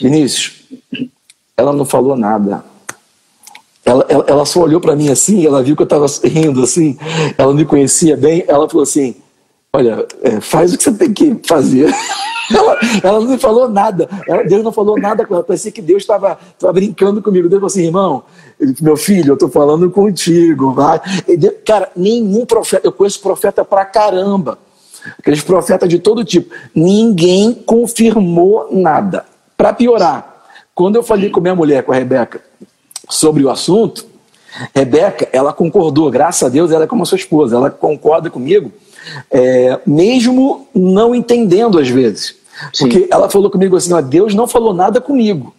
Vinícius, 0.00 0.62
ela 1.60 1.72
não 1.72 1.84
falou 1.84 2.16
nada. 2.16 2.64
Ela, 3.84 4.04
ela, 4.08 4.24
ela 4.26 4.44
só 4.44 4.60
olhou 4.60 4.80
para 4.80 4.96
mim 4.96 5.08
assim, 5.08 5.46
ela 5.46 5.62
viu 5.62 5.76
que 5.76 5.82
eu 5.82 5.84
estava 5.84 6.06
rindo 6.24 6.62
assim, 6.62 6.98
ela 7.36 7.52
me 7.52 7.64
conhecia 7.64 8.16
bem, 8.16 8.44
ela 8.46 8.68
falou 8.68 8.82
assim: 8.82 9.16
Olha, 9.72 10.06
é, 10.22 10.40
faz 10.40 10.74
o 10.74 10.78
que 10.78 10.84
você 10.84 10.92
tem 10.92 11.12
que 11.12 11.40
fazer. 11.46 11.92
Ela, 12.52 12.76
ela, 13.04 13.20
não 13.20 13.28
me 13.28 13.38
falou 13.38 13.68
nada. 13.68 14.08
Ela, 14.26 14.42
Deus 14.42 14.64
não 14.64 14.72
falou 14.72 14.98
nada 14.98 15.24
com 15.24 15.36
ela. 15.36 15.44
Parecia 15.44 15.70
que 15.70 15.80
Deus 15.80 16.02
estava 16.02 16.36
brincando 16.74 17.22
comigo. 17.22 17.48
Deus 17.48 17.60
falou 17.60 17.68
assim, 17.68 17.84
irmão, 17.84 18.24
meu 18.80 18.96
filho, 18.96 19.30
eu 19.30 19.34
estou 19.34 19.48
falando 19.48 19.88
contigo. 19.88 20.72
Vai. 20.72 21.00
Deus, 21.38 21.54
cara, 21.64 21.92
nenhum 21.94 22.44
profeta, 22.44 22.88
eu 22.88 22.90
conheço 22.90 23.20
profeta 23.20 23.64
pra 23.64 23.84
caramba. 23.84 24.58
Aqueles 25.16 25.44
profetas 25.44 25.88
de 25.88 26.00
todo 26.00 26.24
tipo. 26.24 26.52
Ninguém 26.74 27.54
confirmou 27.54 28.66
nada. 28.72 29.24
Para 29.56 29.72
piorar, 29.72 30.39
quando 30.80 30.96
eu 30.96 31.02
falei 31.02 31.28
com 31.28 31.42
minha 31.42 31.54
mulher, 31.54 31.82
com 31.82 31.92
a 31.92 31.94
Rebeca, 31.94 32.40
sobre 33.06 33.44
o 33.44 33.50
assunto, 33.50 34.06
Rebeca, 34.74 35.28
ela 35.30 35.52
concordou, 35.52 36.10
graças 36.10 36.42
a 36.42 36.48
Deus, 36.48 36.70
ela 36.70 36.84
é 36.84 36.86
como 36.86 37.02
a 37.02 37.04
sua 37.04 37.16
esposa, 37.16 37.54
ela 37.54 37.68
concorda 37.68 38.30
comigo, 38.30 38.72
é, 39.30 39.78
mesmo 39.86 40.66
não 40.74 41.14
entendendo 41.14 41.78
às 41.78 41.90
vezes. 41.90 42.34
Sim. 42.72 42.88
Porque 42.88 43.08
ela 43.10 43.28
falou 43.28 43.50
comigo 43.50 43.76
assim: 43.76 43.92
ó, 43.92 44.00
Deus 44.00 44.34
não 44.34 44.48
falou 44.48 44.72
nada 44.72 45.02
comigo, 45.02 45.54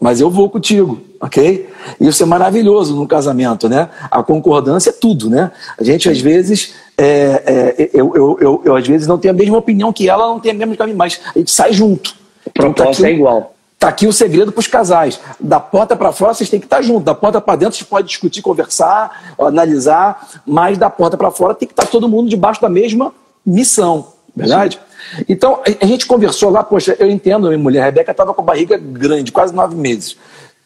mas 0.00 0.20
eu 0.20 0.28
vou 0.28 0.50
contigo, 0.50 1.00
ok? 1.20 1.68
Isso 2.00 2.24
é 2.24 2.26
maravilhoso 2.26 2.96
no 2.96 3.06
casamento, 3.06 3.68
né? 3.68 3.88
A 4.10 4.24
concordância 4.24 4.90
é 4.90 4.92
tudo, 4.92 5.30
né? 5.30 5.52
A 5.78 5.84
gente 5.84 6.08
às 6.08 6.20
vezes, 6.20 6.74
é, 6.98 7.76
é, 7.78 7.90
eu, 7.94 8.12
eu, 8.16 8.38
eu, 8.40 8.62
eu, 8.64 8.74
às 8.74 8.84
vezes 8.84 9.06
não 9.06 9.18
tenho 9.18 9.34
a 9.34 9.36
mesma 9.36 9.56
opinião 9.56 9.92
que 9.92 10.08
ela, 10.08 10.26
não 10.26 10.40
tem 10.40 10.50
a 10.50 10.54
mesma 10.54 10.74
caminho, 10.74 10.98
mas 10.98 11.20
a 11.32 11.38
gente 11.38 11.52
sai 11.52 11.72
junto. 11.72 12.16
O 12.44 12.50
propósito 12.50 12.90
então, 12.90 13.02
tá 13.02 13.08
é 13.08 13.12
igual. 13.12 13.53
Está 13.84 13.90
aqui 13.90 14.06
o 14.06 14.12
segredo 14.14 14.50
para 14.50 14.60
os 14.60 14.66
casais. 14.66 15.20
Da 15.38 15.60
porta 15.60 15.94
para 15.94 16.10
fora 16.10 16.32
vocês 16.32 16.48
têm 16.48 16.58
que 16.58 16.64
estar 16.64 16.76
tá 16.76 16.82
juntos. 16.82 17.04
Da 17.04 17.14
porta 17.14 17.38
para 17.38 17.56
dentro 17.56 17.76
vocês 17.76 17.86
podem 17.86 18.06
discutir, 18.06 18.40
conversar, 18.40 19.34
analisar, 19.38 20.26
mas 20.46 20.78
da 20.78 20.88
porta 20.88 21.18
para 21.18 21.30
fora 21.30 21.54
tem 21.54 21.68
que 21.68 21.74
estar 21.74 21.84
tá 21.84 21.90
todo 21.90 22.08
mundo 22.08 22.30
debaixo 22.30 22.62
da 22.62 22.68
mesma 22.70 23.12
missão. 23.44 24.06
Verdade? 24.34 24.80
Sim. 25.16 25.24
Então, 25.28 25.60
a 25.82 25.84
gente 25.84 26.06
conversou 26.06 26.48
lá, 26.48 26.64
poxa, 26.64 26.96
eu 26.98 27.10
entendo, 27.10 27.48
minha 27.48 27.58
mulher, 27.58 27.82
a 27.82 27.84
Rebeca 27.84 28.10
estava 28.10 28.32
com 28.32 28.40
a 28.40 28.44
barriga 28.44 28.78
grande, 28.78 29.30
quase 29.30 29.54
nove 29.54 29.76
meses. 29.76 30.16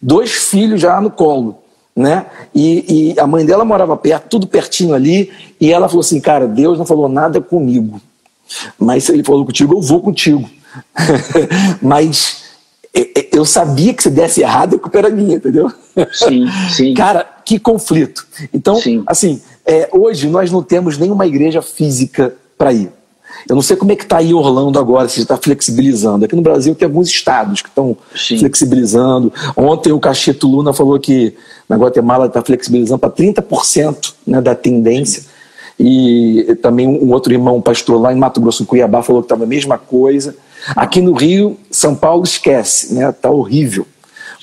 Dois 0.01 0.31
filhos 0.31 0.81
já 0.81 1.01
no 1.01 1.11
colo. 1.11 1.59
Né? 1.97 2.25
E, 2.55 3.15
e 3.15 3.21
a 3.21 3.27
mãe 3.27 3.45
dela 3.45 3.65
morava 3.65 3.97
perto, 3.97 4.29
tudo 4.29 4.47
pertinho 4.47 4.95
ali, 4.95 5.33
e 5.61 5.73
ela 5.73 5.89
falou 5.89 6.03
assim: 6.03 6.21
Cara, 6.21 6.47
Deus 6.47 6.79
não 6.79 6.87
falou 6.87 7.09
nada 7.09 7.41
comigo, 7.41 8.01
mas 8.79 9.03
se 9.03 9.13
ele 9.13 9.25
falou 9.25 9.45
contigo, 9.45 9.75
eu 9.75 9.83
vou 9.83 10.01
contigo. 10.01 10.49
mas 11.83 12.38
eu 13.39 13.45
sabia 13.45 13.95
que 13.95 14.03
se 14.03 14.11
desse 14.11 14.41
errado, 14.41 14.77
a 14.77 14.79
culpa 14.79 14.99
era 14.99 15.11
minha, 15.11 15.37
entendeu? 15.37 15.71
Sim, 16.13 16.47
sim. 16.75 16.95
Cara, 16.99 17.25
que 17.45 17.59
conflito. 17.59 18.27
Então, 18.53 18.77
sim. 18.77 19.03
assim, 19.07 19.41
é, 19.65 19.89
hoje 19.93 20.29
nós 20.29 20.51
não 20.51 20.63
temos 20.63 20.99
nenhuma 20.99 21.27
igreja 21.27 21.63
física 21.63 22.35
para 22.57 22.73
ir. 22.73 22.91
Eu 23.49 23.55
não 23.55 23.63
sei 23.63 23.77
como 23.77 23.93
é 23.93 23.97
que 23.97 24.03
está 24.03 24.19
aí 24.19 24.35
Orlando 24.35 24.79
agora, 24.79 25.09
se 25.09 25.21
está 25.21 25.37
flexibilizando. 25.37 26.25
Aqui 26.25 26.35
no 26.35 26.43
Brasil 26.43 26.75
tem 26.75 26.87
alguns 26.87 27.09
estados 27.09 27.63
que 27.63 27.69
estão 27.69 27.97
flexibilizando. 28.39 29.33
Ontem 29.57 29.93
o 29.93 30.01
Cachito 30.01 30.49
Luna 30.49 30.73
falou 30.73 30.99
que 30.99 31.35
na 31.69 31.77
Guatemala 31.77 32.27
está 32.27 32.43
flexibilizando 32.43 32.99
para 32.99 33.11
30% 33.11 34.15
né, 34.27 34.41
da 34.41 34.55
tendência. 34.55 35.23
E 35.79 36.59
também 36.61 36.89
um 36.89 37.13
outro 37.13 37.33
irmão, 37.33 37.57
um 37.57 37.63
pastor 37.63 38.01
lá 38.01 38.13
em 38.13 38.17
Mato 38.17 38.41
Grosso, 38.41 38.67
Cuiabá, 38.67 39.03
falou 39.03 39.23
que 39.23 39.27
estava 39.27 39.45
a 39.45 39.47
mesma 39.47 39.79
coisa. 39.79 40.35
Aqui 40.75 41.01
no 41.01 41.13
Rio, 41.13 41.59
São 41.71 41.95
Paulo 41.95 42.25
esquece, 42.25 42.95
né? 42.95 43.11
Tá 43.13 43.31
horrível. 43.31 43.87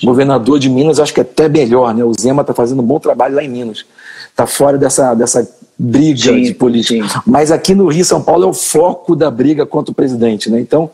O 0.02 0.06
governador 0.06 0.58
de 0.58 0.68
Minas, 0.68 1.00
acho 1.00 1.14
que 1.14 1.20
é 1.20 1.22
até 1.22 1.48
melhor, 1.48 1.94
né? 1.94 2.04
O 2.04 2.12
Zema 2.12 2.42
está 2.42 2.52
fazendo 2.52 2.82
um 2.82 2.86
bom 2.86 3.00
trabalho 3.00 3.34
lá 3.34 3.42
em 3.42 3.48
Minas. 3.48 3.84
Está 4.30 4.46
fora 4.46 4.76
dessa, 4.76 5.14
dessa 5.14 5.48
briga 5.78 6.32
sim, 6.32 6.42
de 6.42 6.54
política. 6.54 7.08
Sim. 7.08 7.20
Mas 7.26 7.50
aqui 7.50 7.74
no 7.74 7.86
Rio, 7.86 8.04
São 8.04 8.22
Paulo 8.22 8.44
é 8.44 8.46
o 8.46 8.52
foco 8.52 9.16
da 9.16 9.30
briga 9.30 9.64
contra 9.64 9.92
o 9.92 9.94
presidente, 9.94 10.50
né? 10.50 10.60
Então, 10.60 10.90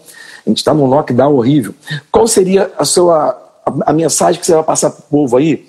a 0.46 0.50
gente 0.50 0.58
está 0.58 0.72
num 0.72 0.86
lockdown 0.86 1.34
horrível. 1.34 1.74
Qual 2.10 2.26
seria 2.26 2.70
a 2.78 2.84
sua 2.84 3.38
a 3.86 3.92
mensagem 3.92 4.40
que 4.40 4.46
você 4.46 4.54
vai 4.54 4.64
passar 4.64 4.90
para 4.90 5.00
o 5.00 5.02
povo 5.04 5.36
aí 5.36 5.66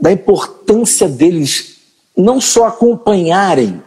da 0.00 0.10
importância 0.10 1.08
deles 1.08 1.76
não 2.16 2.40
só 2.40 2.66
acompanharem, 2.66 3.80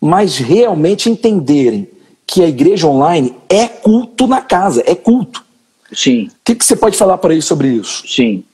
mas 0.00 0.38
realmente 0.38 1.10
entenderem 1.10 1.88
que 2.26 2.42
a 2.42 2.48
igreja 2.48 2.86
online 2.86 3.36
é 3.48 3.66
culto 3.68 4.26
na 4.26 4.40
casa, 4.40 4.82
é 4.86 4.94
culto. 4.94 5.44
Sim. 5.92 6.28
O 6.28 6.30
que, 6.44 6.54
que 6.54 6.64
você 6.64 6.74
pode 6.74 6.96
falar 6.96 7.18
para 7.18 7.32
eles 7.32 7.44
sobre 7.44 7.68
isso? 7.68 8.06
Sim. 8.06 8.44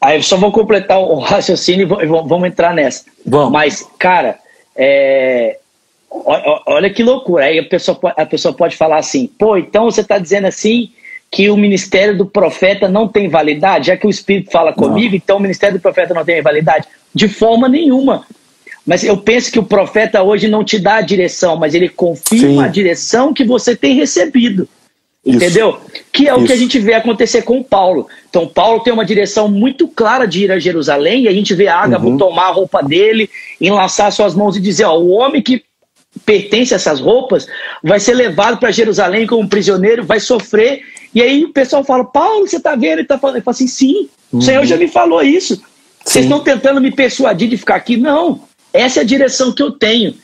Aí 0.00 0.18
eu 0.18 0.22
só 0.22 0.36
vou 0.36 0.52
completar 0.52 0.98
o 1.00 1.18
raciocínio 1.20 1.88
e 2.02 2.06
vamos 2.06 2.48
entrar 2.48 2.74
nessa. 2.74 3.04
Vamos. 3.26 3.52
Mas, 3.52 3.86
cara, 3.98 4.38
é, 4.76 5.58
olha 6.10 6.90
que 6.90 7.02
loucura. 7.02 7.44
Aí 7.44 7.58
a 7.58 7.64
pessoa, 7.64 7.98
a 8.16 8.24
pessoa 8.24 8.54
pode 8.54 8.76
falar 8.76 8.98
assim: 8.98 9.26
pô, 9.26 9.56
então 9.56 9.84
você 9.84 10.00
está 10.00 10.18
dizendo 10.18 10.46
assim 10.46 10.90
que 11.30 11.48
o 11.48 11.56
ministério 11.56 12.16
do 12.16 12.26
profeta 12.26 12.88
não 12.88 13.06
tem 13.06 13.28
validade? 13.28 13.88
Já 13.88 13.96
que 13.96 14.06
o 14.06 14.10
Espírito 14.10 14.50
fala 14.50 14.72
comigo, 14.72 15.10
não. 15.10 15.16
então 15.16 15.36
o 15.36 15.40
ministério 15.40 15.78
do 15.78 15.82
profeta 15.82 16.14
não 16.14 16.24
tem 16.24 16.42
validade? 16.42 16.86
De 17.14 17.28
forma 17.28 17.68
nenhuma. 17.68 18.26
Mas 18.86 19.04
eu 19.04 19.16
penso 19.16 19.52
que 19.52 19.58
o 19.58 19.64
profeta 19.64 20.22
hoje 20.22 20.48
não 20.48 20.64
te 20.64 20.78
dá 20.78 20.96
a 20.96 21.00
direção, 21.02 21.56
mas 21.56 21.74
ele 21.74 21.88
confirma 21.88 22.62
Sim. 22.62 22.64
a 22.64 22.68
direção 22.68 23.32
que 23.34 23.44
você 23.44 23.76
tem 23.76 23.94
recebido. 23.94 24.68
Entendeu? 25.24 25.78
Isso. 25.92 26.04
Que 26.12 26.28
é 26.28 26.34
o 26.34 26.38
Isso. 26.38 26.46
que 26.46 26.52
a 26.52 26.56
gente 26.56 26.78
vê 26.78 26.94
acontecer 26.94 27.42
com 27.42 27.62
Paulo. 27.62 28.08
Então, 28.28 28.48
Paulo 28.48 28.80
tem 28.80 28.92
uma 28.92 29.04
direção 29.04 29.48
muito 29.48 29.86
clara 29.86 30.26
de 30.26 30.44
ir 30.44 30.52
a 30.52 30.58
Jerusalém, 30.58 31.24
e 31.24 31.28
a 31.28 31.32
gente 31.32 31.54
vê 31.54 31.68
Ágabo 31.68 32.08
uhum. 32.08 32.16
tomar 32.16 32.48
a 32.48 32.52
roupa 32.52 32.82
dele, 32.82 33.28
enlaçar 33.60 34.10
suas 34.12 34.34
mãos 34.34 34.56
e 34.56 34.60
dizer: 34.60 34.84
Ó, 34.84 34.98
o 34.98 35.10
homem 35.10 35.42
que 35.42 35.62
pertence 36.24 36.74
a 36.74 36.76
essas 36.76 37.00
roupas 37.00 37.46
vai 37.82 38.00
ser 38.00 38.14
levado 38.14 38.58
para 38.58 38.70
Jerusalém 38.70 39.26
como 39.26 39.48
prisioneiro, 39.48 40.04
vai 40.04 40.18
sofrer. 40.18 40.82
E 41.14 41.20
aí 41.20 41.44
o 41.44 41.52
pessoal 41.52 41.84
fala: 41.84 42.04
Paulo, 42.04 42.46
você 42.46 42.56
está 42.56 42.74
vendo? 42.74 42.94
Ele 42.94 43.02
está 43.02 43.18
falando. 43.18 43.36
Ele 43.36 43.44
fala 43.44 43.54
assim: 43.54 43.68
sim, 43.68 44.08
uhum. 44.32 44.38
o 44.38 44.42
Senhor 44.42 44.64
já 44.64 44.76
me 44.76 44.88
falou 44.88 45.22
isso. 45.22 45.62
Vocês 46.02 46.24
estão 46.24 46.40
tentando 46.40 46.80
me 46.80 46.90
persuadir 46.90 47.46
de 47.46 47.58
ficar 47.58 47.74
aqui? 47.74 47.98
Não. 47.98 48.40
Essa 48.72 49.00
é 49.00 49.02
a 49.02 49.06
direção 49.06 49.52
que 49.52 49.62
eu 49.62 49.72
tenho. 49.72 50.14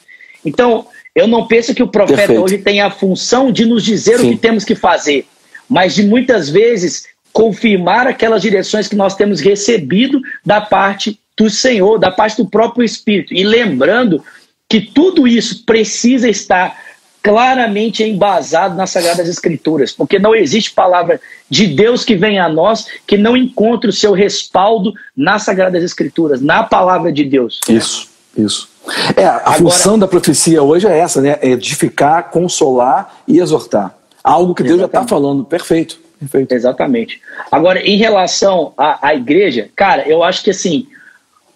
Então, 0.44 0.86
eu 1.14 1.26
não 1.26 1.46
penso 1.46 1.74
que 1.74 1.82
o 1.82 1.88
profeta 1.88 2.18
Perfeito. 2.18 2.42
hoje 2.42 2.58
tenha 2.58 2.86
a 2.86 2.90
função 2.90 3.50
de 3.50 3.64
nos 3.64 3.82
dizer 3.82 4.18
Sim. 4.18 4.28
o 4.28 4.30
que 4.32 4.36
temos 4.36 4.64
que 4.64 4.74
fazer, 4.74 5.26
mas 5.68 5.94
de 5.94 6.02
muitas 6.04 6.48
vezes 6.48 7.06
confirmar 7.32 8.06
aquelas 8.06 8.42
direções 8.42 8.88
que 8.88 8.96
nós 8.96 9.14
temos 9.14 9.40
recebido 9.40 10.20
da 10.44 10.60
parte 10.60 11.18
do 11.36 11.50
Senhor, 11.50 11.98
da 11.98 12.10
parte 12.10 12.36
do 12.38 12.48
próprio 12.48 12.84
Espírito. 12.84 13.34
E 13.34 13.44
lembrando 13.44 14.22
que 14.68 14.80
tudo 14.80 15.28
isso 15.28 15.64
precisa 15.64 16.28
estar 16.28 16.78
claramente 17.22 18.04
embasado 18.04 18.76
nas 18.76 18.90
Sagradas 18.90 19.28
Escrituras, 19.28 19.92
porque 19.92 20.18
não 20.18 20.34
existe 20.34 20.70
palavra 20.70 21.20
de 21.50 21.66
Deus 21.66 22.04
que 22.04 22.14
venha 22.14 22.44
a 22.44 22.48
nós 22.48 22.86
que 23.06 23.16
não 23.16 23.36
encontre 23.36 23.90
o 23.90 23.92
seu 23.92 24.12
respaldo 24.12 24.94
nas 25.16 25.42
Sagradas 25.42 25.82
Escrituras, 25.82 26.40
na 26.40 26.62
palavra 26.62 27.12
de 27.12 27.24
Deus. 27.24 27.60
Isso. 27.68 28.08
Isso. 28.36 28.68
É, 29.16 29.24
a 29.24 29.36
Agora, 29.36 29.58
função 29.58 29.98
da 29.98 30.06
profecia 30.06 30.62
hoje 30.62 30.86
é 30.86 30.98
essa, 30.98 31.20
né? 31.20 31.38
É 31.40 31.50
edificar, 31.50 32.30
consolar 32.30 33.16
e 33.26 33.38
exortar. 33.38 33.96
Algo 34.22 34.54
que 34.54 34.62
Deus 34.62 34.78
já 34.78 34.86
está 34.86 35.06
falando. 35.06 35.44
Perfeito. 35.44 35.98
Perfeito. 36.18 36.52
Exatamente. 36.52 37.20
Agora, 37.50 37.80
em 37.80 37.96
relação 37.96 38.72
à, 38.76 39.08
à 39.08 39.14
igreja, 39.14 39.68
cara, 39.76 40.08
eu 40.08 40.22
acho 40.22 40.42
que 40.42 40.50
assim, 40.50 40.86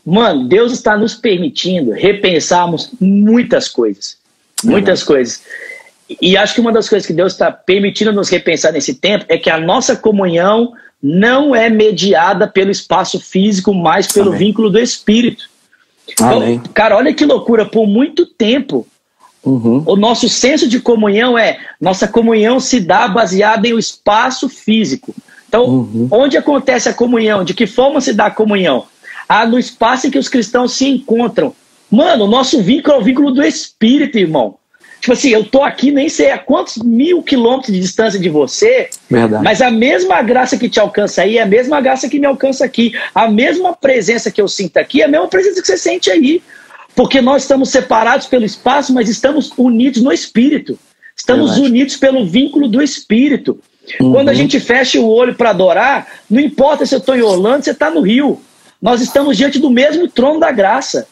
mano, 0.05 0.47
Deus 0.47 0.73
está 0.73 0.97
nos 0.97 1.15
permitindo 1.15 1.93
repensarmos 1.93 2.91
muitas 3.01 3.69
coisas. 3.69 4.17
Muitas 4.63 5.03
coisas. 5.03 5.43
E 6.21 6.37
acho 6.37 6.55
que 6.55 6.61
uma 6.61 6.73
das 6.73 6.89
coisas 6.89 7.07
que 7.07 7.13
Deus 7.13 7.33
está 7.33 7.51
permitindo 7.51 8.13
nos 8.13 8.29
repensar 8.29 8.73
nesse 8.73 8.95
tempo 8.95 9.25
é 9.29 9.39
que 9.39 9.49
a 9.49 9.59
nossa 9.59 9.97
comunhão 9.97 10.73
não 11.03 11.55
é 11.55 11.71
mediada 11.71 12.47
pelo 12.47 12.71
espaço 12.71 13.19
físico, 13.19 13.73
mas 13.73 14.09
pelo 14.13 14.31
Amém. 14.31 14.39
vínculo 14.39 14.69
do 14.69 14.79
Espírito. 14.79 15.49
Então, 16.13 16.63
cara, 16.75 16.97
olha 16.97 17.15
que 17.15 17.25
loucura, 17.25 17.65
por 17.65 17.87
muito 17.87 18.27
tempo. 18.27 18.87
Uhum. 19.43 19.83
O 19.87 19.97
nosso 19.97 20.29
senso 20.29 20.69
de 20.69 20.81
comunhão 20.81 21.39
é 21.39 21.59
nossa 21.81 22.07
comunhão 22.07 22.61
se 22.61 22.79
dá 22.79 23.09
baseada 23.09 23.67
em 23.67 23.75
um 23.75 23.79
espaço 23.79 24.49
físico. 24.49 25.15
Então, 25.49 25.65
uhum. 25.65 26.09
onde 26.11 26.37
acontece 26.37 26.89
a 26.89 26.95
comunhão? 26.95 27.43
De 27.43 27.55
que 27.55 27.67
forma 27.67 28.01
se 28.01 28.13
dá 28.13 28.27
a 28.27 28.31
comunhão? 28.31 28.85
Ah, 29.29 29.47
no 29.47 29.59
espaço 29.59 30.07
em 30.07 30.11
que 30.11 30.19
os 30.19 30.29
cristãos 30.29 30.73
se 30.75 30.87
encontram. 30.87 31.55
Mano, 31.91 32.25
o 32.25 32.29
nosso 32.29 32.63
vínculo 32.63 32.97
é 32.97 32.99
o 32.99 33.03
vínculo 33.03 33.33
do 33.33 33.43
Espírito, 33.43 34.19
irmão. 34.19 34.57
Tipo 35.01 35.15
assim, 35.15 35.31
eu 35.31 35.45
tô 35.45 35.63
aqui 35.63 35.91
nem 35.91 36.11
sei 36.11 36.31
a 36.31 36.39
quantos 36.39 36.77
mil 36.77 37.23
quilômetros 37.23 37.73
de 37.73 37.81
distância 37.81 38.21
de 38.21 38.29
você, 38.29 38.91
Verdade. 39.09 39.43
mas 39.43 39.63
a 39.63 39.71
mesma 39.71 40.21
graça 40.21 40.59
que 40.59 40.69
te 40.69 40.79
alcança 40.79 41.23
aí 41.23 41.39
é 41.39 41.43
a 41.43 41.47
mesma 41.47 41.81
graça 41.81 42.09
que 42.09 42.19
me 42.19 42.27
alcança 42.27 42.65
aqui. 42.65 42.93
A 43.15 43.31
mesma 43.31 43.75
presença 43.75 44.31
que 44.31 44.41
eu 44.41 44.47
sinto 44.47 44.77
aqui 44.77 45.01
é 45.01 45.07
a 45.07 45.09
mesma 45.09 45.27
presença 45.27 45.61
que 45.61 45.67
você 45.67 45.79
sente 45.79 46.11
aí. 46.11 46.43
Porque 46.95 47.21
nós 47.21 47.43
estamos 47.43 47.71
separados 47.71 48.27
pelo 48.27 48.45
espaço, 48.45 48.93
mas 48.93 49.09
estamos 49.09 49.53
unidos 49.57 50.03
no 50.03 50.13
Espírito. 50.13 50.79
Estamos 51.17 51.53
Verdade. 51.53 51.71
unidos 51.71 51.97
pelo 51.97 52.27
vínculo 52.27 52.69
do 52.69 52.83
Espírito. 52.83 53.59
Uhum. 54.01 54.13
Quando 54.13 54.29
a 54.29 54.35
gente 54.35 54.61
fecha 54.61 55.01
o 55.01 55.09
olho 55.09 55.35
para 55.35 55.51
adorar, 55.51 56.09
não 56.29 56.41
importa 56.41 56.85
se 56.85 56.95
eu 56.95 56.99
estou 56.99 57.17
em 57.17 57.23
Orlando, 57.23 57.65
se 57.65 57.71
está 57.71 57.91
no 57.91 58.03
Rio. 58.03 58.41
Nós 58.83 59.01
estamos 59.01 59.37
diante 59.37 59.59
do 59.59 59.71
mesmo 59.71 60.09
trono 60.09 60.41
da 60.41 60.51
graça. 60.51 61.07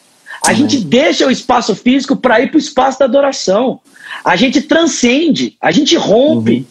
A 0.44 0.52
gente 0.52 0.78
deixa 0.78 1.26
o 1.26 1.30
espaço 1.30 1.74
físico 1.74 2.16
para 2.16 2.40
ir 2.40 2.48
para 2.48 2.56
o 2.56 2.60
espaço 2.60 2.98
da 2.98 3.04
adoração. 3.04 3.80
A 4.24 4.36
gente 4.36 4.60
transcende, 4.62 5.56
a 5.60 5.70
gente 5.70 5.96
rompe. 5.96 6.58
Uhum. 6.58 6.64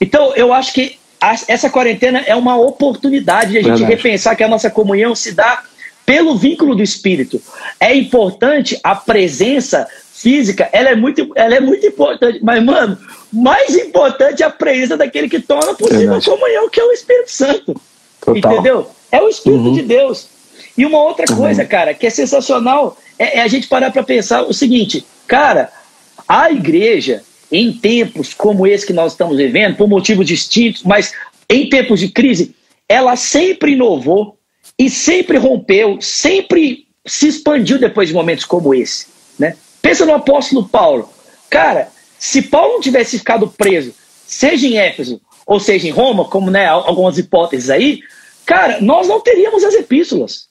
Então, 0.00 0.34
eu 0.34 0.52
acho 0.52 0.72
que 0.72 0.98
a, 1.20 1.34
essa 1.48 1.68
quarentena 1.68 2.20
é 2.20 2.36
uma 2.36 2.56
oportunidade 2.56 3.52
de 3.52 3.58
a 3.58 3.62
gente 3.62 3.78
Verdade. 3.78 3.92
repensar 3.96 4.36
que 4.36 4.44
a 4.44 4.48
nossa 4.48 4.70
comunhão 4.70 5.14
se 5.14 5.32
dá 5.32 5.62
pelo 6.06 6.36
vínculo 6.36 6.74
do 6.74 6.82
Espírito. 6.82 7.40
É 7.78 7.94
importante 7.94 8.78
a 8.82 8.94
presença 8.94 9.86
física, 10.12 10.68
ela 10.72 10.88
é 10.88 10.96
muito, 10.96 11.30
ela 11.34 11.54
é 11.54 11.60
muito 11.60 11.86
importante. 11.86 12.40
Mas, 12.42 12.62
mano, 12.62 12.98
mais 13.32 13.76
importante 13.76 14.42
é 14.42 14.46
a 14.46 14.50
presença 14.50 14.96
daquele 14.96 15.28
que 15.28 15.40
torna 15.40 15.74
possível 15.74 15.98
Verdade. 15.98 16.28
a 16.28 16.32
comunhão, 16.32 16.68
que 16.68 16.80
é 16.80 16.84
o 16.84 16.92
Espírito 16.92 17.30
Santo. 17.30 17.80
Total. 18.20 18.52
Entendeu? 18.52 18.90
É 19.12 19.20
o 19.20 19.28
Espírito 19.28 19.64
uhum. 19.64 19.74
de 19.74 19.82
Deus. 19.82 20.28
E 20.78 20.86
uma 20.86 21.02
outra 21.02 21.26
coisa, 21.26 21.64
cara, 21.64 21.92
que 21.92 22.06
é 22.06 22.10
sensacional, 22.10 22.96
é, 23.18 23.38
é 23.38 23.42
a 23.42 23.48
gente 23.48 23.66
parar 23.66 23.90
para 23.90 24.04
pensar 24.04 24.42
o 24.42 24.54
seguinte, 24.54 25.04
cara, 25.26 25.72
a 26.28 26.52
igreja, 26.52 27.24
em 27.50 27.72
tempos 27.72 28.32
como 28.32 28.64
esse 28.64 28.86
que 28.86 28.92
nós 28.92 29.10
estamos 29.10 29.36
vivendo, 29.36 29.76
por 29.76 29.88
motivos 29.88 30.24
distintos, 30.24 30.84
mas 30.84 31.12
em 31.50 31.68
tempos 31.68 31.98
de 31.98 32.08
crise, 32.08 32.54
ela 32.88 33.16
sempre 33.16 33.72
inovou 33.72 34.38
e 34.78 34.88
sempre 34.88 35.36
rompeu, 35.36 35.98
sempre 36.00 36.86
se 37.04 37.26
expandiu 37.26 37.78
depois 37.78 38.08
de 38.08 38.14
momentos 38.14 38.44
como 38.44 38.72
esse. 38.72 39.08
Né? 39.36 39.56
Pensa 39.82 40.06
no 40.06 40.14
apóstolo 40.14 40.68
Paulo. 40.68 41.10
Cara, 41.50 41.88
se 42.20 42.40
Paulo 42.42 42.74
não 42.74 42.80
tivesse 42.80 43.18
ficado 43.18 43.48
preso, 43.48 43.92
seja 44.24 44.64
em 44.64 44.78
Éfeso 44.78 45.20
ou 45.44 45.58
seja 45.58 45.88
em 45.88 45.90
Roma, 45.90 46.26
como 46.26 46.52
né, 46.52 46.66
algumas 46.66 47.18
hipóteses 47.18 47.68
aí, 47.68 48.00
cara, 48.46 48.80
nós 48.80 49.08
não 49.08 49.20
teríamos 49.20 49.64
as 49.64 49.74
epístolas. 49.74 50.47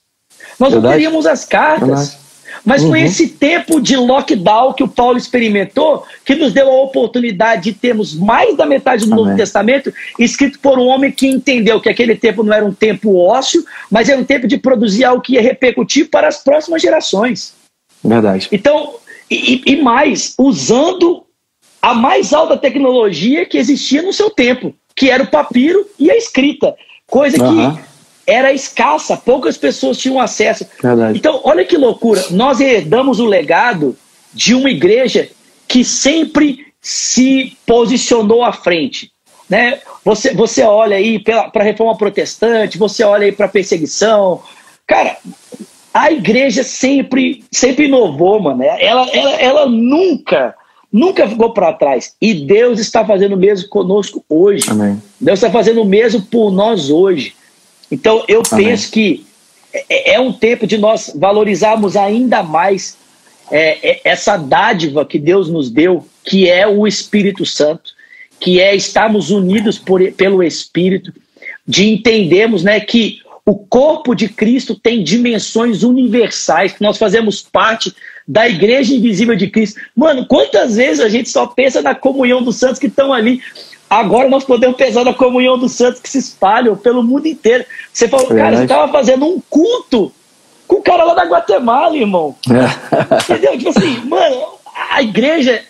Nós 0.60 0.72
Verdade? 0.72 0.82
não 0.82 0.92
teríamos 0.92 1.26
as 1.26 1.46
cartas. 1.46 1.88
Verdade. 1.88 2.28
Mas 2.66 2.84
uhum. 2.84 2.90
foi 2.90 3.02
esse 3.02 3.30
tempo 3.30 3.80
de 3.80 3.96
lockdown 3.96 4.74
que 4.74 4.84
o 4.84 4.88
Paulo 4.88 5.18
experimentou 5.18 6.04
que 6.26 6.36
nos 6.36 6.52
deu 6.52 6.68
a 6.68 6.82
oportunidade 6.82 7.64
de 7.64 7.74
termos 7.74 8.14
mais 8.14 8.58
da 8.58 8.66
metade 8.66 9.06
do 9.06 9.14
Amém. 9.14 9.26
Novo 9.26 9.38
Testamento 9.38 9.94
escrito 10.20 10.60
por 10.60 10.78
um 10.78 10.88
homem 10.88 11.12
que 11.12 11.28
entendeu 11.28 11.80
que 11.80 11.90
aquele 11.90 12.16
tempo 12.16 12.44
não 12.44 12.54
era 12.54 12.66
um 12.66 12.74
tempo 12.74 13.16
ósseo, 13.16 13.64
mas 13.90 14.10
era 14.10 14.20
um 14.20 14.26
tempo 14.26 14.48
de 14.48 14.58
produzir 14.58 15.06
algo 15.06 15.22
que 15.22 15.34
ia 15.34 15.42
repercutir 15.42 16.10
para 16.10 16.28
as 16.28 16.44
próximas 16.44 16.82
gerações. 16.82 17.54
Verdade. 18.04 18.50
Então, 18.52 18.96
e, 19.30 19.62
e 19.66 19.82
mais, 19.82 20.34
usando 20.38 21.24
a 21.82 21.94
mais 21.94 22.34
alta 22.34 22.58
tecnologia 22.58 23.46
que 23.46 23.58
existia 23.58 24.02
no 24.02 24.12
seu 24.12 24.30
tempo, 24.30 24.74
que 24.96 25.10
era 25.10 25.24
o 25.24 25.28
papiro 25.28 25.86
e 26.00 26.10
a 26.10 26.18
escrita. 26.18 26.76
Coisa 27.08 27.42
uhum. 27.42 27.76
que 27.76 27.82
era 28.28 28.52
escassa, 28.52 29.16
poucas 29.16 29.58
pessoas 29.58 29.98
tinham 29.98 30.20
acesso. 30.20 30.68
Verdade. 30.84 31.18
Então, 31.18 31.40
olha 31.46 31.64
que 31.64 31.78
loucura. 31.78 32.26
Nós 32.32 32.60
herdamos 32.60 33.22
o 33.22 33.26
legado 33.26 33.96
de 34.34 34.54
uma 34.54 34.70
igreja 34.70 35.30
que 35.66 35.86
sempre 35.86 36.68
se 36.82 37.58
posicionou 37.66 38.44
à 38.44 38.52
frente. 38.52 39.12
Né? 39.50 39.80
Você, 40.04 40.34
você 40.34 40.62
olha 40.62 40.98
aí 40.98 41.20
para 41.20 41.50
a 41.54 41.64
reforma 41.64 41.98
protestante, 41.98 42.78
você 42.78 43.04
olha 43.04 43.26
aí 43.26 43.32
para 43.32 43.46
a 43.46 43.50
perseguição. 43.50 44.42
Cara, 44.86 45.18
a 45.94 46.12
igreja 46.12 46.64
sempre, 46.64 47.46
sempre 47.50 47.86
inovou, 47.86 48.42
mano. 48.42 48.62
Ela, 48.62 49.10
ela, 49.12 49.32
ela 49.36 49.66
nunca, 49.66 50.54
nunca 50.92 51.28
ficou 51.28 51.54
para 51.54 51.74
trás. 51.74 52.14
E 52.22 52.34
Deus 52.34 52.78
está 52.78 53.06
fazendo 53.06 53.34
o 53.34 53.38
mesmo 53.38 53.70
conosco 53.70 54.24
hoje. 54.30 54.70
Amém. 54.70 55.02
Deus 55.20 55.40
está 55.40 55.50
fazendo 55.50 55.82
o 55.82 55.86
mesmo 55.86 56.22
por 56.24 56.52
nós 56.52 56.90
hoje. 56.90 57.37
Então, 57.92 58.24
eu 58.28 58.42
Amém. 58.52 58.66
penso 58.66 58.92
que 58.92 59.26
é, 59.74 60.14
é 60.14 60.20
um 60.20 60.34
tempo 60.34 60.66
de 60.68 60.78
nós 60.78 61.12
valorizarmos 61.16 61.96
ainda 61.96 62.44
mais 62.44 62.98
é, 63.52 63.92
é, 63.92 64.02
essa 64.04 64.38
dádiva 64.38 65.06
que 65.06 65.20
Deus 65.20 65.50
nos 65.50 65.70
deu, 65.70 66.06
que 66.24 66.50
é 66.50 66.68
o 66.68 66.86
Espírito 66.86 67.46
Santo, 67.46 67.92
que 68.40 68.60
é 68.60 68.76
estarmos 68.76 69.32
unidos 69.32 69.80
por, 69.80 70.12
pelo 70.14 70.44
Espírito, 70.44 71.14
de 71.66 71.88
entendermos 71.88 72.64
né, 72.64 72.80
que 72.80 73.22
o 73.46 73.56
corpo 73.56 74.14
de 74.14 74.28
Cristo 74.28 74.76
tem 74.76 75.04
dimensões 75.04 75.84
universais, 75.84 76.74
que 76.74 76.82
nós 76.82 76.98
fazemos 76.98 77.42
parte 77.42 77.94
da 78.28 78.48
igreja 78.48 78.94
invisível 78.94 79.36
de 79.36 79.50
Cristo. 79.50 79.80
Mano, 79.96 80.26
quantas 80.26 80.76
vezes 80.76 81.00
a 81.00 81.08
gente 81.08 81.30
só 81.30 81.48
pensa 81.48 81.82
na 81.82 81.96
comunhão 81.96 82.44
dos 82.44 82.58
santos 82.58 82.78
que 82.78 82.88
estão 82.88 83.14
ali 83.14 83.42
Agora 83.90 84.28
nós 84.28 84.44
podemos 84.44 84.76
pensar 84.76 85.06
na 85.06 85.14
comunhão 85.14 85.58
dos 85.58 85.74
santos 85.74 86.02
que 86.02 86.10
se 86.10 86.18
espalham 86.18 86.76
pelo 86.76 87.02
mundo 87.02 87.28
inteiro. 87.28 87.66
Você 87.92 88.08
falou, 88.08 88.28
cara, 88.28 88.58
você 88.58 88.64
estava 88.64 88.92
fazendo 88.92 89.26
um 89.26 89.42
culto 89.50 90.12
com 90.68 90.78
o 90.78 90.82
cara 90.82 91.06
lá 91.06 91.14
da 91.14 91.24
Guatemala, 91.24 91.96
irmão. 91.96 92.36
É. 92.50 93.34
Entendeu? 93.34 93.58
Tipo 93.58 93.70
assim, 93.70 93.98
mano, 94.06 94.44
a 94.92 95.02
igreja 95.02 95.64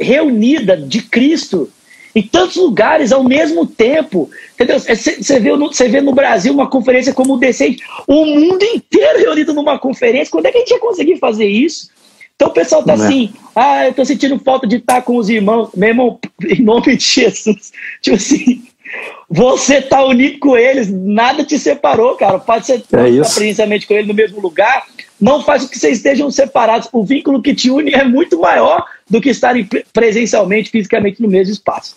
reunida 0.00 0.76
de 0.76 1.02
Cristo 1.02 1.70
em 2.14 2.22
tantos 2.22 2.56
lugares 2.56 3.12
ao 3.12 3.22
mesmo 3.22 3.64
tempo. 3.64 4.28
Entendeu? 4.54 4.80
Você 4.80 5.38
vê, 5.38 5.56
você 5.56 5.88
vê 5.88 6.00
no 6.00 6.12
Brasil 6.12 6.52
uma 6.52 6.68
conferência 6.68 7.14
como 7.14 7.34
o 7.34 7.38
Decente, 7.38 7.84
o 8.06 8.24
mundo 8.24 8.64
inteiro 8.64 9.20
reunido 9.20 9.54
numa 9.54 9.78
conferência. 9.78 10.32
Quando 10.32 10.46
é 10.46 10.50
que 10.50 10.58
a 10.58 10.60
gente 10.60 10.70
ia 10.70 10.80
conseguir 10.80 11.18
fazer 11.18 11.46
isso? 11.46 11.88
Então 12.40 12.48
o 12.48 12.54
pessoal 12.54 12.82
tá 12.82 12.96
Não 12.96 13.04
é. 13.04 13.06
assim, 13.06 13.34
é. 13.34 13.50
ah, 13.54 13.86
eu 13.88 13.92
tô 13.92 14.02
sentindo 14.02 14.38
falta 14.38 14.66
de 14.66 14.76
estar 14.76 15.02
com 15.02 15.18
os 15.18 15.28
irmãos. 15.28 15.68
Meu 15.76 15.90
irmão, 15.90 16.18
em 16.42 16.62
nome 16.62 16.96
de 16.96 17.04
Jesus, 17.04 17.70
tipo 18.00 18.16
assim, 18.16 18.62
você 19.28 19.82
tá 19.82 20.02
unido 20.02 20.38
com 20.38 20.56
eles, 20.56 20.90
nada 20.90 21.44
te 21.44 21.58
separou, 21.58 22.16
cara. 22.16 22.38
Pode 22.38 22.64
ser 22.64 22.78
é 22.78 22.80
presencialmente 22.88 23.86
com 23.86 23.92
ele 23.92 24.08
no 24.08 24.14
mesmo 24.14 24.40
lugar, 24.40 24.86
não 25.20 25.42
faz 25.42 25.64
com 25.64 25.68
que 25.68 25.78
vocês 25.78 25.98
estejam 25.98 26.30
separados. 26.30 26.88
O 26.94 27.04
vínculo 27.04 27.42
que 27.42 27.54
te 27.54 27.70
une 27.70 27.92
é 27.92 28.04
muito 28.04 28.40
maior 28.40 28.86
do 29.08 29.20
que 29.20 29.28
estarem 29.28 29.68
presencialmente, 29.92 30.70
fisicamente 30.70 31.20
no 31.20 31.28
mesmo 31.28 31.52
espaço. 31.52 31.94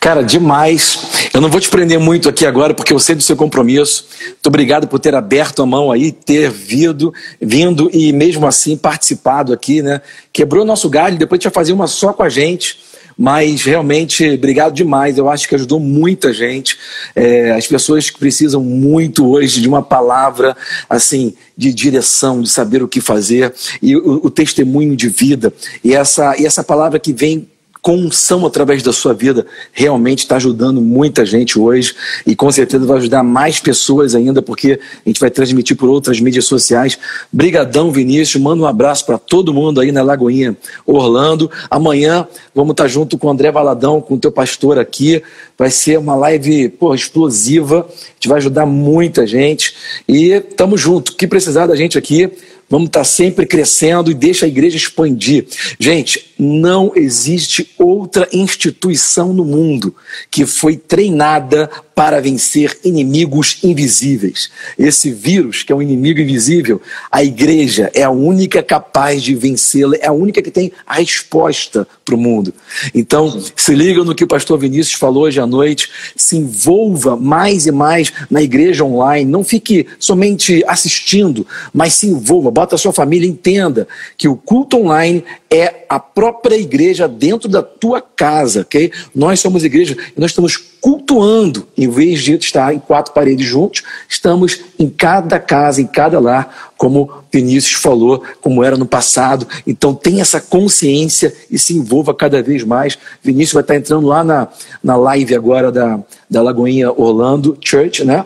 Cara, 0.00 0.22
demais. 0.22 1.30
Eu 1.32 1.40
não 1.40 1.48
vou 1.48 1.60
te 1.60 1.68
prender 1.68 1.98
muito 1.98 2.28
aqui 2.28 2.44
agora, 2.44 2.74
porque 2.74 2.92
eu 2.92 2.98
sei 2.98 3.14
do 3.14 3.22
seu 3.22 3.36
compromisso. 3.36 4.06
Muito 4.26 4.46
obrigado 4.46 4.88
por 4.88 4.98
ter 4.98 5.14
aberto 5.14 5.62
a 5.62 5.66
mão 5.66 5.92
aí, 5.92 6.10
ter 6.10 6.50
vindo, 6.50 7.14
vindo 7.40 7.88
e 7.92 8.12
mesmo 8.12 8.46
assim 8.46 8.76
participado 8.76 9.52
aqui, 9.52 9.80
né? 9.80 10.00
Quebrou 10.32 10.64
nosso 10.64 10.88
galho, 10.88 11.18
depois 11.18 11.38
a 11.38 11.40
gente 11.40 11.52
vai 11.52 11.62
fazer 11.62 11.72
uma 11.72 11.86
só 11.86 12.12
com 12.12 12.22
a 12.22 12.28
gente. 12.28 12.90
Mas 13.16 13.62
realmente, 13.64 14.26
obrigado 14.30 14.72
demais. 14.72 15.18
Eu 15.18 15.28
acho 15.28 15.46
que 15.46 15.54
ajudou 15.54 15.78
muita 15.78 16.32
gente. 16.32 16.78
É, 17.14 17.52
as 17.52 17.66
pessoas 17.66 18.08
que 18.08 18.18
precisam 18.18 18.64
muito 18.64 19.28
hoje 19.28 19.60
de 19.60 19.68
uma 19.68 19.82
palavra 19.82 20.56
assim 20.88 21.34
de 21.54 21.74
direção, 21.74 22.40
de 22.40 22.48
saber 22.48 22.82
o 22.82 22.88
que 22.88 22.98
fazer 22.98 23.52
e 23.82 23.94
o, 23.94 24.24
o 24.24 24.30
testemunho 24.30 24.96
de 24.96 25.10
vida. 25.10 25.52
E 25.84 25.94
essa, 25.94 26.34
e 26.38 26.46
essa 26.46 26.64
palavra 26.64 26.98
que 26.98 27.12
vem 27.12 27.46
com 27.82 27.96
unção 27.96 28.44
através 28.44 28.82
da 28.82 28.92
sua 28.92 29.14
vida, 29.14 29.46
realmente 29.72 30.20
está 30.20 30.36
ajudando 30.36 30.80
muita 30.80 31.24
gente 31.24 31.58
hoje 31.58 31.94
e 32.26 32.36
com 32.36 32.50
certeza 32.50 32.84
vai 32.84 32.98
ajudar 32.98 33.22
mais 33.22 33.58
pessoas 33.58 34.14
ainda, 34.14 34.42
porque 34.42 34.78
a 35.04 35.08
gente 35.08 35.20
vai 35.20 35.30
transmitir 35.30 35.76
por 35.76 35.88
outras 35.88 36.20
mídias 36.20 36.44
sociais. 36.44 36.98
Brigadão, 37.32 37.90
Vinícius, 37.90 38.42
manda 38.42 38.62
um 38.62 38.66
abraço 38.66 39.06
para 39.06 39.18
todo 39.18 39.54
mundo 39.54 39.80
aí 39.80 39.92
na 39.92 40.02
Lagoinha 40.02 40.56
Orlando. 40.86 41.50
Amanhã 41.70 42.26
vamos 42.54 42.72
estar 42.72 42.84
tá 42.84 42.88
junto 42.88 43.16
com 43.16 43.28
o 43.28 43.30
André 43.30 43.50
Valadão, 43.50 44.00
com 44.00 44.14
o 44.14 44.18
teu 44.18 44.30
pastor 44.30 44.78
aqui. 44.78 45.22
Vai 45.60 45.70
ser 45.70 45.98
uma 45.98 46.14
live 46.14 46.70
pô, 46.70 46.94
explosiva, 46.94 47.86
a 47.86 48.14
gente 48.14 48.28
vai 48.28 48.38
ajudar 48.38 48.64
muita 48.64 49.26
gente 49.26 49.74
e 50.08 50.30
estamos 50.30 50.80
juntos. 50.80 51.12
O 51.12 51.16
que 51.18 51.26
precisar 51.26 51.66
da 51.66 51.76
gente 51.76 51.98
aqui, 51.98 52.32
Vamos 52.70 52.86
estar 52.86 53.02
sempre 53.02 53.44
crescendo 53.46 54.12
e 54.12 54.14
deixa 54.14 54.46
a 54.46 54.48
igreja 54.48 54.76
expandir. 54.76 55.44
Gente, 55.76 56.32
não 56.38 56.92
existe 56.94 57.68
outra 57.76 58.28
instituição 58.32 59.32
no 59.32 59.44
mundo 59.44 59.92
que 60.30 60.46
foi 60.46 60.76
treinada 60.76 61.68
para 62.00 62.18
vencer 62.18 62.78
inimigos 62.82 63.58
invisíveis. 63.62 64.50
Esse 64.78 65.10
vírus, 65.10 65.62
que 65.62 65.70
é 65.70 65.76
um 65.76 65.82
inimigo 65.82 66.18
invisível, 66.18 66.80
a 67.12 67.22
igreja 67.22 67.90
é 67.92 68.02
a 68.02 68.10
única 68.10 68.62
capaz 68.62 69.22
de 69.22 69.34
vencê-lo, 69.34 69.94
é 69.94 70.06
a 70.06 70.12
única 70.12 70.40
que 70.40 70.50
tem 70.50 70.72
a 70.86 70.94
resposta 70.94 71.86
para 72.02 72.14
o 72.14 72.18
mundo. 72.18 72.54
Então, 72.94 73.38
se 73.54 73.74
liga 73.74 74.02
no 74.02 74.14
que 74.14 74.24
o 74.24 74.26
pastor 74.26 74.58
Vinícius 74.58 74.94
falou 74.94 75.24
hoje 75.24 75.40
à 75.40 75.46
noite, 75.46 75.90
se 76.16 76.38
envolva 76.38 77.18
mais 77.18 77.66
e 77.66 77.70
mais 77.70 78.10
na 78.30 78.40
igreja 78.40 78.82
online, 78.82 79.30
não 79.30 79.44
fique 79.44 79.86
somente 79.98 80.64
assistindo, 80.66 81.46
mas 81.70 81.92
se 81.92 82.06
envolva, 82.06 82.50
bota 82.50 82.76
a 82.76 82.78
sua 82.78 82.94
família, 82.94 83.28
entenda 83.28 83.86
que 84.16 84.26
o 84.26 84.36
culto 84.36 84.78
online 84.78 85.22
é 85.52 85.84
a 85.88 85.98
própria 85.98 86.54
igreja 86.54 87.08
dentro 87.08 87.48
da 87.48 87.60
tua 87.60 88.00
casa, 88.00 88.60
ok? 88.60 88.92
Nós 89.12 89.40
somos 89.40 89.64
igreja 89.64 89.96
e 90.16 90.20
nós 90.20 90.30
estamos 90.30 90.56
cultuando, 90.56 91.66
em 91.76 91.88
vez 91.88 92.20
de 92.20 92.34
estar 92.36 92.72
em 92.72 92.78
quatro 92.78 93.12
paredes 93.12 93.46
juntos, 93.46 93.82
estamos 94.08 94.60
em 94.78 94.88
cada 94.88 95.40
casa, 95.40 95.82
em 95.82 95.86
cada 95.86 96.20
lar, 96.20 96.72
como 96.78 97.10
Vinícius 97.32 97.82
falou, 97.82 98.22
como 98.40 98.62
era 98.62 98.76
no 98.76 98.86
passado. 98.86 99.46
Então 99.66 99.92
tenha 99.92 100.22
essa 100.22 100.40
consciência 100.40 101.34
e 101.50 101.58
se 101.58 101.76
envolva 101.76 102.14
cada 102.14 102.40
vez 102.42 102.62
mais. 102.62 102.96
Vinícius 103.22 103.54
vai 103.54 103.62
estar 103.62 103.76
entrando 103.76 104.06
lá 104.06 104.22
na, 104.22 104.48
na 104.82 104.96
live 104.96 105.34
agora 105.34 105.72
da, 105.72 105.98
da 106.30 106.40
Lagoinha 106.40 106.92
Orlando 106.92 107.58
Church, 107.60 108.04
né? 108.04 108.24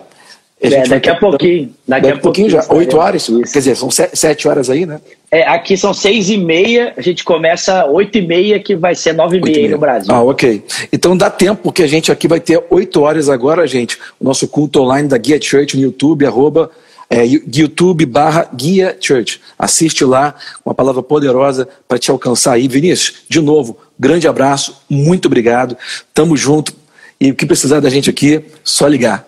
É, 0.72 0.88
daqui 0.88 1.10
a 1.10 1.14
pouquinho. 1.16 1.74
Daqui, 1.86 2.02
daqui 2.02 2.18
a 2.18 2.20
pouquinho 2.20 2.50
já. 2.50 2.64
Oito 2.70 2.96
horas? 2.96 3.28
Isso. 3.28 3.52
Quer 3.52 3.58
dizer, 3.58 3.76
são 3.76 3.90
sete 3.90 4.48
horas 4.48 4.70
aí, 4.70 4.86
né? 4.86 5.00
É, 5.30 5.42
aqui 5.48 5.76
são 5.76 5.92
seis 5.92 6.30
e 6.30 6.38
meia, 6.38 6.94
a 6.96 7.00
gente 7.00 7.24
começa 7.24 7.86
oito 7.86 8.16
e 8.16 8.22
meia, 8.22 8.58
que 8.60 8.76
vai 8.76 8.94
ser 8.94 9.12
nove 9.12 9.38
e 9.38 9.40
meia, 9.40 9.58
aí 9.58 9.68
no 9.68 9.78
Brasil. 9.78 10.14
Ah, 10.14 10.22
ok. 10.22 10.62
Então 10.92 11.16
dá 11.16 11.28
tempo, 11.28 11.62
porque 11.62 11.82
a 11.82 11.86
gente 11.86 12.10
aqui 12.10 12.28
vai 12.28 12.40
ter 12.40 12.62
oito 12.70 13.02
horas 13.02 13.28
agora, 13.28 13.66
gente. 13.66 13.98
O 14.20 14.24
nosso 14.24 14.46
culto 14.48 14.80
online 14.80 15.08
da 15.08 15.18
Guia 15.18 15.40
Church 15.40 15.76
no 15.76 15.82
YouTube, 15.82 16.24
arroba 16.24 16.70
é, 17.10 17.24
YouTube 17.26 18.06
barra 18.06 18.48
Guia 18.54 18.96
Church. 19.00 19.40
Assiste 19.58 20.04
lá, 20.04 20.34
uma 20.64 20.74
palavra 20.74 21.02
poderosa 21.02 21.68
para 21.86 21.98
te 21.98 22.10
alcançar 22.10 22.54
aí. 22.54 22.66
Vinícius, 22.66 23.24
de 23.28 23.40
novo, 23.40 23.76
grande 23.98 24.26
abraço, 24.26 24.82
muito 24.88 25.26
obrigado. 25.26 25.76
Tamo 26.12 26.36
junto. 26.36 26.74
E 27.20 27.30
o 27.30 27.34
que 27.34 27.46
precisar 27.46 27.80
da 27.80 27.88
gente 27.88 28.10
aqui, 28.10 28.40
só 28.62 28.86
ligar. 28.86 29.26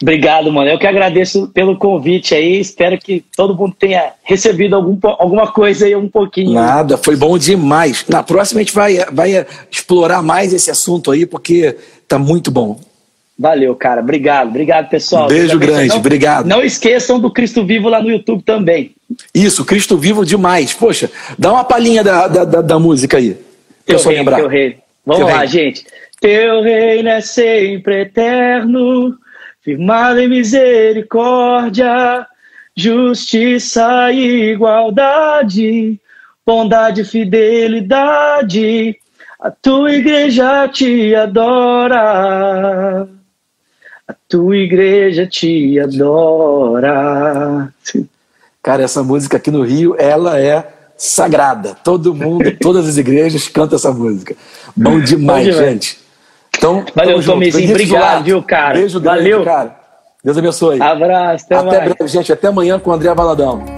Obrigado, 0.00 0.52
mano. 0.52 0.70
Eu 0.70 0.78
que 0.78 0.86
agradeço 0.86 1.48
pelo 1.48 1.76
convite 1.76 2.34
aí. 2.34 2.60
Espero 2.60 2.96
que 2.98 3.24
todo 3.36 3.56
mundo 3.56 3.74
tenha 3.76 4.12
recebido 4.22 4.76
algum, 4.76 4.96
alguma 5.18 5.50
coisa 5.50 5.86
aí 5.86 5.96
um 5.96 6.08
pouquinho. 6.08 6.52
Nada, 6.52 6.96
foi 6.96 7.16
bom 7.16 7.36
demais. 7.36 8.04
Na 8.08 8.22
próxima 8.22 8.60
a 8.60 8.62
gente 8.62 8.74
vai, 8.74 8.98
vai 9.12 9.44
explorar 9.70 10.22
mais 10.22 10.52
esse 10.52 10.70
assunto 10.70 11.10
aí, 11.10 11.26
porque 11.26 11.76
tá 12.06 12.16
muito 12.16 12.50
bom. 12.50 12.78
Valeu, 13.36 13.74
cara. 13.74 14.00
Obrigado. 14.00 14.48
Obrigado, 14.48 14.88
pessoal. 14.88 15.24
Um 15.24 15.28
beijo 15.28 15.58
grande. 15.58 15.88
Não, 15.88 15.96
obrigado. 15.96 16.46
Não 16.46 16.62
esqueçam 16.62 17.18
do 17.18 17.32
Cristo 17.32 17.64
Vivo 17.64 17.88
lá 17.88 18.00
no 18.00 18.10
YouTube 18.10 18.42
também. 18.42 18.92
Isso, 19.34 19.64
Cristo 19.64 19.96
Vivo 19.96 20.24
demais. 20.24 20.72
Poxa, 20.72 21.10
dá 21.36 21.52
uma 21.52 21.64
palhinha 21.64 22.04
da, 22.04 22.28
da, 22.28 22.44
da, 22.44 22.60
da 22.60 22.78
música 22.78 23.16
aí. 23.16 23.36
Teu 23.84 23.98
rei, 24.00 24.16
lembrar. 24.18 24.36
Teu 24.36 24.48
rei. 24.48 24.76
Vamos 25.04 25.24
teu 25.24 25.34
lá, 25.34 25.40
rei. 25.40 25.48
gente. 25.48 25.84
Teu 26.20 26.62
reino 26.62 27.08
é 27.08 27.20
sempre 27.20 28.02
eterno 28.02 29.16
firmada 29.68 30.22
em 30.22 30.28
misericórdia, 30.28 32.26
justiça 32.74 34.10
e 34.10 34.52
igualdade, 34.52 36.00
bondade 36.46 37.02
e 37.02 37.04
fidelidade. 37.04 38.96
A 39.38 39.50
tua 39.50 39.92
igreja 39.92 40.66
te 40.68 41.14
adora. 41.14 43.06
A 44.08 44.14
tua 44.26 44.56
igreja 44.56 45.26
te 45.26 45.78
adora. 45.78 47.70
Cara, 48.62 48.82
essa 48.82 49.02
música 49.02 49.36
aqui 49.36 49.50
no 49.50 49.62
Rio, 49.62 49.94
ela 49.98 50.40
é 50.40 50.66
sagrada. 50.96 51.76
Todo 51.84 52.14
mundo, 52.14 52.56
todas 52.58 52.88
as 52.88 52.96
igrejas 52.96 53.48
cantam 53.48 53.76
essa 53.76 53.92
música. 53.92 54.34
Bom 54.74 54.98
demais, 54.98 55.46
Bom 55.46 55.52
demais. 55.52 55.56
gente. 55.56 56.07
Então, 56.58 56.84
Valeu, 56.94 57.22
Tomizinho. 57.24 57.70
Obrigado, 57.70 58.24
viu, 58.24 58.42
cara? 58.42 58.74
Beijo 58.74 59.00
grande, 59.00 59.18
Valeu. 59.18 59.44
cara. 59.44 59.76
Deus 60.24 60.36
abençoe. 60.36 60.82
Abraço, 60.82 61.46
até, 61.46 61.56
até 61.56 61.80
breve, 61.88 62.08
gente. 62.08 62.32
Até 62.32 62.48
amanhã 62.48 62.78
com 62.78 62.90
o 62.90 62.92
André 62.92 63.14
Valadão. 63.14 63.77